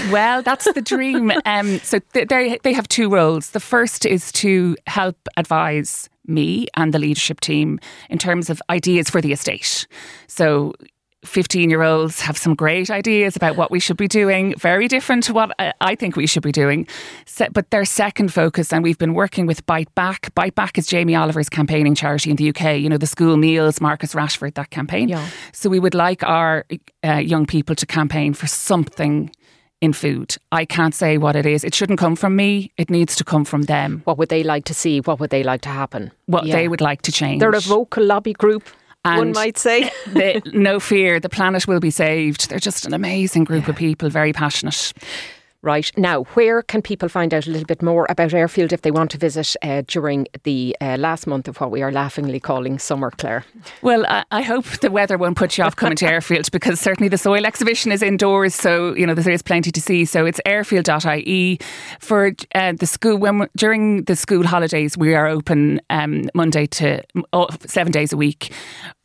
Well, 0.09 0.41
that's 0.41 0.71
the 0.73 0.81
dream. 0.81 1.31
um, 1.45 1.79
so 1.79 1.99
they 2.13 2.57
they 2.63 2.73
have 2.73 2.87
two 2.87 3.09
roles. 3.09 3.51
The 3.51 3.59
first 3.59 4.05
is 4.05 4.31
to 4.33 4.75
help 4.87 5.17
advise 5.37 6.09
me 6.25 6.67
and 6.75 6.93
the 6.93 6.99
leadership 6.99 7.41
team 7.41 7.79
in 8.09 8.17
terms 8.17 8.49
of 8.49 8.61
ideas 8.69 9.09
for 9.09 9.21
the 9.21 9.33
estate. 9.33 9.85
So 10.27 10.73
15 11.23 11.69
year 11.69 11.83
olds 11.83 12.19
have 12.21 12.37
some 12.37 12.55
great 12.55 12.89
ideas 12.89 13.35
about 13.35 13.55
what 13.55 13.69
we 13.69 13.79
should 13.79 13.97
be 13.97 14.07
doing, 14.07 14.55
very 14.57 14.87
different 14.87 15.23
to 15.25 15.33
what 15.33 15.51
I 15.79 15.95
think 15.95 16.15
we 16.15 16.25
should 16.25 16.41
be 16.41 16.51
doing. 16.51 16.87
But 17.51 17.69
their 17.69 17.85
second 17.85 18.33
focus, 18.33 18.73
and 18.73 18.83
we've 18.83 18.97
been 18.97 19.13
working 19.13 19.45
with 19.45 19.65
Bite 19.65 19.93
Back. 19.93 20.33
Bite 20.33 20.55
Back 20.55 20.77
is 20.77 20.87
Jamie 20.87 21.15
Oliver's 21.15 21.49
campaigning 21.49 21.93
charity 21.93 22.31
in 22.31 22.37
the 22.37 22.49
UK, 22.49 22.79
you 22.79 22.89
know, 22.89 22.97
the 22.97 23.07
school 23.07 23.37
meals, 23.37 23.79
Marcus 23.79 24.15
Rashford, 24.15 24.55
that 24.55 24.71
campaign. 24.71 25.09
Yeah. 25.09 25.27
So 25.53 25.69
we 25.69 25.79
would 25.79 25.93
like 25.93 26.23
our 26.23 26.65
uh, 27.03 27.13
young 27.17 27.45
people 27.45 27.75
to 27.75 27.85
campaign 27.85 28.33
for 28.33 28.47
something 28.47 29.31
in 29.81 29.93
food. 29.93 30.37
I 30.51 30.65
can't 30.65 30.93
say 30.93 31.17
what 31.17 31.35
it 31.35 31.45
is. 31.45 31.63
It 31.63 31.73
shouldn't 31.75 31.99
come 31.99 32.15
from 32.15 32.35
me. 32.35 32.71
It 32.77 32.89
needs 32.89 33.15
to 33.15 33.23
come 33.23 33.45
from 33.45 33.63
them. 33.63 34.01
What 34.05 34.17
would 34.17 34.29
they 34.29 34.43
like 34.43 34.65
to 34.65 34.73
see? 34.73 35.01
What 35.01 35.19
would 35.19 35.31
they 35.31 35.43
like 35.43 35.61
to 35.61 35.69
happen? 35.69 36.11
What 36.27 36.45
yeah. 36.45 36.55
they 36.55 36.67
would 36.67 36.81
like 36.81 37.01
to 37.03 37.11
change. 37.11 37.39
They're 37.39 37.49
a 37.51 37.59
vocal 37.59 38.05
lobby 38.05 38.33
group. 38.33 38.69
And 39.03 39.17
one 39.17 39.31
might 39.31 39.57
say. 39.57 39.91
no 40.53 40.79
fear, 40.79 41.19
the 41.19 41.29
planet 41.29 41.67
will 41.67 41.79
be 41.79 41.91
saved. 41.91 42.49
They're 42.49 42.59
just 42.59 42.85
an 42.85 42.93
amazing 42.93 43.45
group 43.45 43.63
yeah. 43.63 43.71
of 43.71 43.75
people, 43.75 44.09
very 44.09 44.33
passionate. 44.33 44.93
Right. 45.63 45.91
Now, 45.95 46.23
where 46.33 46.63
can 46.63 46.81
people 46.81 47.07
find 47.07 47.35
out 47.35 47.45
a 47.45 47.51
little 47.51 47.67
bit 47.67 47.83
more 47.83 48.07
about 48.09 48.33
Airfield 48.33 48.73
if 48.73 48.81
they 48.81 48.89
want 48.89 49.11
to 49.11 49.19
visit 49.19 49.55
uh, 49.61 49.83
during 49.85 50.27
the 50.41 50.75
uh, 50.81 50.97
last 50.97 51.27
month 51.27 51.47
of 51.47 51.61
what 51.61 51.69
we 51.69 51.83
are 51.83 51.91
laughingly 51.91 52.39
calling 52.39 52.79
summer, 52.79 53.11
Claire? 53.11 53.45
Well, 53.83 54.03
I, 54.07 54.23
I 54.31 54.41
hope 54.41 54.65
the 54.65 54.89
weather 54.89 55.19
won't 55.19 55.37
put 55.37 55.59
you 55.59 55.63
off 55.63 55.75
coming 55.75 55.97
to 55.97 56.07
Airfield 56.11 56.49
because 56.51 56.79
certainly 56.79 57.09
the 57.09 57.17
soil 57.17 57.45
exhibition 57.45 57.91
is 57.91 58.01
indoors, 58.01 58.55
so, 58.55 58.95
you 58.95 59.05
know, 59.05 59.13
there 59.13 59.31
is 59.31 59.43
plenty 59.43 59.71
to 59.71 59.79
see. 59.79 60.03
So 60.03 60.25
it's 60.25 60.41
airfield.ie. 60.47 61.59
For 61.99 62.33
uh, 62.55 62.73
the 62.73 62.87
school, 62.87 63.17
when 63.17 63.47
during 63.55 64.05
the 64.05 64.15
school 64.15 64.47
holidays, 64.47 64.97
we 64.97 65.13
are 65.13 65.27
open 65.27 65.79
um, 65.91 66.27
Monday 66.33 66.65
to 66.65 67.03
oh, 67.33 67.47
seven 67.67 67.91
days 67.91 68.11
a 68.11 68.17
week. 68.17 68.51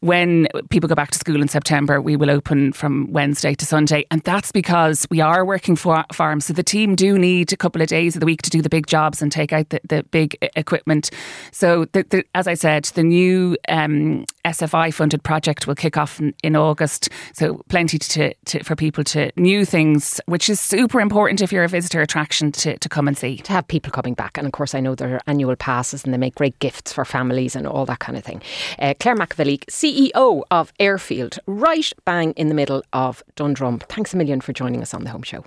When 0.01 0.47
people 0.69 0.89
go 0.89 0.95
back 0.95 1.11
to 1.13 1.19
school 1.19 1.41
in 1.41 1.49
September, 1.49 2.01
we 2.01 2.17
will 2.17 2.31
open 2.31 2.73
from 2.73 3.11
Wednesday 3.13 3.55
to 3.55 3.65
Sunday. 3.65 4.05
And 4.11 4.21
that's 4.23 4.53
because 4.53 5.07
we 5.11 5.21
are 5.21 5.45
working 5.45 5.75
for 5.75 6.05
farms 6.13 6.47
so 6.47 6.53
the 6.53 6.63
team 6.63 6.95
do 6.95 7.19
need 7.19 7.53
a 7.53 7.57
couple 7.57 7.81
of 7.81 7.89
days 7.89 8.15
of 8.15 8.21
the 8.21 8.27
week 8.27 8.43
to 8.43 8.51
do 8.51 8.61
the 8.61 8.69
big 8.69 8.87
jobs 8.87 9.23
and 9.23 9.33
take 9.33 9.53
out 9.53 9.71
the, 9.71 9.81
the 9.89 10.03
big 10.05 10.37
equipment. 10.55 11.11
So, 11.51 11.87
the, 11.87 12.05
the, 12.11 12.25
as 12.35 12.47
I 12.47 12.55
said, 12.55 12.85
the 12.95 13.03
new 13.03 13.57
um, 13.69 14.27
SFI 14.45 14.93
funded 14.93 15.23
project 15.23 15.67
will 15.67 15.75
kick 15.75 15.97
off 15.97 16.21
in, 16.21 16.35
in 16.43 16.57
August. 16.57 17.09
So, 17.33 17.63
plenty 17.69 17.99
to, 17.99 18.35
to, 18.35 18.65
for 18.65 18.77
people 18.77 19.03
to 19.05 19.31
new 19.37 19.65
things, 19.65 20.21
which 20.27 20.51
is 20.51 20.61
super 20.61 21.01
important 21.01 21.41
if 21.41 21.53
you're 21.53 21.65
a 21.65 21.69
visitor 21.69 22.03
attraction 22.03 22.53
to, 22.53 22.79
to 22.79 22.89
come 22.89 23.09
and 23.09 23.17
see. 23.17 23.39
To 23.39 23.53
have 23.53 23.67
people 23.67 23.91
coming 23.91 24.15
back. 24.15 24.37
And 24.37 24.47
of 24.47 24.53
course, 24.53 24.75
I 24.75 24.81
know 24.81 24.95
there 24.95 25.15
are 25.15 25.23
annual 25.27 25.57
passes 25.57 26.05
and 26.05 26.13
they 26.13 26.19
make 26.19 26.35
great 26.35 26.59
gifts 26.59 26.93
for 26.93 27.05
families 27.05 27.57
and 27.57 27.67
all 27.67 27.87
that 27.87 27.99
kind 27.99 28.19
of 28.19 28.25
thing. 28.25 28.43
Uh, 28.79 28.95
Claire 29.01 29.17
McAvilly, 29.17 29.65
CEO 29.87 30.43
of 30.51 30.73
Airfield, 30.81 31.39
right 31.47 31.93
bang 32.05 32.33
in 32.33 32.49
the 32.49 32.55
middle 32.55 32.83
of 32.93 33.23
Dundrum. 33.37 33.79
Thanks 33.79 34.13
a 34.13 34.17
million 34.17 34.41
for 34.41 34.53
joining 34.53 34.83
us 34.83 34.93
on 34.93 35.05
the 35.05 35.11
Home 35.11 35.23
Show. 35.23 35.45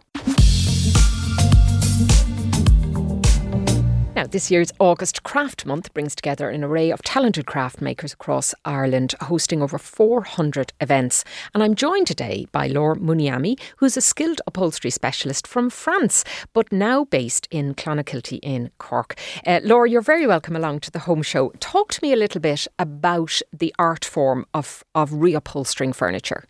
Now, 4.20 4.28
this 4.28 4.52
year's 4.52 4.74
August 4.80 5.24
Craft 5.24 5.66
Month 5.66 5.94
brings 5.94 6.14
together 6.14 6.50
an 6.50 6.62
array 6.62 6.92
of 6.92 7.02
talented 7.04 7.46
craft 7.46 7.80
makers 7.80 8.12
across 8.12 8.54
Ireland, 8.66 9.16
hosting 9.22 9.62
over 9.62 9.78
400 9.78 10.74
events. 10.82 11.24
And 11.54 11.64
I'm 11.64 11.74
joined 11.74 12.08
today 12.08 12.46
by 12.52 12.68
Laura 12.68 12.98
Muniami, 12.98 13.58
who's 13.78 13.96
a 13.96 14.02
skilled 14.02 14.42
upholstery 14.46 14.92
specialist 14.92 15.48
from 15.48 15.70
France, 15.70 16.26
but 16.52 16.70
now 16.70 17.06
based 17.06 17.48
in 17.50 17.74
Clonakilty 17.74 18.40
in 18.44 18.72
Cork. 18.78 19.18
Uh, 19.48 19.62
Laura, 19.64 19.90
you're 19.90 20.02
very 20.02 20.28
welcome 20.28 20.58
along 20.58 20.82
to 20.82 20.92
the 20.92 21.00
home 21.00 21.22
show. 21.22 21.52
Talk 21.62 21.94
to 21.94 22.00
me 22.02 22.12
a 22.12 22.18
little 22.18 22.42
bit 22.42 22.68
about 22.78 23.40
the 23.58 23.74
art 23.80 24.04
form 24.04 24.46
of, 24.54 24.84
of 24.96 25.12
reupholstering 25.12 25.96
furniture. 25.96 26.44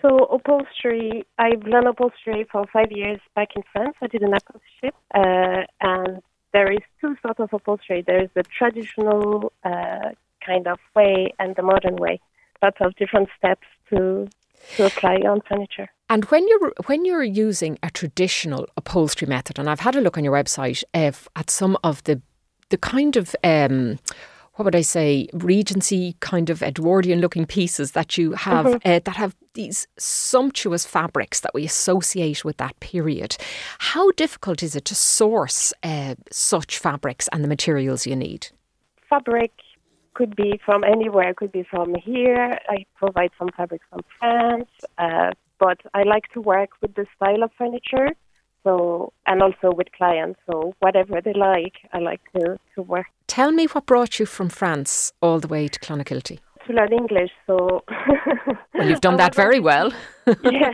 So 0.00 0.24
upholstery, 0.32 1.26
I've 1.38 1.64
learned 1.64 1.86
upholstery 1.86 2.46
for 2.50 2.64
five 2.72 2.90
years 2.90 3.20
back 3.36 3.48
in 3.56 3.62
France. 3.74 3.94
I 4.00 4.06
did 4.06 4.22
an 4.22 4.32
apprenticeship, 4.32 4.94
uh, 5.14 5.66
and 5.82 6.22
there 6.54 6.72
is 6.72 6.78
two 7.00 7.16
sorts 7.20 7.40
of 7.40 7.52
upholstery. 7.52 8.02
There 8.06 8.22
is 8.22 8.30
the 8.34 8.44
traditional 8.44 9.52
uh, 9.64 10.10
kind 10.46 10.66
of 10.66 10.78
way 10.96 11.34
and 11.38 11.54
the 11.56 11.62
modern 11.62 11.96
way. 11.96 12.20
Lots 12.62 12.78
of 12.80 12.94
different 12.96 13.28
steps 13.36 13.66
to 13.90 14.28
to 14.76 14.86
apply 14.86 15.16
on 15.16 15.42
furniture. 15.46 15.90
And 16.08 16.24
when 16.26 16.48
you're 16.48 16.72
when 16.86 17.04
you're 17.04 17.24
using 17.24 17.78
a 17.82 17.90
traditional 17.90 18.66
upholstery 18.76 19.28
method, 19.28 19.58
and 19.58 19.68
I've 19.68 19.80
had 19.80 19.96
a 19.96 20.00
look 20.00 20.16
on 20.16 20.24
your 20.24 20.32
website 20.32 20.82
uh, 20.94 21.12
at 21.36 21.50
some 21.50 21.76
of 21.84 22.02
the 22.04 22.22
the 22.70 22.78
kind 22.78 23.16
of 23.16 23.36
um, 23.44 23.98
what 24.54 24.64
would 24.64 24.76
I 24.76 24.82
say, 24.82 25.28
Regency 25.32 26.16
kind 26.20 26.48
of 26.48 26.62
Edwardian 26.62 27.20
looking 27.20 27.44
pieces 27.44 27.92
that 27.92 28.16
you 28.16 28.32
have 28.32 28.66
mm-hmm. 28.66 28.88
uh, 28.88 29.00
that 29.04 29.16
have 29.16 29.34
these 29.54 29.86
sumptuous 29.98 30.84
fabrics 30.84 31.40
that 31.40 31.54
we 31.54 31.64
associate 31.64 32.44
with 32.44 32.56
that 32.58 32.78
period. 32.80 33.36
How 33.78 34.10
difficult 34.12 34.62
is 34.62 34.76
it 34.76 34.84
to 34.86 34.94
source 34.94 35.72
uh, 35.82 36.14
such 36.30 36.78
fabrics 36.78 37.28
and 37.32 37.42
the 37.42 37.48
materials 37.48 38.06
you 38.06 38.16
need? 38.16 38.48
Fabric 39.08 39.52
could 40.14 40.36
be 40.36 40.60
from 40.64 40.84
anywhere, 40.84 41.30
it 41.30 41.36
could 41.36 41.52
be 41.52 41.64
from 41.64 41.94
here. 41.94 42.56
I 42.68 42.84
provide 42.96 43.30
some 43.38 43.48
fabric 43.56 43.80
from 43.90 44.02
France, 44.18 44.70
uh, 44.98 45.30
but 45.58 45.80
I 45.92 46.02
like 46.02 46.30
to 46.34 46.40
work 46.40 46.70
with 46.80 46.94
the 46.94 47.06
style 47.16 47.42
of 47.42 47.50
furniture 47.58 48.10
so 48.64 49.12
and 49.26 49.42
also 49.42 49.72
with 49.72 49.92
clients. 49.92 50.40
So 50.50 50.74
whatever 50.80 51.20
they 51.20 51.34
like, 51.34 51.74
I 51.92 51.98
like 51.98 52.20
to, 52.34 52.58
to 52.74 52.82
work. 52.82 53.06
Tell 53.26 53.52
me 53.52 53.66
what 53.66 53.86
brought 53.86 54.18
you 54.18 54.26
from 54.26 54.48
France 54.48 55.12
all 55.20 55.38
the 55.38 55.48
way 55.48 55.68
to 55.68 55.78
Clonakilty. 55.78 56.38
To 56.66 56.72
learn 56.72 56.92
English, 56.92 57.30
so 57.46 57.84
well, 58.74 58.88
you've 58.88 59.00
done 59.00 59.16
that 59.18 59.34
very 59.34 59.60
well. 59.60 59.92
yeah, 60.26 60.70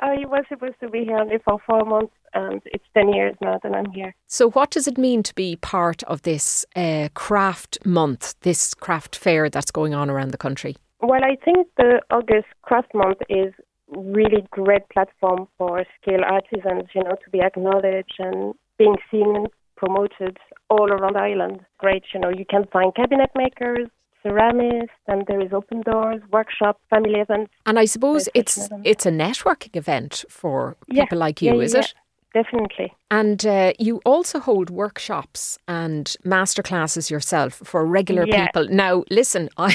I 0.00 0.24
was 0.26 0.44
supposed 0.48 0.80
to 0.80 0.88
be 0.88 1.04
here 1.04 1.18
only 1.18 1.38
for 1.44 1.58
four 1.66 1.84
months, 1.84 2.14
and 2.32 2.60
it's 2.66 2.84
ten 2.94 3.12
years 3.12 3.36
now 3.40 3.60
that 3.62 3.72
I'm 3.72 3.90
here. 3.92 4.14
So, 4.26 4.50
what 4.50 4.70
does 4.70 4.88
it 4.88 4.98
mean 4.98 5.22
to 5.22 5.34
be 5.34 5.56
part 5.56 6.02
of 6.04 6.22
this 6.22 6.66
uh, 6.74 7.08
craft 7.14 7.78
month, 7.84 8.34
this 8.40 8.74
craft 8.74 9.14
fair 9.14 9.48
that's 9.48 9.70
going 9.70 9.94
on 9.94 10.10
around 10.10 10.32
the 10.32 10.38
country? 10.38 10.76
Well, 11.00 11.22
I 11.22 11.36
think 11.44 11.68
the 11.76 12.00
August 12.10 12.48
Craft 12.62 12.94
Month 12.94 13.18
is 13.28 13.52
really 13.88 14.46
great 14.50 14.88
platform 14.88 15.48
for 15.58 15.84
skilled 16.00 16.24
artisans, 16.24 16.88
you 16.94 17.04
know, 17.04 17.16
to 17.22 17.30
be 17.30 17.40
acknowledged 17.40 18.14
and 18.18 18.54
being 18.78 18.96
seen 19.10 19.36
and 19.36 19.48
promoted 19.76 20.38
all 20.70 20.90
around 20.90 21.16
Ireland. 21.16 21.60
Great, 21.78 22.04
you 22.12 22.20
know, 22.20 22.30
you 22.30 22.44
can 22.48 22.64
find 22.72 22.94
cabinet 22.94 23.30
makers, 23.34 23.88
ceramists, 24.24 24.90
and 25.06 25.24
there 25.26 25.40
is 25.40 25.52
open 25.52 25.82
doors, 25.82 26.20
workshop, 26.32 26.80
family 26.90 27.20
events. 27.20 27.52
And 27.66 27.78
I 27.78 27.84
suppose 27.84 28.28
it's 28.34 28.68
it's 28.84 29.06
a 29.06 29.10
networking 29.10 29.76
event 29.76 30.24
for 30.28 30.76
people 30.90 31.18
like 31.18 31.42
you, 31.42 31.56
yeah, 31.56 31.62
is 31.62 31.74
yeah. 31.74 31.80
it? 31.80 31.94
Definitely. 32.34 32.92
And 33.12 33.46
uh, 33.46 33.74
you 33.78 34.00
also 34.04 34.40
hold 34.40 34.68
workshops 34.68 35.56
and 35.68 36.16
masterclasses 36.26 37.08
yourself 37.08 37.62
for 37.62 37.86
regular 37.86 38.26
yeah. 38.26 38.46
people. 38.46 38.66
Now, 38.68 39.04
listen, 39.08 39.48
I 39.56 39.72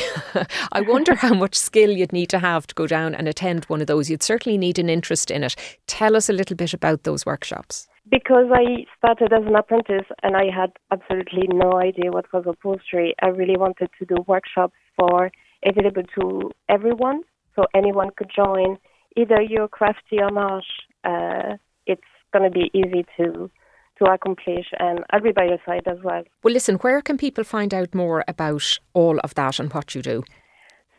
I 0.73 0.81
wonder 0.81 1.15
how 1.15 1.33
much 1.33 1.55
skill 1.55 1.89
you'd 1.91 2.11
need 2.11 2.29
to 2.29 2.39
have 2.39 2.67
to 2.67 2.75
go 2.75 2.85
down 2.85 3.15
and 3.15 3.29
attend 3.29 3.63
one 3.65 3.79
of 3.79 3.87
those. 3.87 4.09
You'd 4.09 4.23
certainly 4.23 4.57
need 4.57 4.77
an 4.77 4.89
interest 4.89 5.31
in 5.31 5.43
it. 5.43 5.55
Tell 5.87 6.17
us 6.17 6.27
a 6.27 6.33
little 6.33 6.57
bit 6.57 6.73
about 6.73 7.03
those 7.03 7.25
workshops. 7.25 7.87
Because 8.09 8.45
I 8.51 8.85
started 8.97 9.31
as 9.33 9.45
an 9.45 9.55
apprentice 9.55 10.07
and 10.23 10.35
I 10.35 10.45
had 10.53 10.71
absolutely 10.91 11.47
no 11.53 11.73
idea 11.79 12.11
what 12.11 12.31
was 12.33 12.45
upholstery, 12.47 13.13
I 13.21 13.27
really 13.27 13.57
wanted 13.57 13.89
to 13.99 14.05
do 14.05 14.15
workshops 14.27 14.73
for 14.97 15.31
available 15.63 16.03
to 16.19 16.51
everyone, 16.69 17.21
so 17.55 17.65
anyone 17.75 18.09
could 18.15 18.31
join 18.35 18.77
either 19.15 19.41
you're 19.41 19.67
crafty 19.67 20.19
or 20.19 20.31
not, 20.31 20.63
uh, 21.03 21.57
it's 21.85 22.01
going 22.33 22.45
to 22.45 22.51
be 22.51 22.71
easy 22.73 23.05
to 23.17 23.49
to 23.97 24.05
accomplish, 24.05 24.67
and 24.79 25.03
I'll 25.09 25.19
be 25.19 25.33
by 25.33 25.43
your 25.43 25.57
side 25.65 25.85
as 25.85 25.97
well. 26.01 26.23
Well, 26.41 26.53
listen, 26.53 26.75
where 26.75 27.01
can 27.01 27.17
people 27.17 27.43
find 27.43 27.73
out 27.73 27.93
more 27.93 28.23
about 28.29 28.79
all 28.93 29.19
of 29.25 29.35
that 29.35 29.59
and 29.59 29.73
what 29.73 29.93
you 29.93 30.01
do? 30.01 30.23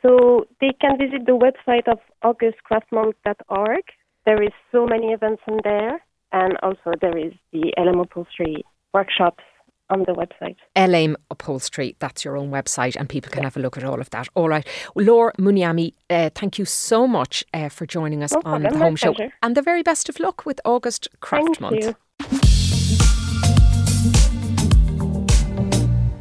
So 0.02 0.44
they 0.60 0.74
can 0.82 0.98
visit 0.98 1.24
the 1.24 1.32
website 1.32 1.88
of 1.90 1.98
augustcraftmonth.org. 2.22 3.84
There 4.26 4.42
is 4.42 4.52
so 4.70 4.84
many 4.84 5.12
events 5.14 5.40
on 5.48 5.60
there, 5.64 6.02
and 6.32 6.56
also 6.62 6.92
there 7.00 7.16
is 7.16 7.32
the 7.52 7.72
LM 7.78 8.00
Upholstery 8.00 8.64
workshops 8.92 9.44
on 9.90 10.00
the 10.00 10.12
website. 10.12 10.56
LM 10.76 11.16
Upholstery, 11.30 11.96
that's 11.98 12.24
your 12.24 12.36
own 12.36 12.50
website, 12.50 12.96
and 12.96 13.08
people 13.08 13.30
can 13.30 13.42
have 13.42 13.56
a 13.56 13.60
look 13.60 13.76
at 13.76 13.84
all 13.84 14.00
of 14.00 14.10
that. 14.10 14.28
All 14.34 14.48
right. 14.48 14.66
Well, 14.94 15.04
Laura 15.06 15.32
Muniami, 15.38 15.94
uh, 16.08 16.30
thank 16.34 16.58
you 16.58 16.64
so 16.64 17.06
much 17.06 17.44
uh, 17.52 17.68
for 17.68 17.86
joining 17.86 18.22
us 18.22 18.32
No 18.32 18.38
on 18.38 18.62
problem, 18.62 18.72
the 18.72 18.78
Home 18.78 18.96
Show. 18.96 19.14
And 19.42 19.56
the 19.56 19.62
very 19.62 19.82
best 19.82 20.08
of 20.08 20.20
luck 20.20 20.46
with 20.46 20.60
August 20.64 21.08
Craft 21.20 21.58
Thank 21.58 21.60
Month. 21.60 21.84
you. 21.84 22.39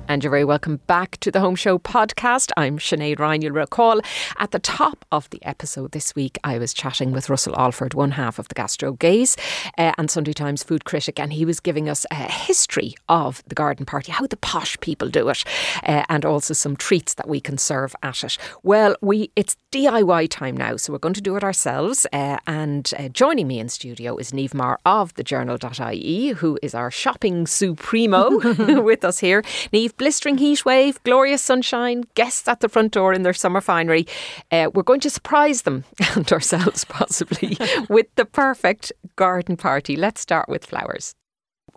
And 0.09 0.23
you're 0.23 0.31
very 0.31 0.43
welcome 0.43 0.77
back 0.87 1.19
to 1.19 1.29
the 1.29 1.39
Home 1.39 1.55
Show 1.55 1.77
podcast. 1.77 2.49
I'm 2.57 2.79
Sinead 2.79 3.19
Ryan. 3.19 3.43
You'll 3.43 3.51
recall 3.51 4.01
at 4.39 4.49
the 4.49 4.57
top 4.57 5.05
of 5.11 5.29
the 5.29 5.39
episode 5.45 5.91
this 5.91 6.15
week, 6.15 6.39
I 6.43 6.57
was 6.57 6.73
chatting 6.73 7.11
with 7.11 7.29
Russell 7.29 7.55
Alford, 7.55 7.93
one 7.93 8.09
half 8.09 8.39
of 8.39 8.47
the 8.47 8.55
GastroGays 8.55 9.37
uh, 9.77 9.91
and 9.99 10.09
Sunday 10.09 10.33
Times 10.33 10.63
food 10.63 10.83
critic, 10.83 11.19
and 11.19 11.31
he 11.31 11.45
was 11.45 11.59
giving 11.59 11.87
us 11.87 12.07
a 12.09 12.15
history 12.15 12.95
of 13.07 13.43
the 13.45 13.53
garden 13.53 13.85
party, 13.85 14.11
how 14.11 14.25
the 14.25 14.37
posh 14.37 14.79
people 14.79 15.09
do 15.09 15.29
it, 15.29 15.43
uh, 15.83 16.03
and 16.09 16.25
also 16.25 16.55
some 16.55 16.75
treats 16.75 17.13
that 17.13 17.29
we 17.29 17.39
can 17.39 17.59
serve 17.59 17.95
at 18.01 18.23
it. 18.23 18.35
Well, 18.63 18.95
we 19.01 19.29
it's 19.35 19.57
DIY 19.71 20.31
time 20.31 20.57
now, 20.57 20.75
so 20.77 20.91
we're 20.91 20.97
going 20.97 21.13
to 21.13 21.21
do 21.21 21.35
it 21.35 21.43
ourselves. 21.43 22.07
Uh, 22.11 22.39
and 22.47 22.91
uh, 22.97 23.09
joining 23.09 23.47
me 23.47 23.59
in 23.59 23.69
studio 23.69 24.17
is 24.17 24.31
Niamh 24.31 24.55
Maher 24.55 24.79
of 24.87 25.13
the 25.13 25.23
Journal.ie, 25.23 26.29
who 26.29 26.57
is 26.63 26.73
our 26.73 26.89
shopping 26.89 27.45
supremo 27.45 28.31
with 28.81 29.05
us 29.05 29.19
here. 29.19 29.43
Niamh, 29.71 29.98
blistering 29.99 30.39
heat 30.39 30.65
wave, 30.65 31.03
glorious 31.03 31.43
sunshine, 31.43 32.05
guests 32.15 32.47
at 32.47 32.61
the 32.61 32.69
front 32.69 32.93
door 32.93 33.13
in 33.13 33.21
their 33.21 33.33
summer 33.33 33.61
finery. 33.61 34.07
Uh, 34.49 34.71
we're 34.73 34.81
going 34.81 35.01
to 35.01 35.09
surprise 35.09 35.61
them 35.63 35.83
and 36.15 36.31
ourselves 36.31 36.85
possibly 36.85 37.55
with 37.89 38.07
the 38.15 38.25
perfect 38.25 38.91
garden 39.15 39.55
party. 39.55 39.95
Let's 39.95 40.21
start 40.21 40.49
with 40.49 40.65
flowers. 40.65 41.13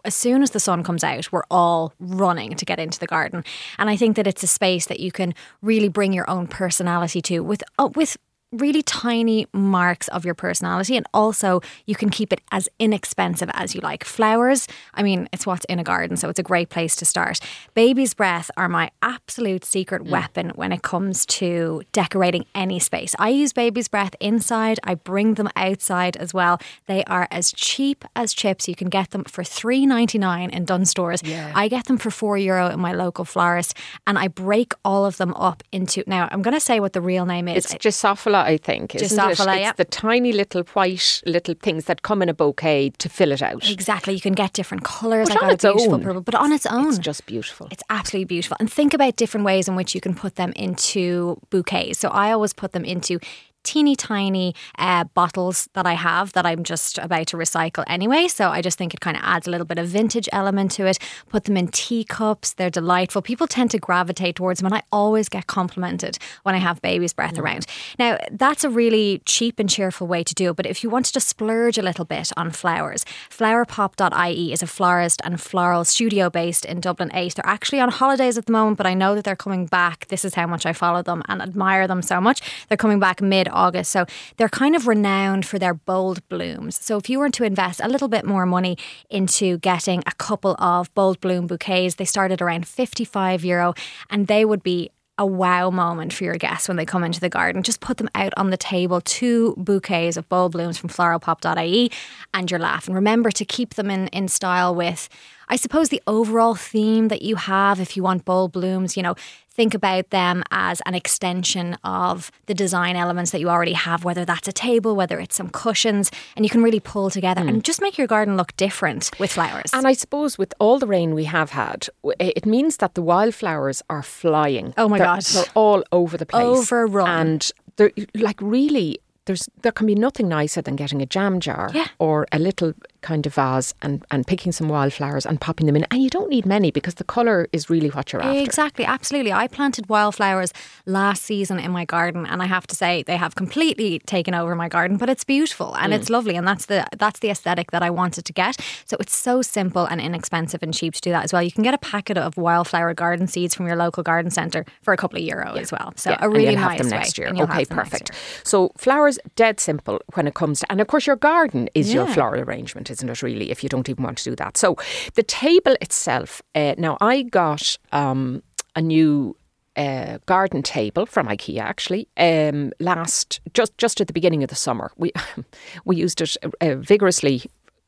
as 0.05 0.15
soon 0.15 0.43
as 0.43 0.51
the 0.53 0.61
sun 0.61 0.83
comes 0.83 1.05
out, 1.05 1.31
we're 1.31 1.51
all 1.51 1.93
running 1.99 2.55
to 2.57 2.65
get 2.65 2.79
into 2.81 2.99
the 2.99 3.07
garden. 3.07 3.45
And 3.79 3.91
I 3.91 3.97
think 3.97 4.17
that 4.17 4.27
it's 4.27 4.43
a 4.43 4.49
space 4.49 4.87
that 4.87 5.01
you 5.01 5.13
can 5.13 5.35
really 5.61 5.89
bring 5.89 6.13
your 6.13 6.29
own 6.31 6.47
personality 6.47 7.21
to 7.23 7.41
with 7.41 7.63
uh, 7.79 7.91
with 7.95 8.17
really 8.53 8.83
tiny 8.83 9.47
marks 9.53 10.09
of 10.09 10.25
your 10.25 10.35
personality 10.35 10.97
and 10.97 11.07
also 11.15 11.61
you 11.87 11.95
can 11.95 12.11
keep 12.11 12.33
it 12.33 12.41
as 12.51 12.69
inexpensive 12.79 13.51
as 13.55 13.75
you 13.75 13.81
like. 13.81 14.05
Flowers, 14.05 14.69
I 14.95 15.03
mean, 15.03 15.29
it's 15.33 15.47
what's 15.47 15.65
in 15.67 15.79
a 15.79 15.85
garden, 15.85 16.17
so 16.17 16.29
it's 16.29 16.39
a 16.39 16.43
great 16.43 16.69
place 16.69 16.95
to 16.97 17.05
start. 17.05 17.41
Baby's 17.75 18.15
breath 18.15 18.51
are 18.57 18.69
my 18.69 18.91
absolute 19.01 19.65
secret 19.65 20.05
weapon 20.05 20.51
when 20.55 20.73
it 20.73 20.83
comes 20.83 21.25
to 21.27 21.83
decorating 21.93 22.45
any 22.55 22.79
space. 22.79 23.15
I 23.19 23.31
use 23.31 23.53
baby's 23.53 23.89
breath 23.89 24.15
inside, 24.21 24.79
I 24.85 24.95
bring 24.95 25.35
them 25.35 25.49
outside 25.57 26.17
as 26.19 26.35
well. 26.35 26.61
They 26.87 27.05
are 27.05 27.27
as 27.31 27.53
cheap 27.53 28.05
as 28.15 28.35
chips. 28.35 28.69
You 28.69 28.75
can 28.75 28.89
get 28.89 29.11
them 29.11 29.25
for 29.25 29.43
three 29.43 29.87
ninety 29.87 30.19
nine 30.19 30.51
in 30.51 30.65
Dunnes 30.65 30.91
Stores. 30.91 31.23
I 31.55 31.69
get 31.69 31.87
them 31.87 31.97
for 31.97 32.11
four 32.11 32.37
euro 32.37 32.69
in 32.69 32.81
my 32.81 32.93
local 32.93 33.25
florist 33.25 33.77
and 34.07 34.19
I 34.19 34.29
break 34.29 34.73
all 34.85 35.07
of 35.07 35.17
them 35.17 35.33
up 35.35 35.63
into 35.73 36.05
now 36.07 36.29
I'm 36.31 36.43
gonna 36.43 36.61
say 36.61 36.81
what 36.81 36.93
the 36.93 37.01
real 37.01 37.25
name 37.27 37.49
is. 37.49 37.73
It's 37.73 37.75
Drosophila, 37.75 38.42
I 38.47 38.57
think. 38.57 38.95
Isn't 38.95 39.19
it? 39.19 39.41
It's 39.41 39.77
the 39.77 39.85
tiny 39.85 40.33
little 40.33 40.63
white 40.75 41.23
little 41.27 41.55
things 41.61 41.87
that 41.87 42.03
come 42.03 42.23
in 42.23 42.29
a 42.29 42.35
bouquet 42.35 42.91
to 42.99 43.09
fill 43.09 43.33
it 43.33 43.43
out. 43.43 43.69
Exactly. 43.71 44.15
You 44.15 44.21
can 44.21 44.35
get 44.35 44.53
different 44.53 44.85
colours. 44.85 45.29
But 45.29 45.43
I 45.43 45.47
on 45.47 45.53
its 45.53 45.65
beautiful 45.65 45.95
own. 45.95 46.03
purple, 46.03 46.21
but 46.21 46.35
on 46.35 46.53
its 46.53 46.67
own. 46.67 46.89
It's 46.89 46.99
just 46.99 47.27
beautiful. 47.27 47.69
It's 47.71 47.83
absolutely 47.91 48.27
beautiful. 48.27 48.57
And 48.61 48.71
think 48.71 48.95
about 48.95 49.17
different 49.17 49.45
ways 49.47 49.69
in 49.69 49.77
which 49.77 49.95
you 49.95 50.01
can 50.01 50.15
put 50.15 50.37
them 50.37 50.53
into 50.57 51.41
bouquets. 51.51 51.99
So 51.99 52.09
I 52.09 52.33
always 52.33 52.53
put 52.53 52.73
them 52.73 52.85
into 52.85 53.19
teeny 53.65 53.97
tiny 53.97 54.55
uh, 54.79 55.05
bottles 55.05 55.69
that 55.75 55.87
I 55.87 55.95
have 55.95 56.33
that 56.33 56.47
I'm 56.47 56.65
just 56.65 56.99
about 56.99 57.27
to 57.29 57.37
recycle 57.37 57.85
anyway. 57.87 58.29
So 58.29 58.49
I 58.49 58.63
just 58.63 58.79
think 58.79 58.95
it 58.95 59.01
kind 59.01 59.17
of 59.17 59.23
adds 59.25 59.47
a 59.47 59.51
little 59.51 59.67
bit 59.67 59.79
of 59.79 59.89
vintage 59.89 60.29
element 60.33 60.73
to 60.73 60.87
it. 60.87 60.99
Put 61.29 61.45
them 61.45 61.57
in 61.57 61.69
teacups. 61.69 62.55
They're 62.55 62.71
delightful. 62.71 63.23
People 63.23 63.47
tend 63.47 63.71
to 63.73 63.79
gravitate 63.79 64.37
towards 64.37 64.61
them 64.61 64.67
and 64.67 64.75
I 64.75 64.83
always 64.93 65.29
get 65.29 65.47
complimented 65.47 66.19
when 66.43 66.55
I 66.55 66.59
have 66.59 66.83
baby's 66.83 67.13
breath 67.13 67.39
around. 67.39 67.67
Now, 67.99 68.19
that's 68.31 68.65
a 68.65 68.71
really 68.71 69.23
cheap 69.27 69.59
and 69.59 69.69
cheerful 69.69 70.07
way 70.07 70.25
to 70.25 70.35
do 70.35 70.51
it. 70.51 70.57
But 70.57 70.67
if 70.67 70.83
you 70.83 70.91
wanted 70.91 71.13
to 71.15 71.21
splurge 71.21 71.79
a 71.79 71.83
little 71.83 72.05
bit 72.05 72.31
on 72.37 72.51
flowers, 72.51 73.05
flowerpop.ie 73.31 74.53
is 74.53 74.63
a 74.63 74.67
florist 74.67 75.21
and 75.25 75.41
floral 75.41 75.85
studio 75.85 76.31
based 76.31 76.65
in 76.65 76.81
Dublin 76.81 77.11
8. 77.15 77.35
They're 77.35 77.47
actually 77.47 77.81
on 77.81 77.91
holidays 77.91 78.39
at 78.39 78.47
the 78.47 78.53
moment, 78.53 78.79
but 78.79 78.87
I 78.87 78.95
know 78.95 79.15
that 79.15 79.25
they're 79.25 79.37
coming 79.37 79.67
back. 79.67 80.07
This 80.09 80.25
is 80.25 80.35
how 80.35 80.47
much 80.47 80.67
I 80.67 80.73
follow 80.73 81.03
them 81.03 81.23
and 81.29 81.41
admire 81.43 81.87
them 81.87 82.03
so 82.03 82.21
much. 82.21 82.41
They're 82.69 82.77
coming 82.77 83.01
back 83.01 83.21
mid 83.21 83.49
August. 83.53 83.91
So 83.91 84.07
they're 84.37 84.49
kind 84.49 84.75
of 84.75 84.87
renowned 84.87 85.47
for 85.47 85.59
their 85.59 85.75
bold 85.75 86.27
blooms. 86.29 86.77
So 86.83 86.97
if 86.97 87.09
you 87.09 87.19
were 87.19 87.31
to 87.31 87.45
invest 87.45 87.81
a 87.83 87.89
little 87.89 88.09
bit 88.09 88.25
more 88.25 88.47
money 88.47 88.77
into 89.11 89.59
getting 89.59 90.03
a 90.07 90.13
couple 90.13 90.57
of 90.59 90.93
bold 90.95 91.21
bloom 91.21 91.47
bouquets, 91.47 91.97
they 91.97 92.05
start 92.05 92.33
at 92.33 92.43
around 92.43 92.67
55 92.67 93.45
euro 93.45 93.75
and 94.11 94.27
they 94.27 94.45
would 94.45 94.63
be 94.63 94.91
a 95.19 95.27
wow 95.27 95.71
moment 95.71 96.13
for 96.13 96.25
your 96.25 96.37
guests 96.37 96.69
when 96.69 96.77
they 96.77 96.87
come 96.87 97.05
into 97.05 97.21
the 97.21 97.29
garden. 97.29 97.63
Just 97.63 97.81
put 97.81 97.99
them 97.99 98.09
out 98.15 98.33
on 98.37 98.51
the 98.51 98.57
table, 98.57 99.01
two 99.01 99.55
bouquets 99.57 100.17
of 100.17 100.29
bold 100.29 100.53
blooms 100.53 100.79
from 100.79 100.89
floralpop.ie, 100.89 101.91
and 102.33 102.51
you're 102.51 102.61
laughing. 102.61 102.95
Remember 102.95 103.31
to 103.31 103.45
keep 103.45 103.75
them 103.75 103.91
in, 103.91 104.09
in 104.09 104.29
style 104.29 104.75
with, 104.75 105.09
I 105.53 105.57
suppose, 105.57 105.91
the 105.91 106.03
overall 106.07 106.55
theme 106.55 107.09
that 107.09 107.21
you 107.21 107.37
have. 107.37 107.79
If 107.79 107.95
you 107.95 108.03
want 108.03 108.25
bold 108.25 108.53
blooms, 108.53 108.97
you 108.97 109.03
know, 109.03 109.15
think 109.51 109.75
about 109.75 110.09
them 110.09 110.43
as 110.51 110.81
an 110.87 110.95
extension 110.95 111.77
of 111.85 112.33
the 112.47 112.55
design 112.55 112.97
elements 112.97 113.33
that 113.33 113.41
you 113.41 113.51
already 113.51 113.75
have, 113.75 114.03
whether 114.03 114.25
that's 114.25 114.49
a 114.49 114.53
table, 114.53 114.97
whether 114.97 115.21
it's 115.21 115.37
some 115.37 115.51
cushions, 115.51 116.11
and 116.37 116.47
you 116.47 116.49
can 116.49 116.63
really 116.63 116.81
pull 116.81 117.11
together 117.11 117.43
and 117.43 117.57
hmm. 117.57 117.61
just 117.61 117.83
make 117.83 117.99
your 117.99 118.07
garden 118.07 118.35
look 118.39 118.57
different 118.57 119.11
with 119.21 119.33
flowers. 119.33 119.71
And 119.75 119.87
I 119.87 119.93
suppose 119.93 120.39
with 120.39 120.55
all 120.59 120.79
the 120.79 120.87
rain 120.87 121.15
we 121.15 121.25
have 121.25 121.51
had, 121.51 121.87
it 122.19 122.47
means 122.47 122.79
that 122.79 122.95
the 122.95 123.03
wildflowers 123.03 123.83
are 123.91 124.03
flying. 124.03 124.73
Oh 124.79 124.89
my 124.89 124.97
They're- 124.97 125.07
God. 125.07 125.23
They're 125.23 125.45
all 125.55 125.85
over 125.93 126.17
the 126.17 126.25
place. 126.25 126.43
Overrun. 126.43 127.09
And 127.11 127.51
they're 127.77 127.93
like 128.15 128.41
really 128.41 129.01
there's 129.27 129.49
there 129.63 129.73
can 129.73 129.87
be 129.87 129.95
nothing 129.95 130.29
nicer 130.29 130.63
than 130.63 130.77
getting 130.77 131.01
a 131.01 131.07
jam 131.07 131.41
jar 131.41 131.71
Yeah. 131.73 131.89
or 131.99 132.27
a 132.33 132.39
little 132.39 132.73
kind 133.03 133.27
of 133.27 133.35
vase 133.35 133.75
and, 133.83 134.05
and 134.11 134.27
picking 134.27 134.53
some 134.53 134.69
wildflowers 134.69 135.27
and 135.27 135.41
popping 135.41 135.67
them 135.67 135.77
in. 135.77 135.85
And 135.91 136.03
you 136.03 136.11
don't 136.11 136.31
need 136.31 136.47
many 136.47 136.71
because 136.71 136.95
the 136.95 137.05
colour 137.05 137.49
is 137.53 137.69
really 137.69 137.89
what 137.89 138.13
you're 138.13 138.23
after. 138.23 138.41
Exactly, 138.41 138.85
absolutely. 138.85 139.33
I 139.33 139.49
planted 139.49 139.89
wildflowers 139.89 140.53
last 140.87 141.23
season 141.23 141.59
in 141.59 141.71
my 141.71 141.85
garden, 141.85 142.27
and 142.27 142.43
I 142.43 142.47
have 142.47 142.67
to 142.69 142.75
say 142.75 143.03
they 143.03 143.17
have 143.17 143.35
completely 143.35 143.99
taken 144.01 144.35
over 144.35 144.55
my 144.55 144.69
garden. 144.69 144.97
But 144.97 145.11
it's 145.11 145.25
beautiful 145.25 145.75
and 145.77 145.93
mm. 145.93 145.97
it's 145.97 146.09
lovely, 146.09 146.37
and 146.37 146.47
that's 146.47 146.67
the 146.67 146.87
that's 146.97 147.21
the 147.21 147.31
aesthetic 147.31 147.71
that 147.73 147.83
I 147.83 147.91
wanted 147.91 148.25
to 148.25 148.33
get. 148.33 148.57
So 148.87 148.97
it's 149.01 149.15
so 149.15 149.43
simple 149.43 149.85
and 149.87 150.01
inexpensive 150.01 150.63
and 150.63 150.73
cheap 150.73 150.95
to 150.95 151.01
do 151.01 151.11
that 151.11 151.25
as 151.25 151.33
well. 151.33 151.43
You 151.43 151.53
can 151.53 151.63
get 151.65 151.75
a 151.75 151.79
packet 151.79 152.17
of 152.17 152.37
wildflower 152.37 152.95
garden 152.95 153.27
seeds 153.27 153.55
from 153.55 153.67
your 153.67 153.77
local 153.77 154.03
garden 154.03 154.31
centre 154.31 154.65
for 154.83 154.93
a 154.93 154.97
couple 154.97 155.19
of 155.19 155.25
euro 155.25 155.55
as 155.55 155.73
well. 155.73 155.93
So 155.97 156.11
Yeah, 156.11 156.19
a 156.21 156.29
really 156.29 156.55
nice 156.55 156.79
have 156.79 156.79
them 156.79 156.91
way. 156.91 156.99
next 156.99 157.19
year. 157.19 157.29
you'll 157.29 157.43
Okay, 157.45 157.61
have 157.61 157.69
them 157.69 157.77
next 157.79 157.91
perfect. 157.91 158.15
year. 158.15 158.21
So 158.45 158.73
flowers, 158.77 159.19
dead 159.37 159.61
simple 159.61 160.01
when 160.15 160.27
it 160.27 160.35
comes 160.35 160.61
to, 160.61 160.71
and 160.71 160.81
of 160.81 160.87
course 160.87 161.07
your 161.07 161.17
garden 161.17 161.69
is 161.75 161.93
your 161.93 162.07
floral 162.07 162.43
arrangement, 162.43 162.91
isn't 162.93 163.09
it? 163.09 163.23
Really, 163.23 163.51
if 163.51 163.63
you 163.63 163.69
don't 163.69 163.89
even 163.89 164.05
want 164.05 164.19
to 164.19 164.25
do 164.31 164.37
that. 164.37 164.57
So 164.57 164.77
the 165.15 165.23
table 165.25 165.75
itself. 165.81 166.41
Uh, 166.55 166.75
now 166.79 166.97
I 167.01 167.23
got 167.23 167.77
um, 167.93 168.43
a 168.77 168.81
new. 168.81 169.37
Uh, 169.75 170.19
garden 170.27 170.63
table 170.63 171.07
from 171.07 171.27
IKEA 171.27 171.59
actually 171.59 172.07
um, 172.19 172.73
last 172.79 173.41
just 173.55 173.73
just 173.79 174.03
at 174.03 174.07
the 174.07 174.13
beginning 174.13 174.43
of 174.45 174.51
the 174.51 174.55
summer 174.55 174.93
we 174.99 175.11
we 175.87 175.97
used 175.97 176.21
it 176.21 176.37
uh, 176.61 176.75
vigorously 176.75 177.41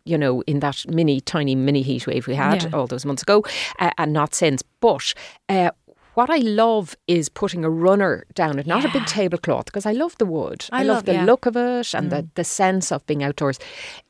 you 0.07 0.17
know 0.17 0.41
in 0.47 0.61
that 0.61 0.83
mini 0.89 1.21
tiny 1.21 1.55
mini 1.55 1.83
heat 1.83 2.07
wave 2.07 2.27
we 2.27 2.35
had 2.35 2.63
Yeah. 2.63 2.71
all 2.73 2.87
those 2.87 3.05
months 3.05 3.23
ago 3.23 3.45
uh, 3.81 3.91
and 3.99 4.15
not 4.15 4.35
since 4.35 4.63
but 4.81 5.13
uh, 5.51 5.73
what 6.15 6.31
I 6.31 6.39
love 6.39 6.97
is 7.07 7.29
putting 7.29 7.65
a 7.67 7.71
runner 7.71 8.25
down 8.35 8.59
it, 8.59 8.67
not 8.67 8.85
a 8.85 8.89
big 8.89 9.05
tablecloth, 9.05 9.67
because 9.67 9.85
I 9.85 9.91
love 9.93 10.17
the 10.19 10.27
wood. 10.27 10.65
I 10.71 10.85
love, 10.85 10.89
love- 10.99 11.05
the 11.07 11.13
yeah. 11.15 11.23
Mm. 11.25 11.27
look 11.27 11.45
of 11.47 11.57
it 11.57 11.93
and 11.93 12.11
the, 12.13 12.27
the 12.37 12.45
sense 12.45 12.93
of 12.93 13.05
being 13.07 13.25
outdoors. 13.25 13.59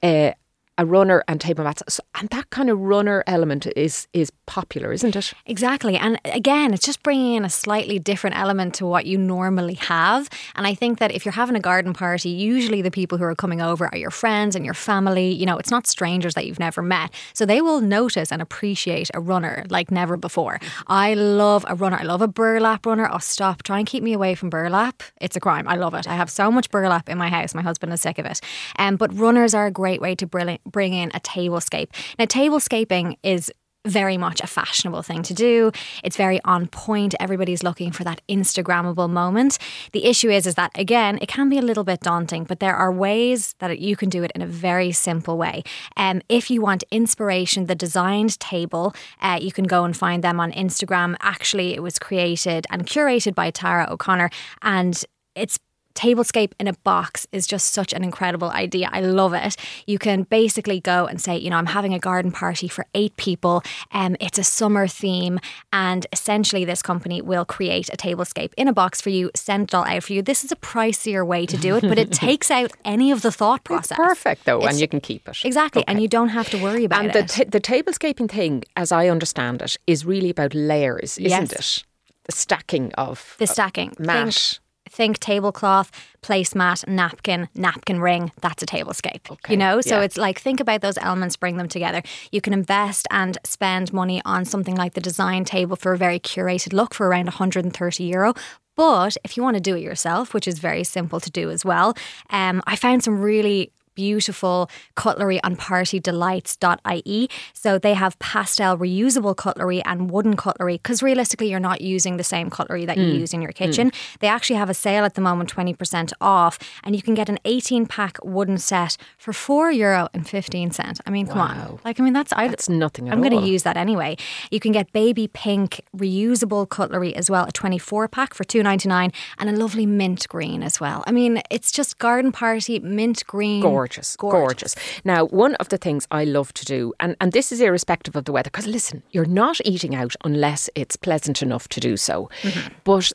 Uh, 0.03 0.33
a 0.77 0.85
runner 0.85 1.23
and 1.29 1.41
table 1.41 1.65
mats. 1.65 1.83
So, 1.89 2.03
and 2.17 2.29
that 2.31 2.51
kind 2.51 2.69
of 2.69 2.79
runner 2.81 3.23
element 3.27 3.67
is 3.77 4.09
is 4.13 4.31
popular, 4.47 4.93
isn't 4.93 5.15
it? 5.15 5.33
Exactly. 5.47 5.97
And 5.97 6.21
again, 6.25 6.75
it's 6.75 6.85
just 6.85 7.03
bringing 7.03 7.35
in 7.35 7.45
a 7.45 7.51
slightly 7.51 7.99
different 7.99 8.37
element 8.37 8.75
to 8.75 8.87
what 8.87 9.07
you 9.07 9.17
normally 9.17 9.75
have. 9.75 10.29
And 10.57 10.67
I 10.67 10.75
think 10.75 10.99
that 10.99 11.13
if 11.13 11.25
you're 11.25 11.33
having 11.33 11.57
a 11.57 11.61
garden 11.61 11.93
party, 11.93 12.31
usually 12.31 12.83
the 12.83 12.91
people 12.91 13.19
who 13.19 13.25
are 13.25 13.35
coming 13.35 13.61
over 13.61 13.87
are 13.87 13.97
your 13.97 14.11
friends 14.11 14.57
and 14.57 14.65
your 14.65 14.75
family. 14.75 15.31
You 15.31 15.47
know, 15.47 15.59
it's 15.59 15.71
not 15.71 15.87
strangers 15.87 16.35
that 16.35 16.47
you've 16.47 16.59
never 16.59 16.83
met. 16.83 17.13
So 17.33 17.47
they 17.47 17.61
will 17.61 17.81
notice 17.81 18.33
and 18.33 18.43
appreciate 18.43 19.11
a 19.15 19.21
runner 19.21 19.65
like 19.71 19.91
never 19.91 20.17
before. 20.17 20.59
I 20.89 21.15
love 21.15 21.65
a 21.69 21.75
runner. 21.75 21.99
I 22.01 22.03
love 22.03 22.23
a 22.23 22.29
burlap 22.29 22.85
runner. 22.85 23.09
Oh, 23.11 23.19
stop. 23.19 23.63
Try 23.63 23.79
and 23.79 23.87
keep 23.87 24.03
me 24.03 24.13
away 24.13 24.35
from 24.35 24.51
burlap. 24.51 25.03
It's 25.21 25.37
a 25.37 25.41
crime. 25.41 25.69
I 25.69 25.77
love 25.77 25.95
it. 25.95 26.09
I 26.09 26.15
have 26.15 26.31
so 26.31 26.51
much 26.51 26.71
burlap 26.71 27.09
in 27.09 27.17
my 27.17 27.29
house. 27.29 27.55
My 27.55 27.63
husband 27.63 27.93
is 27.93 28.01
sick 28.01 28.19
of 28.19 28.27
it. 28.27 28.41
Um, 28.79 28.97
but 28.97 29.17
runners 29.17 29.55
are 29.55 29.67
a 29.67 29.71
great 29.71 30.01
way 30.01 30.15
to 30.17 30.27
bring 30.67 30.93
in 30.93 31.11
a 31.15 31.21
tablescape. 31.21 31.89
Now, 32.19 32.27
tablescaping 32.27 33.17
is 33.23 33.51
very 33.87 34.17
much 34.17 34.41
a 34.41 34.47
fashionable 34.47 35.03
thing 35.03 35.23
to 35.23 35.35
do. 35.35 35.71
It's 36.03 36.17
very 36.17 36.41
on 36.45 36.69
point. 36.69 37.15
Everybody's 37.21 37.63
looking 37.63 37.93
for 37.93 38.03
that 38.05 38.23
Instagrammable 38.29 39.11
moment. 39.11 39.59
The 39.93 40.07
issue 40.07 40.31
is, 40.31 40.47
is 40.47 40.55
that 40.55 40.71
again, 40.75 41.19
it 41.21 41.29
can 41.29 41.49
be 41.51 41.59
a 41.59 41.63
little 41.63 41.85
bit 41.85 42.01
daunting, 42.01 42.45
but 42.45 42.61
there 42.61 42.75
are 42.75 42.91
ways 42.91 43.55
that 43.59 43.79
you 43.79 43.97
can 43.97 44.09
do 44.09 44.23
it 44.23 44.33
in 44.35 44.41
a 44.41 44.47
very 44.47 44.91
simple 44.93 45.37
way. 45.37 45.63
Um, 45.97 46.23
if 46.29 46.51
you 46.51 46.63
want 46.63 46.85
inspiration, 46.91 47.67
the 47.67 47.75
designed 47.75 48.39
table, 48.41 48.95
uh, 49.21 49.39
you 49.41 49.53
can 49.53 49.65
go 49.65 49.85
and 49.85 49.95
find 49.95 50.25
them 50.25 50.41
on 50.41 50.53
Instagram. 50.53 51.17
Actually, 51.21 51.75
it 51.75 51.83
was 51.83 51.99
created 51.99 52.67
and 52.71 52.87
curated 52.87 53.35
by 53.35 53.51
Tara 53.51 53.87
O'Connor, 53.91 54.31
and 54.63 55.05
it's 55.35 55.59
tablescape 55.95 56.53
in 56.59 56.69
a 56.69 56.73
box 56.73 57.27
is 57.33 57.47
just 57.47 57.73
such 57.73 57.93
an 57.93 58.05
incredible 58.05 58.51
idea. 58.51 58.89
I 58.93 59.01
love 59.01 59.33
it. 59.33 59.57
You 59.87 59.99
can 59.99 60.25
basically 60.25 60.81
go 60.81 61.07
and 61.07 61.21
say, 61.21 61.37
you 61.37 61.51
know, 61.51 61.57
I'm 61.57 61.67
having 61.67 61.95
a 61.95 61.99
garden 61.99 62.33
party 62.33 62.69
for 62.69 62.87
eight 62.95 63.17
people. 63.17 63.63
Um, 63.93 64.17
it's 64.21 64.39
a 64.39 64.45
summer 64.45 64.87
theme, 64.87 65.39
and 65.73 66.07
essentially, 66.13 66.65
this 66.65 66.83
company 66.83 67.23
will 67.23 67.45
create 67.45 67.89
a 67.89 67.97
tablescape 67.97 68.53
in 68.57 68.69
a 68.69 68.73
box 68.73 69.01
for 69.01 69.11
you, 69.11 69.31
send 69.35 69.69
it 69.69 69.75
all 69.75 69.85
out 69.85 70.05
for 70.05 70.13
you. 70.13 70.23
This 70.23 70.45
is 70.45 70.53
a 70.53 70.57
pricier 70.57 71.27
way 71.27 71.47
to 71.47 71.57
do 71.57 71.77
it, 71.77 71.83
but 71.83 71.99
it 71.99 72.13
takes 72.27 72.51
out 72.51 72.73
any 72.85 73.11
of 73.11 73.23
the 73.23 73.33
thought 73.33 73.65
process. 73.65 73.99
It's 73.99 74.09
perfect 74.09 74.45
though, 74.45 74.59
it's, 74.59 74.69
and 74.69 74.81
you 74.81 74.89
can 74.89 75.01
keep 75.01 75.29
it 75.29 75.39
exactly, 75.45 75.83
okay. 75.83 75.93
and 75.93 76.03
you 76.03 76.09
don't 76.09 76.31
have 76.31 76.49
to 76.51 76.63
worry 76.63 76.85
about 76.85 77.01
and 77.05 77.11
it. 77.11 77.17
And 77.17 77.29
the, 77.29 77.33
t- 77.33 77.45
the 77.45 77.61
tablescaping 77.61 78.31
thing, 78.31 78.65
as 78.77 78.93
I 78.93 79.09
understand 79.09 79.63
it, 79.63 79.77
is 79.87 80.05
really 80.05 80.31
about 80.31 80.55
layers, 80.55 81.19
isn't 81.19 81.53
yes. 81.53 81.79
it? 81.79 81.85
The 82.25 82.33
stacking 82.33 82.93
of 82.95 83.37
the 83.39 83.47
stacking 83.47 83.95
mat. 83.99 84.59
Think, 84.91 85.19
tablecloth, 85.19 85.91
placemat, 86.23 86.87
napkin, 86.87 87.49
napkin 87.55 88.01
ring. 88.01 88.33
That's 88.41 88.63
a 88.63 88.67
tablescape. 88.67 89.31
Okay. 89.31 89.55
You 89.55 89.57
know, 89.57 89.81
so 89.81 89.99
yeah. 89.99 90.05
it's 90.05 90.17
like 90.17 90.41
think 90.41 90.61
about 90.61 90.81
those 90.81 90.99
elements, 90.99 91.37
bring 91.37 91.57
them 91.57 91.69
together. 91.69 92.03
You 92.33 92.41
can 92.41 92.53
invest 92.53 93.07
and 93.11 93.39
spend 93.45 93.93
money 93.93 94.21
on 94.25 94.45
something 94.45 94.77
like 94.77 94.95
the 94.95 95.01
design 95.01 95.45
table 95.45 95.77
for 95.77 95.93
a 95.93 95.99
very 95.99 96.21
curated 96.21 96.73
look 96.73 96.95
for 96.95 97.09
around 97.09 97.27
130 97.27 98.05
euro. 98.05 98.35
But 98.77 99.17
if 99.25 99.37
you 99.37 99.43
want 99.43 99.57
to 99.57 99.61
do 99.61 99.77
it 99.77 99.83
yourself, 99.83 100.35
which 100.35 100.49
is 100.49 100.59
very 100.59 100.85
simple 100.85 101.21
to 101.21 101.31
do 101.31 101.51
as 101.51 101.65
well, 101.65 101.95
um, 102.31 102.63
I 102.67 102.77
found 102.77 103.05
some 103.05 103.21
really 103.21 103.73
beautiful 103.95 104.71
cutlery 104.95 105.43
on 105.43 105.57
partydelights.ie. 105.57 107.29
So 107.53 107.79
they 107.79 107.95
have 107.95 108.19
pastel 108.19 108.77
reusable 108.77 109.37
cutlery 109.37 109.83
and 109.85 110.11
wooden 110.11 110.37
cutlery 110.37 110.77
because 110.77 111.03
realistically, 111.03 111.51
you're 111.51 111.61
not 111.61 111.81
using 111.81 112.17
the 112.17 112.25
same 112.25 112.51
cutlery 112.51 112.85
that 112.85 112.97
you 112.97 113.05
mm. 113.05 113.21
use 113.21 113.33
in 113.33 113.43
your 113.43 113.53
kitchen. 113.53 113.91
Mm. 113.91 114.19
They 114.21 114.27
actually 114.29 114.57
have 114.57 114.71
a 114.71 114.75
sale 114.75 115.05
at 115.05 115.15
the 115.15 115.21
moment, 115.21 115.55
20% 115.55 116.13
off, 116.21 116.59
and 116.83 116.95
you 116.95 117.03
can 117.03 117.15
get 117.15 117.29
an 117.29 117.39
18 117.45 117.87
pack 117.87 118.19
wooden 118.23 118.59
set 118.59 118.97
for 119.19 119.33
four 119.33 119.71
euro 119.71 120.09
and 120.13 120.29
15 120.29 120.71
cent. 120.73 121.01
I 121.07 121.11
mean, 121.11 121.27
come 121.27 121.39
wow. 121.39 121.45
on. 121.47 121.79
Like, 121.85 122.01
I 122.01 122.03
mean, 122.03 122.13
that's, 122.13 122.33
that's 122.35 122.69
I, 122.69 122.75
nothing 122.75 123.11
I'm 123.11 123.21
going 123.21 123.39
to 123.39 123.47
use 123.47 123.63
that 123.63 123.77
anyway. 123.77 124.17
You 124.51 124.61
can 124.61 124.73
get 124.73 124.93
baby 124.93 125.29
pink 125.29 125.81
reusable 125.97 126.69
cutlery 126.69 127.15
as 127.15 127.31
well, 127.31 127.47
a 127.47 127.53
24 127.53 128.09
pack 128.09 128.35
for 128.35 128.45
2.99 128.45 129.13
and 129.39 129.51
a 129.51 129.53
lovely 129.53 129.87
mint 129.87 130.27
green 130.29 130.63
as 130.63 130.81
well. 130.81 131.05
I 131.07 131.13
mean, 131.13 131.43
it's 131.51 131.71
just 131.73 131.99
garden 131.99 132.33
party 132.33 132.79
mint 132.81 133.25
green. 133.27 133.61
Gorgeous 133.61 133.84
gorgeous, 133.85 134.17
gorgeous, 134.17 134.75
gorgeous. 134.75 135.03
Now, 135.05 135.27
one 135.27 135.55
of 135.57 135.69
the 135.69 135.79
things 135.79 136.07
I 136.11 136.25
love 136.25 136.53
to 136.55 136.65
do, 136.65 136.93
and, 137.01 137.17
and 137.21 137.33
this 137.33 137.53
is 137.53 137.61
irrespective 137.61 138.17
of 138.17 138.25
the 138.25 138.33
weather, 138.33 138.51
because 138.51 138.67
listen, 138.67 139.03
you're 139.11 139.25
not 139.25 139.61
eating 139.65 139.95
out 139.95 140.15
unless 140.25 140.71
it's 140.75 140.97
pleasant 140.97 141.43
enough 141.43 141.69
to 141.69 141.81
do 141.81 141.97
so. 141.97 142.31
Mm-hmm. 142.43 142.75
But 142.85 143.13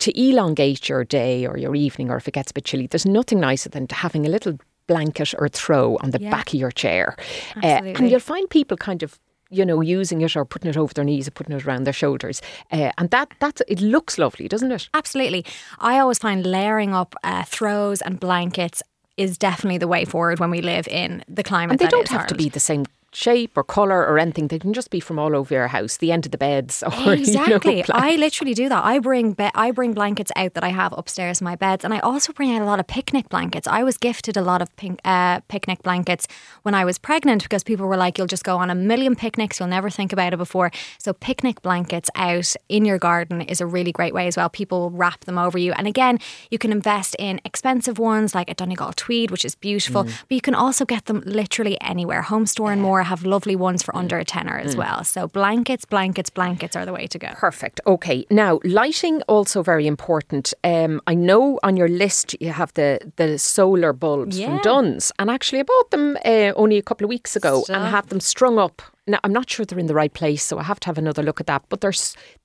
to 0.00 0.20
elongate 0.20 0.88
your 0.88 1.04
day 1.04 1.46
or 1.46 1.56
your 1.56 1.74
evening, 1.74 2.10
or 2.10 2.16
if 2.16 2.28
it 2.28 2.34
gets 2.34 2.50
a 2.50 2.54
bit 2.54 2.64
chilly, 2.64 2.86
there's 2.86 3.06
nothing 3.06 3.40
nicer 3.40 3.68
than 3.68 3.86
having 3.90 4.26
a 4.26 4.28
little 4.28 4.58
blanket 4.86 5.34
or 5.38 5.48
throw 5.48 5.98
on 6.00 6.10
the 6.12 6.20
yeah. 6.20 6.30
back 6.30 6.48
of 6.48 6.54
your 6.54 6.70
chair. 6.70 7.16
Uh, 7.62 7.66
and 7.66 8.10
you'll 8.10 8.20
find 8.20 8.48
people 8.48 8.76
kind 8.76 9.02
of 9.02 9.18
you 9.50 9.64
know, 9.64 9.80
using 9.80 10.20
it 10.20 10.36
or 10.36 10.44
putting 10.44 10.68
it 10.68 10.76
over 10.76 10.92
their 10.92 11.04
knees 11.04 11.26
or 11.26 11.30
putting 11.30 11.56
it 11.56 11.64
around 11.64 11.84
their 11.84 11.92
shoulders. 11.92 12.42
Uh, 12.70 12.90
and 12.98 13.10
that 13.10 13.32
that's 13.40 13.62
it 13.66 13.80
looks 13.80 14.18
lovely, 14.18 14.48
doesn't 14.48 14.70
it? 14.70 14.88
Absolutely. 14.94 15.44
I 15.78 15.98
always 15.98 16.18
find 16.18 16.44
layering 16.44 16.94
up 16.94 17.14
uh, 17.22 17.44
throws 17.44 18.02
and 18.02 18.20
blankets 18.20 18.82
is 19.18 19.36
definitely 19.36 19.78
the 19.78 19.88
way 19.88 20.04
forward 20.04 20.38
when 20.38 20.50
we 20.50 20.62
live 20.62 20.88
in 20.88 21.24
the 21.28 21.42
climate. 21.42 21.72
And 21.72 21.78
they 21.80 21.88
don't 21.88 22.08
have 22.08 22.20
Ireland. 22.20 22.28
to 22.28 22.34
be 22.36 22.48
the 22.48 22.60
same 22.60 22.86
shape 23.12 23.56
or 23.56 23.64
colour 23.64 24.06
or 24.06 24.18
anything. 24.18 24.48
They 24.48 24.58
can 24.58 24.72
just 24.72 24.90
be 24.90 25.00
from 25.00 25.18
all 25.18 25.34
over 25.34 25.54
your 25.54 25.68
house, 25.68 25.96
the 25.96 26.12
end 26.12 26.26
of 26.26 26.32
the 26.32 26.38
beds. 26.38 26.82
Or, 27.06 27.12
exactly. 27.12 27.76
You 27.76 27.84
know, 27.88 27.94
I 27.94 28.16
literally 28.16 28.54
do 28.54 28.68
that. 28.68 28.84
I 28.84 28.98
bring 28.98 29.32
be- 29.32 29.50
I 29.54 29.70
bring 29.70 29.92
blankets 29.92 30.32
out 30.34 30.54
that 30.54 30.64
I 30.64 30.70
have 30.70 30.92
upstairs 30.96 31.40
in 31.40 31.44
my 31.44 31.54
beds, 31.54 31.84
and 31.84 31.94
I 31.94 32.00
also 32.00 32.32
bring 32.32 32.54
out 32.54 32.60
a 32.60 32.64
lot 32.64 32.80
of 32.80 32.88
picnic 32.88 33.28
blankets. 33.28 33.68
I 33.68 33.84
was 33.84 33.96
gifted 33.96 34.36
a 34.36 34.42
lot 34.42 34.60
of 34.60 34.74
pink, 34.76 35.00
uh, 35.04 35.40
picnic 35.48 35.82
blankets 35.82 36.26
when 36.62 36.74
I 36.74 36.84
was 36.84 36.98
pregnant 36.98 37.44
because 37.44 37.62
people 37.62 37.86
were 37.86 37.96
like, 37.96 38.18
"You'll 38.18 38.26
just 38.26 38.42
go 38.42 38.56
on 38.56 38.68
a 38.68 38.74
million 38.74 39.14
picnics. 39.14 39.60
You'll 39.60 39.68
never 39.68 39.90
think 39.90 40.12
about 40.12 40.32
it 40.32 40.38
before." 40.38 40.72
So 40.98 41.12
picnic 41.12 41.62
blankets 41.62 42.10
out 42.16 42.56
in 42.68 42.84
your 42.84 42.98
garden 42.98 43.42
is 43.42 43.60
a 43.60 43.66
really 43.66 43.92
great 43.92 44.12
way 44.12 44.26
as 44.26 44.36
well. 44.36 44.48
People 44.48 44.90
wrap 44.90 45.24
them 45.24 45.38
over 45.38 45.56
you, 45.56 45.72
and 45.72 45.86
again, 45.86 46.18
you 46.50 46.58
can 46.58 46.72
invest 46.72 47.14
in 47.18 47.40
expensive 47.44 47.98
ones 47.98 48.34
like 48.34 48.50
a 48.50 48.54
Donegal 48.54 48.92
tweed, 48.96 49.30
which 49.30 49.44
is 49.44 49.54
beautiful, 49.54 50.04
mm. 50.04 50.12
but 50.28 50.34
you 50.34 50.40
can 50.40 50.54
also 50.54 50.84
get 50.84 51.04
them 51.04 51.22
literally 51.24 51.80
anywhere. 51.80 52.22
Homestore 52.22 52.72
and 52.72 52.82
More 52.82 52.97
have 53.02 53.24
lovely 53.24 53.56
ones 53.56 53.82
for 53.82 53.92
mm. 53.92 53.98
under 53.98 54.18
a 54.18 54.24
tenner 54.24 54.58
as 54.58 54.74
mm. 54.74 54.78
well. 54.78 55.04
So 55.04 55.28
blankets, 55.28 55.84
blankets, 55.84 56.30
blankets 56.30 56.76
are 56.76 56.86
the 56.86 56.92
way 56.92 57.06
to 57.06 57.18
go. 57.18 57.28
Perfect. 57.34 57.80
Okay. 57.86 58.26
Now 58.30 58.60
lighting 58.64 59.22
also 59.22 59.62
very 59.62 59.86
important. 59.86 60.54
Um, 60.64 61.00
I 61.06 61.14
know 61.14 61.58
on 61.62 61.76
your 61.76 61.88
list 61.88 62.34
you 62.40 62.50
have 62.52 62.72
the 62.74 63.00
the 63.16 63.38
solar 63.38 63.92
bulbs 63.92 64.38
yeah. 64.38 64.46
from 64.46 64.58
Dunnes, 64.62 65.12
and 65.18 65.30
actually 65.30 65.60
I 65.60 65.64
bought 65.64 65.90
them 65.90 66.16
uh, 66.24 66.52
only 66.56 66.78
a 66.78 66.82
couple 66.82 67.04
of 67.04 67.08
weeks 67.08 67.36
ago 67.36 67.62
Stop. 67.62 67.76
and 67.76 67.88
have 67.88 68.08
them 68.08 68.20
strung 68.20 68.58
up 68.58 68.82
now, 69.08 69.18
I'm 69.24 69.32
not 69.32 69.48
sure 69.48 69.64
they're 69.64 69.78
in 69.78 69.86
the 69.86 69.94
right 69.94 70.12
place, 70.12 70.44
so 70.44 70.58
I 70.58 70.62
have 70.62 70.78
to 70.80 70.86
have 70.86 70.98
another 70.98 71.22
look 71.22 71.40
at 71.40 71.46
that. 71.46 71.64
But 71.68 71.80
they're, 71.80 71.92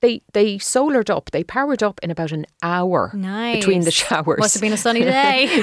they 0.02 0.22
they 0.34 0.58
solared 0.58 1.10
up, 1.10 1.32
they 1.32 1.44
powered 1.44 1.84
up 1.84 2.00
in 2.02 2.10
about 2.10 2.32
an 2.32 2.46
hour 2.62 3.12
nice. 3.14 3.58
between 3.58 3.82
the 3.82 3.92
showers. 3.92 4.40
Must 4.40 4.54
have 4.56 4.62
been 4.62 4.74
a 4.74 4.78
sunny 4.78 5.02
day. 5.04 5.62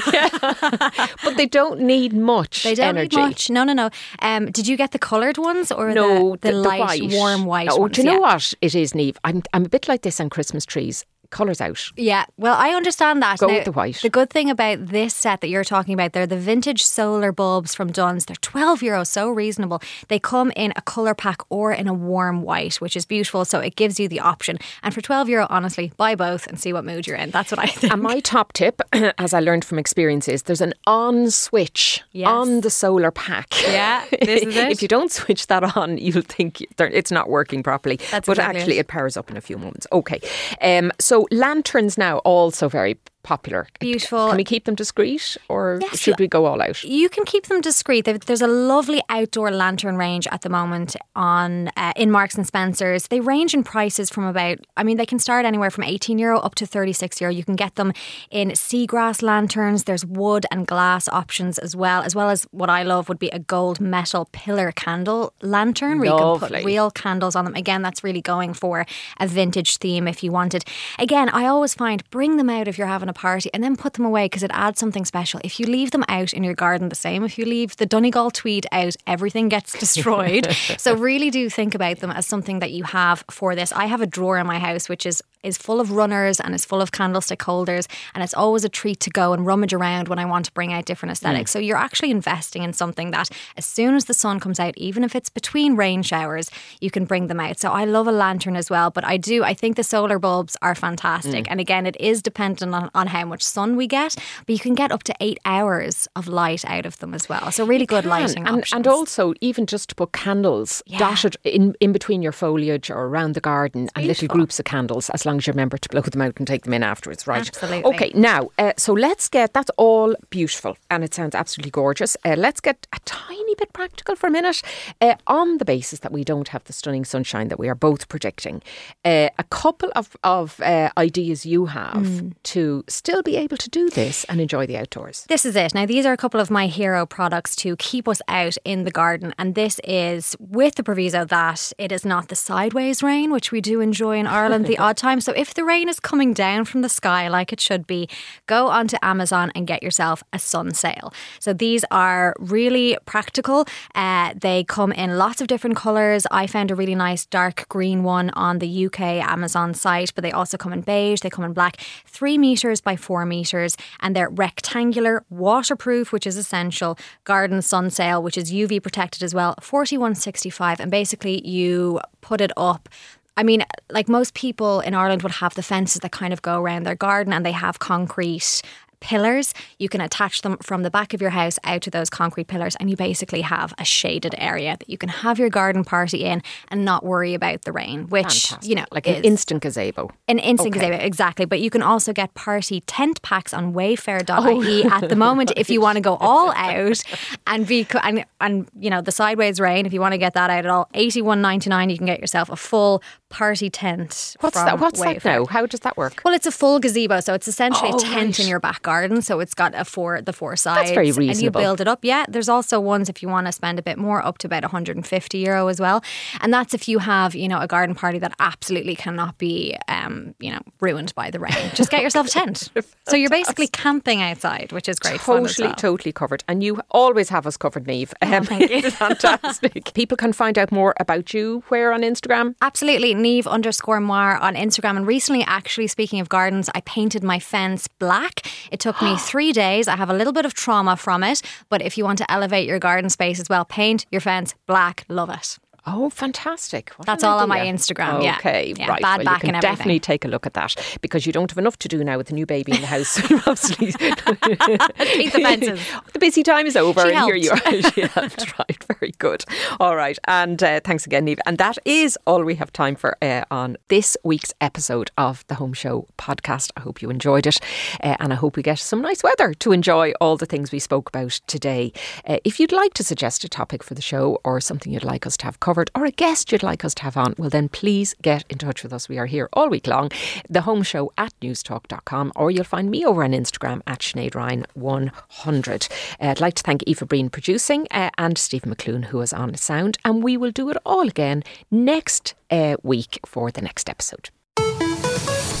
but 1.23 1.37
they 1.37 1.47
don't 1.47 1.81
need 1.81 2.13
much 2.13 2.63
They 2.63 2.75
don't 2.75 2.97
energy. 2.97 3.15
need 3.15 3.21
much. 3.21 3.49
No, 3.49 3.63
no, 3.63 3.73
no. 3.73 3.89
Um, 4.19 4.51
did 4.51 4.67
you 4.67 4.77
get 4.77 4.91
the 4.91 4.99
coloured 4.99 5.37
ones 5.37 5.71
or 5.71 5.91
no, 5.93 6.31
the, 6.37 6.49
the, 6.49 6.51
the 6.51 6.57
light, 6.57 6.79
white. 6.79 7.11
warm 7.11 7.45
white 7.45 7.69
oh, 7.71 7.77
ones? 7.77 7.95
Do 7.95 8.01
you 8.01 8.05
know 8.05 8.13
yeah. 8.13 8.19
what 8.19 8.53
it 8.61 8.75
is, 8.75 8.93
Niamh? 8.93 9.17
I'm, 9.23 9.41
I'm 9.53 9.65
a 9.65 9.69
bit 9.69 9.87
like 9.87 10.03
this 10.03 10.19
on 10.19 10.29
Christmas 10.29 10.65
trees 10.65 11.05
colours 11.31 11.61
out. 11.61 11.91
Yeah, 11.95 12.25
well, 12.37 12.55
I 12.57 12.69
understand 12.69 13.21
that. 13.21 13.39
Go 13.39 13.47
now, 13.47 13.55
with 13.55 13.65
the 13.65 13.71
white. 13.71 13.97
The 14.01 14.09
good 14.09 14.29
thing 14.29 14.49
about 14.49 14.87
this 14.87 15.15
set 15.15 15.41
that 15.41 15.47
you're 15.47 15.63
talking 15.63 15.93
about, 15.93 16.13
they're 16.13 16.27
the 16.27 16.37
vintage 16.37 16.83
solar 16.83 17.31
bulbs 17.31 17.73
from 17.73 17.91
Dunnes. 17.91 18.25
They're 18.25 18.35
12 18.35 18.81
euros, 18.81 19.07
so 19.07 19.29
reasonable. 19.29 19.81
They 20.07 20.19
come 20.19 20.51
in 20.55 20.73
a 20.75 20.81
colour 20.81 21.15
pack 21.15 21.41
or 21.49 21.71
in 21.71 21.87
a 21.87 21.93
warm 21.93 22.43
white, 22.43 22.75
which 22.75 22.95
is 22.95 23.05
beautiful. 23.05 23.45
So 23.45 23.59
it 23.59 23.75
gives 23.75 23.99
you 23.99 24.07
the 24.07 24.19
option. 24.19 24.57
And 24.83 24.93
for 24.93 25.01
12 25.01 25.29
euro, 25.29 25.47
honestly, 25.49 25.91
buy 25.97 26.15
both 26.15 26.47
and 26.47 26.59
see 26.59 26.73
what 26.73 26.85
mood 26.85 27.07
you're 27.07 27.17
in. 27.17 27.31
That's 27.31 27.51
what 27.51 27.59
I 27.59 27.67
think. 27.67 27.93
And 27.93 28.01
my 28.01 28.19
top 28.19 28.53
tip, 28.53 28.81
as 28.93 29.33
I 29.33 29.39
learned 29.39 29.65
from 29.65 29.79
experience, 29.79 30.27
is 30.27 30.43
there's 30.43 30.61
an 30.61 30.73
on 30.85 31.31
switch 31.31 32.03
yes. 32.11 32.27
on 32.27 32.61
the 32.61 32.69
solar 32.69 33.11
pack. 33.11 33.47
Yeah, 33.63 34.05
this 34.11 34.43
is 34.43 34.55
it. 34.57 34.71
if 34.71 34.81
you 34.81 34.87
don't 34.87 35.11
switch 35.11 35.47
that 35.47 35.75
on, 35.75 35.97
you'll 35.97 36.21
think 36.21 36.61
it's 36.79 37.11
not 37.11 37.29
working 37.29 37.63
properly. 37.63 37.97
That's 38.11 38.27
but 38.27 38.37
exactly 38.37 38.59
actually, 38.59 38.77
it. 38.77 38.81
it 38.81 38.87
powers 38.87 39.17
up 39.17 39.31
in 39.31 39.37
a 39.37 39.41
few 39.41 39.57
moments. 39.57 39.87
Okay. 39.91 40.19
Um, 40.61 40.91
so 40.99 41.20
lanterns 41.29 41.97
now 41.97 42.17
also 42.19 42.67
very 42.69 42.99
popular. 43.23 43.67
Beautiful. 43.79 44.27
Can 44.29 44.37
we 44.37 44.43
keep 44.43 44.65
them 44.65 44.75
discreet 44.75 45.37
or 45.49 45.79
yes, 45.81 45.99
should 45.99 46.19
we 46.19 46.27
go 46.27 46.45
all 46.45 46.61
out? 46.61 46.83
You 46.83 47.09
can 47.09 47.25
keep 47.25 47.47
them 47.47 47.61
discreet. 47.61 48.05
There's 48.05 48.41
a 48.41 48.47
lovely 48.47 49.01
outdoor 49.09 49.51
lantern 49.51 49.97
range 49.97 50.27
at 50.31 50.41
the 50.41 50.49
moment 50.49 50.95
on 51.15 51.69
uh, 51.77 51.93
in 51.95 52.11
Marks 52.11 52.35
and 52.35 52.45
Spencers. 52.45 53.07
They 53.07 53.19
range 53.19 53.53
in 53.53 53.63
prices 53.63 54.09
from 54.09 54.25
about 54.25 54.59
I 54.77 54.83
mean 54.83 54.97
they 54.97 55.05
can 55.05 55.19
start 55.19 55.45
anywhere 55.45 55.69
from 55.69 55.83
18 55.83 56.19
euro 56.19 56.39
up 56.39 56.55
to 56.55 56.65
36 56.65 57.21
euro. 57.21 57.33
You 57.33 57.43
can 57.43 57.55
get 57.55 57.75
them 57.75 57.93
in 58.29 58.49
seagrass 58.51 59.21
lanterns. 59.21 59.83
There's 59.83 60.05
wood 60.05 60.45
and 60.51 60.65
glass 60.67 61.07
options 61.09 61.57
as 61.59 61.75
well, 61.75 62.01
as 62.01 62.15
well 62.15 62.29
as 62.29 62.43
what 62.51 62.69
I 62.69 62.83
love 62.83 63.09
would 63.09 63.19
be 63.19 63.29
a 63.29 63.39
gold 63.39 63.79
metal 63.79 64.27
pillar 64.31 64.71
candle 64.71 65.33
lantern 65.41 65.99
where 65.99 66.11
lovely. 66.11 66.33
you 66.33 66.39
can 66.39 66.49
put 66.49 66.65
real 66.65 66.91
candles 66.91 67.35
on 67.35 67.45
them. 67.45 67.55
Again, 67.55 67.81
that's 67.81 68.03
really 68.03 68.21
going 68.21 68.53
for 68.53 68.85
a 69.19 69.27
vintage 69.27 69.77
theme 69.77 70.07
if 70.07 70.23
you 70.23 70.31
wanted. 70.31 70.63
Again, 70.99 71.29
I 71.29 71.45
always 71.45 71.73
find 71.73 72.03
bring 72.09 72.37
them 72.37 72.49
out 72.49 72.67
if 72.67 72.77
you're 72.77 72.87
having 72.87 73.09
a 73.11 73.13
party 73.13 73.49
and 73.53 73.63
then 73.63 73.75
put 73.75 73.93
them 73.93 74.05
away 74.05 74.25
because 74.25 74.41
it 74.41 74.51
adds 74.53 74.79
something 74.79 75.05
special. 75.05 75.39
If 75.43 75.59
you 75.59 75.67
leave 75.67 75.91
them 75.91 76.03
out 76.07 76.33
in 76.33 76.43
your 76.43 76.55
garden, 76.55 76.89
the 76.89 76.95
same. 76.95 77.23
If 77.23 77.37
you 77.37 77.45
leave 77.45 77.77
the 77.77 77.85
Donegal 77.85 78.31
tweed 78.31 78.65
out, 78.71 78.95
everything 79.05 79.49
gets 79.49 79.77
destroyed. 79.85 80.51
so 80.77 80.95
really 80.95 81.29
do 81.29 81.49
think 81.49 81.75
about 81.75 81.99
them 81.99 82.11
as 82.11 82.25
something 82.25 82.59
that 82.59 82.71
you 82.71 82.83
have 82.85 83.23
for 83.29 83.53
this. 83.53 83.71
I 83.71 83.85
have 83.85 84.01
a 84.01 84.07
drawer 84.07 84.39
in 84.39 84.47
my 84.47 84.57
house 84.57 84.89
which 84.89 85.05
is 85.05 85.21
is 85.43 85.57
full 85.57 85.79
of 85.79 85.91
runners 85.91 86.39
and 86.39 86.53
is 86.53 86.65
full 86.65 86.81
of 86.81 86.91
candlestick 86.91 87.41
holders 87.41 87.87
and 88.13 88.23
it's 88.23 88.33
always 88.33 88.63
a 88.63 88.69
treat 88.69 88.99
to 89.01 89.09
go 89.09 89.33
and 89.33 89.45
rummage 89.45 89.73
around 89.73 90.07
when 90.07 90.19
I 90.19 90.25
want 90.25 90.45
to 90.45 90.51
bring 90.51 90.73
out 90.73 90.85
different 90.85 91.11
aesthetics. 91.11 91.51
Mm. 91.51 91.53
So 91.53 91.59
you're 91.59 91.77
actually 91.77 92.11
investing 92.11 92.63
in 92.63 92.73
something 92.73 93.11
that 93.11 93.29
as 93.57 93.65
soon 93.65 93.95
as 93.95 94.05
the 94.05 94.13
sun 94.13 94.39
comes 94.39 94.59
out, 94.59 94.77
even 94.77 95.03
if 95.03 95.15
it's 95.15 95.29
between 95.29 95.75
rain 95.75 96.03
showers, 96.03 96.49
you 96.79 96.91
can 96.91 97.05
bring 97.05 97.27
them 97.27 97.39
out. 97.39 97.59
So 97.59 97.71
I 97.71 97.85
love 97.85 98.07
a 98.07 98.11
lantern 98.11 98.55
as 98.55 98.69
well, 98.69 98.91
but 98.91 99.05
I 99.05 99.17
do 99.17 99.43
I 99.43 99.53
think 99.53 99.75
the 99.75 99.83
solar 99.83 100.19
bulbs 100.19 100.57
are 100.61 100.75
fantastic. 100.75 101.45
Mm. 101.45 101.51
And 101.51 101.59
again, 101.59 101.85
it 101.85 101.99
is 101.99 102.21
dependent 102.21 102.73
on, 102.73 102.89
on 102.93 103.07
how 103.07 103.25
much 103.25 103.41
sun 103.41 103.75
we 103.75 103.87
get, 103.87 104.15
but 104.45 104.53
you 104.53 104.59
can 104.59 104.75
get 104.75 104.91
up 104.91 105.03
to 105.03 105.15
eight 105.19 105.39
hours 105.45 106.07
of 106.15 106.27
light 106.27 106.63
out 106.65 106.85
of 106.85 106.97
them 106.99 107.13
as 107.13 107.29
well. 107.29 107.51
So 107.51 107.65
really 107.65 107.81
you 107.81 107.87
good 107.87 108.03
can. 108.03 108.09
lighting 108.09 108.47
and, 108.47 108.59
options. 108.59 108.73
And 108.73 108.87
also 108.87 109.33
even 109.41 109.65
just 109.65 109.89
to 109.89 109.95
put 109.95 110.11
candles 110.11 110.81
yeah. 110.85 110.99
dotted 110.99 111.37
in, 111.43 111.75
in 111.79 111.91
between 111.91 112.21
your 112.21 112.31
foliage 112.31 112.89
or 112.89 113.05
around 113.05 113.33
the 113.33 113.41
garden 113.41 113.89
and 113.95 114.05
little 114.05 114.27
groups 114.27 114.59
of 114.59 114.65
candles 114.65 115.09
as 115.11 115.25
long 115.25 115.30
long 115.31 115.37
as 115.37 115.47
you 115.47 115.53
remember 115.53 115.77
to 115.77 115.89
blow 115.89 116.01
them 116.01 116.21
out 116.21 116.33
and 116.37 116.47
take 116.47 116.63
them 116.63 116.73
in 116.73 116.83
afterwards, 116.83 117.25
right? 117.25 117.47
Absolutely. 117.47 117.83
Okay, 117.85 118.11
now, 118.13 118.49
uh, 118.57 118.73
so 118.77 118.93
let's 118.93 119.29
get 119.29 119.53
that's 119.53 119.71
all 119.77 120.13
beautiful 120.29 120.77
and 120.89 121.03
it 121.03 121.13
sounds 121.13 121.33
absolutely 121.33 121.71
gorgeous. 121.71 122.17
Uh, 122.25 122.35
let's 122.37 122.59
get 122.59 122.85
a 122.93 122.99
tiny 123.05 123.55
bit 123.55 123.71
practical 123.71 124.15
for 124.15 124.27
a 124.27 124.31
minute 124.31 124.61
uh, 124.99 125.15
on 125.27 125.57
the 125.57 125.65
basis 125.65 125.99
that 125.99 126.11
we 126.11 126.23
don't 126.23 126.49
have 126.49 126.63
the 126.65 126.73
stunning 126.73 127.05
sunshine 127.05 127.47
that 127.47 127.59
we 127.59 127.69
are 127.69 127.75
both 127.75 128.09
predicting. 128.09 128.61
Uh, 129.05 129.29
a 129.37 129.43
couple 129.45 129.89
of, 129.95 130.17
of 130.23 130.59
uh, 130.59 130.89
ideas 130.97 131.45
you 131.45 131.67
have 131.67 131.93
mm. 131.93 132.33
to 132.43 132.83
still 132.87 133.23
be 133.23 133.37
able 133.37 133.57
to 133.57 133.69
do 133.69 133.89
this 133.89 134.25
and 134.25 134.41
enjoy 134.41 134.65
the 134.65 134.77
outdoors. 134.77 135.25
This 135.29 135.45
is 135.45 135.55
it. 135.55 135.73
Now, 135.73 135.85
these 135.85 136.05
are 136.05 136.13
a 136.13 136.17
couple 136.17 136.41
of 136.41 136.51
my 136.51 136.67
hero 136.67 137.05
products 137.05 137.55
to 137.57 137.77
keep 137.77 138.07
us 138.07 138.21
out 138.27 138.57
in 138.65 138.83
the 138.83 138.91
garden, 138.91 139.33
and 139.37 139.55
this 139.55 139.79
is 139.85 140.35
with 140.39 140.75
the 140.75 140.83
proviso 140.83 141.23
that 141.25 141.71
it 141.77 141.91
is 141.91 142.03
not 142.03 142.27
the 142.27 142.35
sideways 142.35 143.01
rain, 143.01 143.31
which 143.31 143.51
we 143.51 143.61
do 143.61 143.79
enjoy 143.79 144.17
in 144.17 144.27
Ireland 144.27 144.65
the 144.65 144.77
odd 144.85 144.97
time. 144.97 145.20
So 145.21 145.31
if 145.33 145.53
the 145.53 145.63
rain 145.63 145.87
is 145.87 145.99
coming 145.99 146.33
down 146.33 146.65
from 146.65 146.81
the 146.81 146.89
sky 146.89 147.27
like 147.27 147.53
it 147.53 147.61
should 147.61 147.87
be, 147.87 148.09
go 148.47 148.67
onto 148.67 148.97
Amazon 149.01 149.51
and 149.55 149.67
get 149.67 149.83
yourself 149.83 150.23
a 150.33 150.39
sun 150.39 150.73
sail. 150.73 151.13
So 151.39 151.53
these 151.53 151.85
are 151.91 152.35
really 152.39 152.97
practical. 153.05 153.65
Uh, 153.95 154.33
they 154.35 154.63
come 154.63 154.91
in 154.91 155.17
lots 155.17 155.41
of 155.41 155.47
different 155.47 155.75
colours. 155.75 156.25
I 156.31 156.47
found 156.47 156.71
a 156.71 156.75
really 156.75 156.95
nice 156.95 157.25
dark 157.25 157.67
green 157.69 158.03
one 158.03 158.29
on 158.31 158.59
the 158.59 158.85
UK 158.85 159.01
Amazon 159.01 159.73
site, 159.73 160.13
but 160.15 160.23
they 160.23 160.31
also 160.31 160.57
come 160.57 160.73
in 160.73 160.81
beige, 160.81 161.21
they 161.21 161.29
come 161.29 161.45
in 161.45 161.53
black, 161.53 161.77
three 162.05 162.37
metres 162.37 162.81
by 162.81 162.95
four 162.95 163.25
metres, 163.25 163.77
and 163.99 164.15
they're 164.15 164.29
rectangular, 164.29 165.23
waterproof, 165.29 166.11
which 166.11 166.25
is 166.25 166.37
essential, 166.37 166.97
garden 167.23 167.61
sun 167.61 167.89
sail, 167.89 168.21
which 168.21 168.37
is 168.37 168.51
UV 168.51 168.81
protected 168.81 169.23
as 169.23 169.33
well, 169.33 169.55
4165. 169.61 170.79
And 170.79 170.91
basically, 170.91 171.45
you 171.47 171.99
put 172.21 172.41
it 172.41 172.51
up 172.57 172.89
I 173.37 173.43
mean, 173.43 173.63
like 173.89 174.09
most 174.09 174.33
people 174.33 174.81
in 174.81 174.93
Ireland 174.93 175.23
would 175.23 175.31
have 175.33 175.55
the 175.55 175.63
fences 175.63 176.01
that 176.01 176.11
kind 176.11 176.33
of 176.33 176.41
go 176.41 176.59
around 176.59 176.83
their 176.83 176.95
garden 176.95 177.33
and 177.33 177.45
they 177.45 177.53
have 177.53 177.79
concrete 177.79 178.61
pillars. 179.01 179.53
You 179.77 179.89
can 179.89 179.99
attach 179.99 180.41
them 180.41 180.57
from 180.61 180.83
the 180.83 180.89
back 180.89 181.13
of 181.13 181.21
your 181.21 181.31
house 181.31 181.59
out 181.65 181.81
to 181.81 181.91
those 181.91 182.09
concrete 182.09 182.47
pillars, 182.47 182.77
and 182.77 182.89
you 182.89 182.95
basically 182.95 183.41
have 183.41 183.73
a 183.77 183.83
shaded 183.83 184.33
area 184.37 184.77
that 184.79 184.89
you 184.89 184.97
can 184.97 185.09
have 185.09 185.37
your 185.37 185.49
garden 185.49 185.83
party 185.83 186.23
in 186.23 186.41
and 186.69 186.85
not 186.85 187.03
worry 187.03 187.33
about 187.33 187.63
the 187.63 187.71
rain, 187.71 188.07
which, 188.07 188.47
Fantastic. 188.47 188.69
you 188.69 188.75
know, 188.75 188.85
like 188.91 189.07
an 189.07 189.23
instant 189.23 189.61
gazebo. 189.61 190.09
An 190.27 190.39
instant 190.39 190.75
okay. 190.75 190.87
gazebo, 190.87 191.03
exactly. 191.03 191.45
But 191.45 191.59
you 191.59 191.69
can 191.69 191.81
also 191.81 192.13
get 192.13 192.33
party 192.33 192.81
tent 192.81 193.21
packs 193.21 193.53
on 193.53 193.73
wayfair.ie 193.73 194.85
oh. 194.85 194.89
at 194.89 195.09
the 195.09 195.15
moment 195.15 195.51
if 195.57 195.69
you 195.69 195.81
want 195.81 195.97
to 195.97 196.01
go 196.01 196.15
all 196.17 196.51
out 196.55 197.03
and 197.47 197.67
be, 197.67 197.85
and, 198.01 198.23
and, 198.39 198.69
you 198.79 198.89
know, 198.89 199.01
the 199.01 199.11
sideways 199.11 199.59
rain, 199.59 199.85
if 199.85 199.93
you 199.93 199.99
want 199.99 200.13
to 200.13 200.17
get 200.17 200.33
that 200.33 200.49
out 200.49 200.65
at 200.65 200.67
all, 200.67 200.87
eighty 200.93 201.21
one 201.21 201.41
ninety 201.41 201.69
nine, 201.69 201.89
you 201.89 201.97
can 201.97 202.05
get 202.05 202.19
yourself 202.19 202.49
a 202.49 202.55
full 202.55 203.01
party 203.29 203.69
tent. 203.69 204.35
What's 204.41 204.55
that? 204.55 204.79
What's 204.79 204.99
Wayfair. 204.99 205.23
that 205.23 205.25
now? 205.25 205.45
How 205.45 205.65
does 205.65 205.79
that 205.81 205.97
work? 205.97 206.21
Well, 206.23 206.33
it's 206.33 206.45
a 206.45 206.51
full 206.51 206.79
gazebo, 206.79 207.19
so 207.21 207.33
it's 207.33 207.47
essentially 207.47 207.91
oh, 207.91 207.97
a 207.97 207.99
tent 207.99 208.37
right. 208.37 208.39
in 208.39 208.47
your 208.47 208.59
back 208.59 208.87
garden. 208.91 209.21
So 209.21 209.39
it's 209.39 209.53
got 209.53 209.71
a 209.75 209.85
four 209.85 210.21
the 210.21 210.33
four 210.33 210.55
sides. 210.55 210.89
That's 210.89 210.91
very 210.91 211.11
reasonable. 211.11 211.29
And 211.31 211.41
you 211.41 211.51
build 211.51 211.81
it 211.81 211.87
up. 211.87 211.99
Yeah, 212.03 212.25
there's 212.27 212.49
also 212.49 212.79
ones 212.79 213.09
if 213.13 213.17
you 213.21 213.29
want 213.29 213.47
to 213.47 213.53
spend 213.61 213.79
a 213.79 213.85
bit 213.89 213.97
more, 213.97 214.19
up 214.29 214.37
to 214.39 214.47
about 214.47 214.63
150 214.63 215.37
euro 215.37 215.67
as 215.67 215.79
well. 215.79 216.03
And 216.41 216.53
that's 216.53 216.73
if 216.73 216.87
you 216.89 216.99
have 216.99 217.35
you 217.35 217.47
know 217.47 217.59
a 217.59 217.67
garden 217.67 217.95
party 217.95 218.19
that 218.19 218.33
absolutely 218.39 218.95
cannot 218.95 219.37
be 219.37 219.77
um, 219.87 220.35
you 220.39 220.51
know 220.51 220.61
ruined 220.81 221.13
by 221.15 221.31
the 221.31 221.39
rain. 221.39 221.71
Just 221.73 221.89
get 221.89 222.01
yourself 222.01 222.27
a 222.27 222.29
tent. 222.29 222.69
so 223.07 223.15
you're 223.15 223.29
basically 223.29 223.67
camping 223.67 224.21
outside, 224.21 224.71
which 224.71 224.89
is 224.89 224.99
great. 224.99 225.19
Totally, 225.21 225.67
well. 225.67 225.75
totally 225.75 226.11
covered. 226.11 226.43
And 226.47 226.61
you 226.61 226.81
always 226.91 227.29
have 227.29 227.47
us 227.47 227.57
covered, 227.57 227.85
Niamh. 227.85 228.13
Oh, 228.21 228.33
um, 228.33 228.43
thank 228.43 228.69
you. 228.69 228.91
fantastic. 229.07 229.93
People 230.01 230.17
can 230.17 230.33
find 230.33 230.57
out 230.57 230.71
more 230.71 230.93
about 230.99 231.33
you 231.33 231.63
where 231.69 231.93
on 231.93 232.01
Instagram. 232.01 232.55
Absolutely, 232.61 233.15
Niamh 233.15 233.47
underscore 233.47 234.01
Moir 234.01 234.37
on 234.37 234.55
Instagram. 234.55 234.97
And 234.97 235.07
recently, 235.07 235.43
actually, 235.43 235.87
speaking 235.87 236.19
of 236.19 236.27
gardens, 236.27 236.69
I 236.75 236.81
painted 236.81 237.23
my 237.23 237.39
fence 237.39 237.87
black. 237.87 238.41
It 238.71 238.80
took 238.81 239.01
me 239.01 239.15
three 239.31 239.53
days. 239.53 239.87
I 239.87 239.95
have 239.95 240.09
a 240.09 240.13
little 240.13 240.33
bit 240.33 240.45
of 240.45 240.53
trauma 240.53 240.97
from 240.97 241.23
it, 241.23 241.41
but 241.69 241.81
if 241.81 241.97
you 241.97 242.03
want 242.03 242.17
to 242.17 242.29
elevate 242.29 242.67
your 242.67 242.79
garden 242.79 243.09
space 243.09 243.39
as 243.39 243.47
well, 243.47 243.63
paint 243.63 244.05
your 244.11 244.21
fence 244.21 244.55
black. 244.65 245.05
Love 245.07 245.29
it. 245.29 245.57
Oh, 245.87 246.11
fantastic. 246.11 246.91
What 246.97 247.07
That's 247.07 247.23
all 247.23 247.39
on 247.39 247.49
my 247.49 247.59
Instagram. 247.59 248.19
Okay, 248.37 248.73
yeah. 248.77 248.87
right. 248.87 249.01
Bad 249.01 249.17
well, 249.17 249.25
back 249.25 249.43
you 249.43 249.47
can 249.47 249.55
and 249.55 249.61
definitely 249.61 249.99
take 249.99 250.23
a 250.23 250.27
look 250.27 250.45
at 250.45 250.53
that 250.53 250.75
because 251.01 251.25
you 251.25 251.33
don't 251.33 251.49
have 251.49 251.57
enough 251.57 251.77
to 251.79 251.87
do 251.87 252.03
now 252.03 252.17
with 252.17 252.29
a 252.29 252.35
new 252.35 252.45
baby 252.45 252.73
in 252.73 252.81
the 252.81 252.87
house. 252.87 253.15
The 255.31 255.41
fences. 255.41 255.79
The 256.13 256.19
busy 256.19 256.43
time 256.43 256.67
is 256.67 256.75
over, 256.75 257.01
she 257.01 257.07
and 257.07 257.17
helped. 257.17 257.33
here 257.33 257.35
you 257.35 257.51
are. 257.51 257.91
she 257.91 258.01
helped, 258.01 258.59
right. 258.59 258.85
Very 258.99 259.11
good. 259.17 259.43
All 259.79 259.95
right. 259.95 260.17
And 260.27 260.61
uh, 260.61 260.81
thanks 260.83 261.05
again, 261.05 261.25
Niamh. 261.25 261.39
And 261.45 261.57
that 261.57 261.77
is 261.85 262.17
all 262.27 262.43
we 262.43 262.55
have 262.55 262.71
time 262.71 262.95
for 262.95 263.17
uh, 263.21 263.43
on 263.49 263.77
this 263.87 264.15
week's 264.23 264.53
episode 264.61 265.09
of 265.17 265.45
the 265.47 265.55
Home 265.55 265.73
Show 265.73 266.07
podcast. 266.17 266.71
I 266.77 266.81
hope 266.81 267.01
you 267.01 267.09
enjoyed 267.09 267.47
it. 267.47 267.59
Uh, 268.03 268.15
and 268.19 268.31
I 268.33 268.35
hope 268.35 268.55
we 268.55 268.63
get 268.63 268.79
some 268.79 269.01
nice 269.01 269.23
weather 269.23 269.53
to 269.55 269.71
enjoy 269.71 270.11
all 270.21 270.37
the 270.37 270.45
things 270.45 270.71
we 270.71 270.79
spoke 270.79 271.09
about 271.09 271.31
today. 271.47 271.91
Uh, 272.27 272.37
if 272.43 272.59
you'd 272.59 272.71
like 272.71 272.93
to 272.95 273.03
suggest 273.03 273.43
a 273.43 273.49
topic 273.49 273.83
for 273.83 273.93
the 273.95 274.01
show 274.01 274.39
or 274.43 274.59
something 274.61 274.93
you'd 274.93 275.03
like 275.03 275.25
us 275.25 275.37
to 275.37 275.45
have 275.45 275.59
covered 275.59 275.70
or 275.77 276.05
a 276.05 276.11
guest 276.11 276.51
you'd 276.51 276.63
like 276.63 276.85
us 276.85 276.93
to 276.95 277.03
have 277.03 277.17
on, 277.17 277.35
well, 277.37 277.49
then 277.49 277.69
please 277.69 278.15
get 278.21 278.45
in 278.49 278.57
touch 278.57 278.83
with 278.83 278.93
us. 278.93 279.09
We 279.09 279.17
are 279.17 279.25
here 279.25 279.49
all 279.53 279.69
week 279.69 279.87
long. 279.87 280.11
The 280.49 280.61
home 280.61 280.83
show 280.83 281.11
at 281.17 281.33
newstalk.com, 281.41 282.33
or 282.35 282.51
you'll 282.51 282.63
find 282.63 282.89
me 282.89 283.05
over 283.05 283.23
on 283.23 283.31
Instagram 283.31 283.81
at 283.87 283.99
Sinead 283.99 284.35
Ryan 284.35 284.65
100. 284.73 285.87
Uh, 286.19 286.27
I'd 286.27 286.41
like 286.41 286.55
to 286.55 286.63
thank 286.63 286.83
Eva 286.87 287.05
Breen 287.05 287.29
producing 287.29 287.87
uh, 287.91 288.09
and 288.17 288.37
Stephen 288.37 288.73
McClune, 288.73 289.05
who 289.05 289.21
is 289.21 289.33
on 289.33 289.55
sound. 289.55 289.97
And 290.05 290.23
we 290.23 290.37
will 290.37 290.51
do 290.51 290.69
it 290.69 290.77
all 290.85 291.07
again 291.07 291.43
next 291.69 292.35
uh, 292.49 292.77
week 292.83 293.19
for 293.25 293.51
the 293.51 293.61
next 293.61 293.89
episode. 293.89 294.29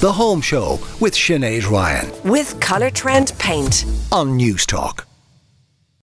The 0.01 0.11
Home 0.11 0.41
Show 0.41 0.79
with 0.99 1.13
Sinead 1.13 1.69
Ryan. 1.69 2.09
With 2.29 2.59
Colourtrend 2.59 3.37
Paint. 3.37 3.85
On 4.11 4.37
Newstalk. 4.37 5.10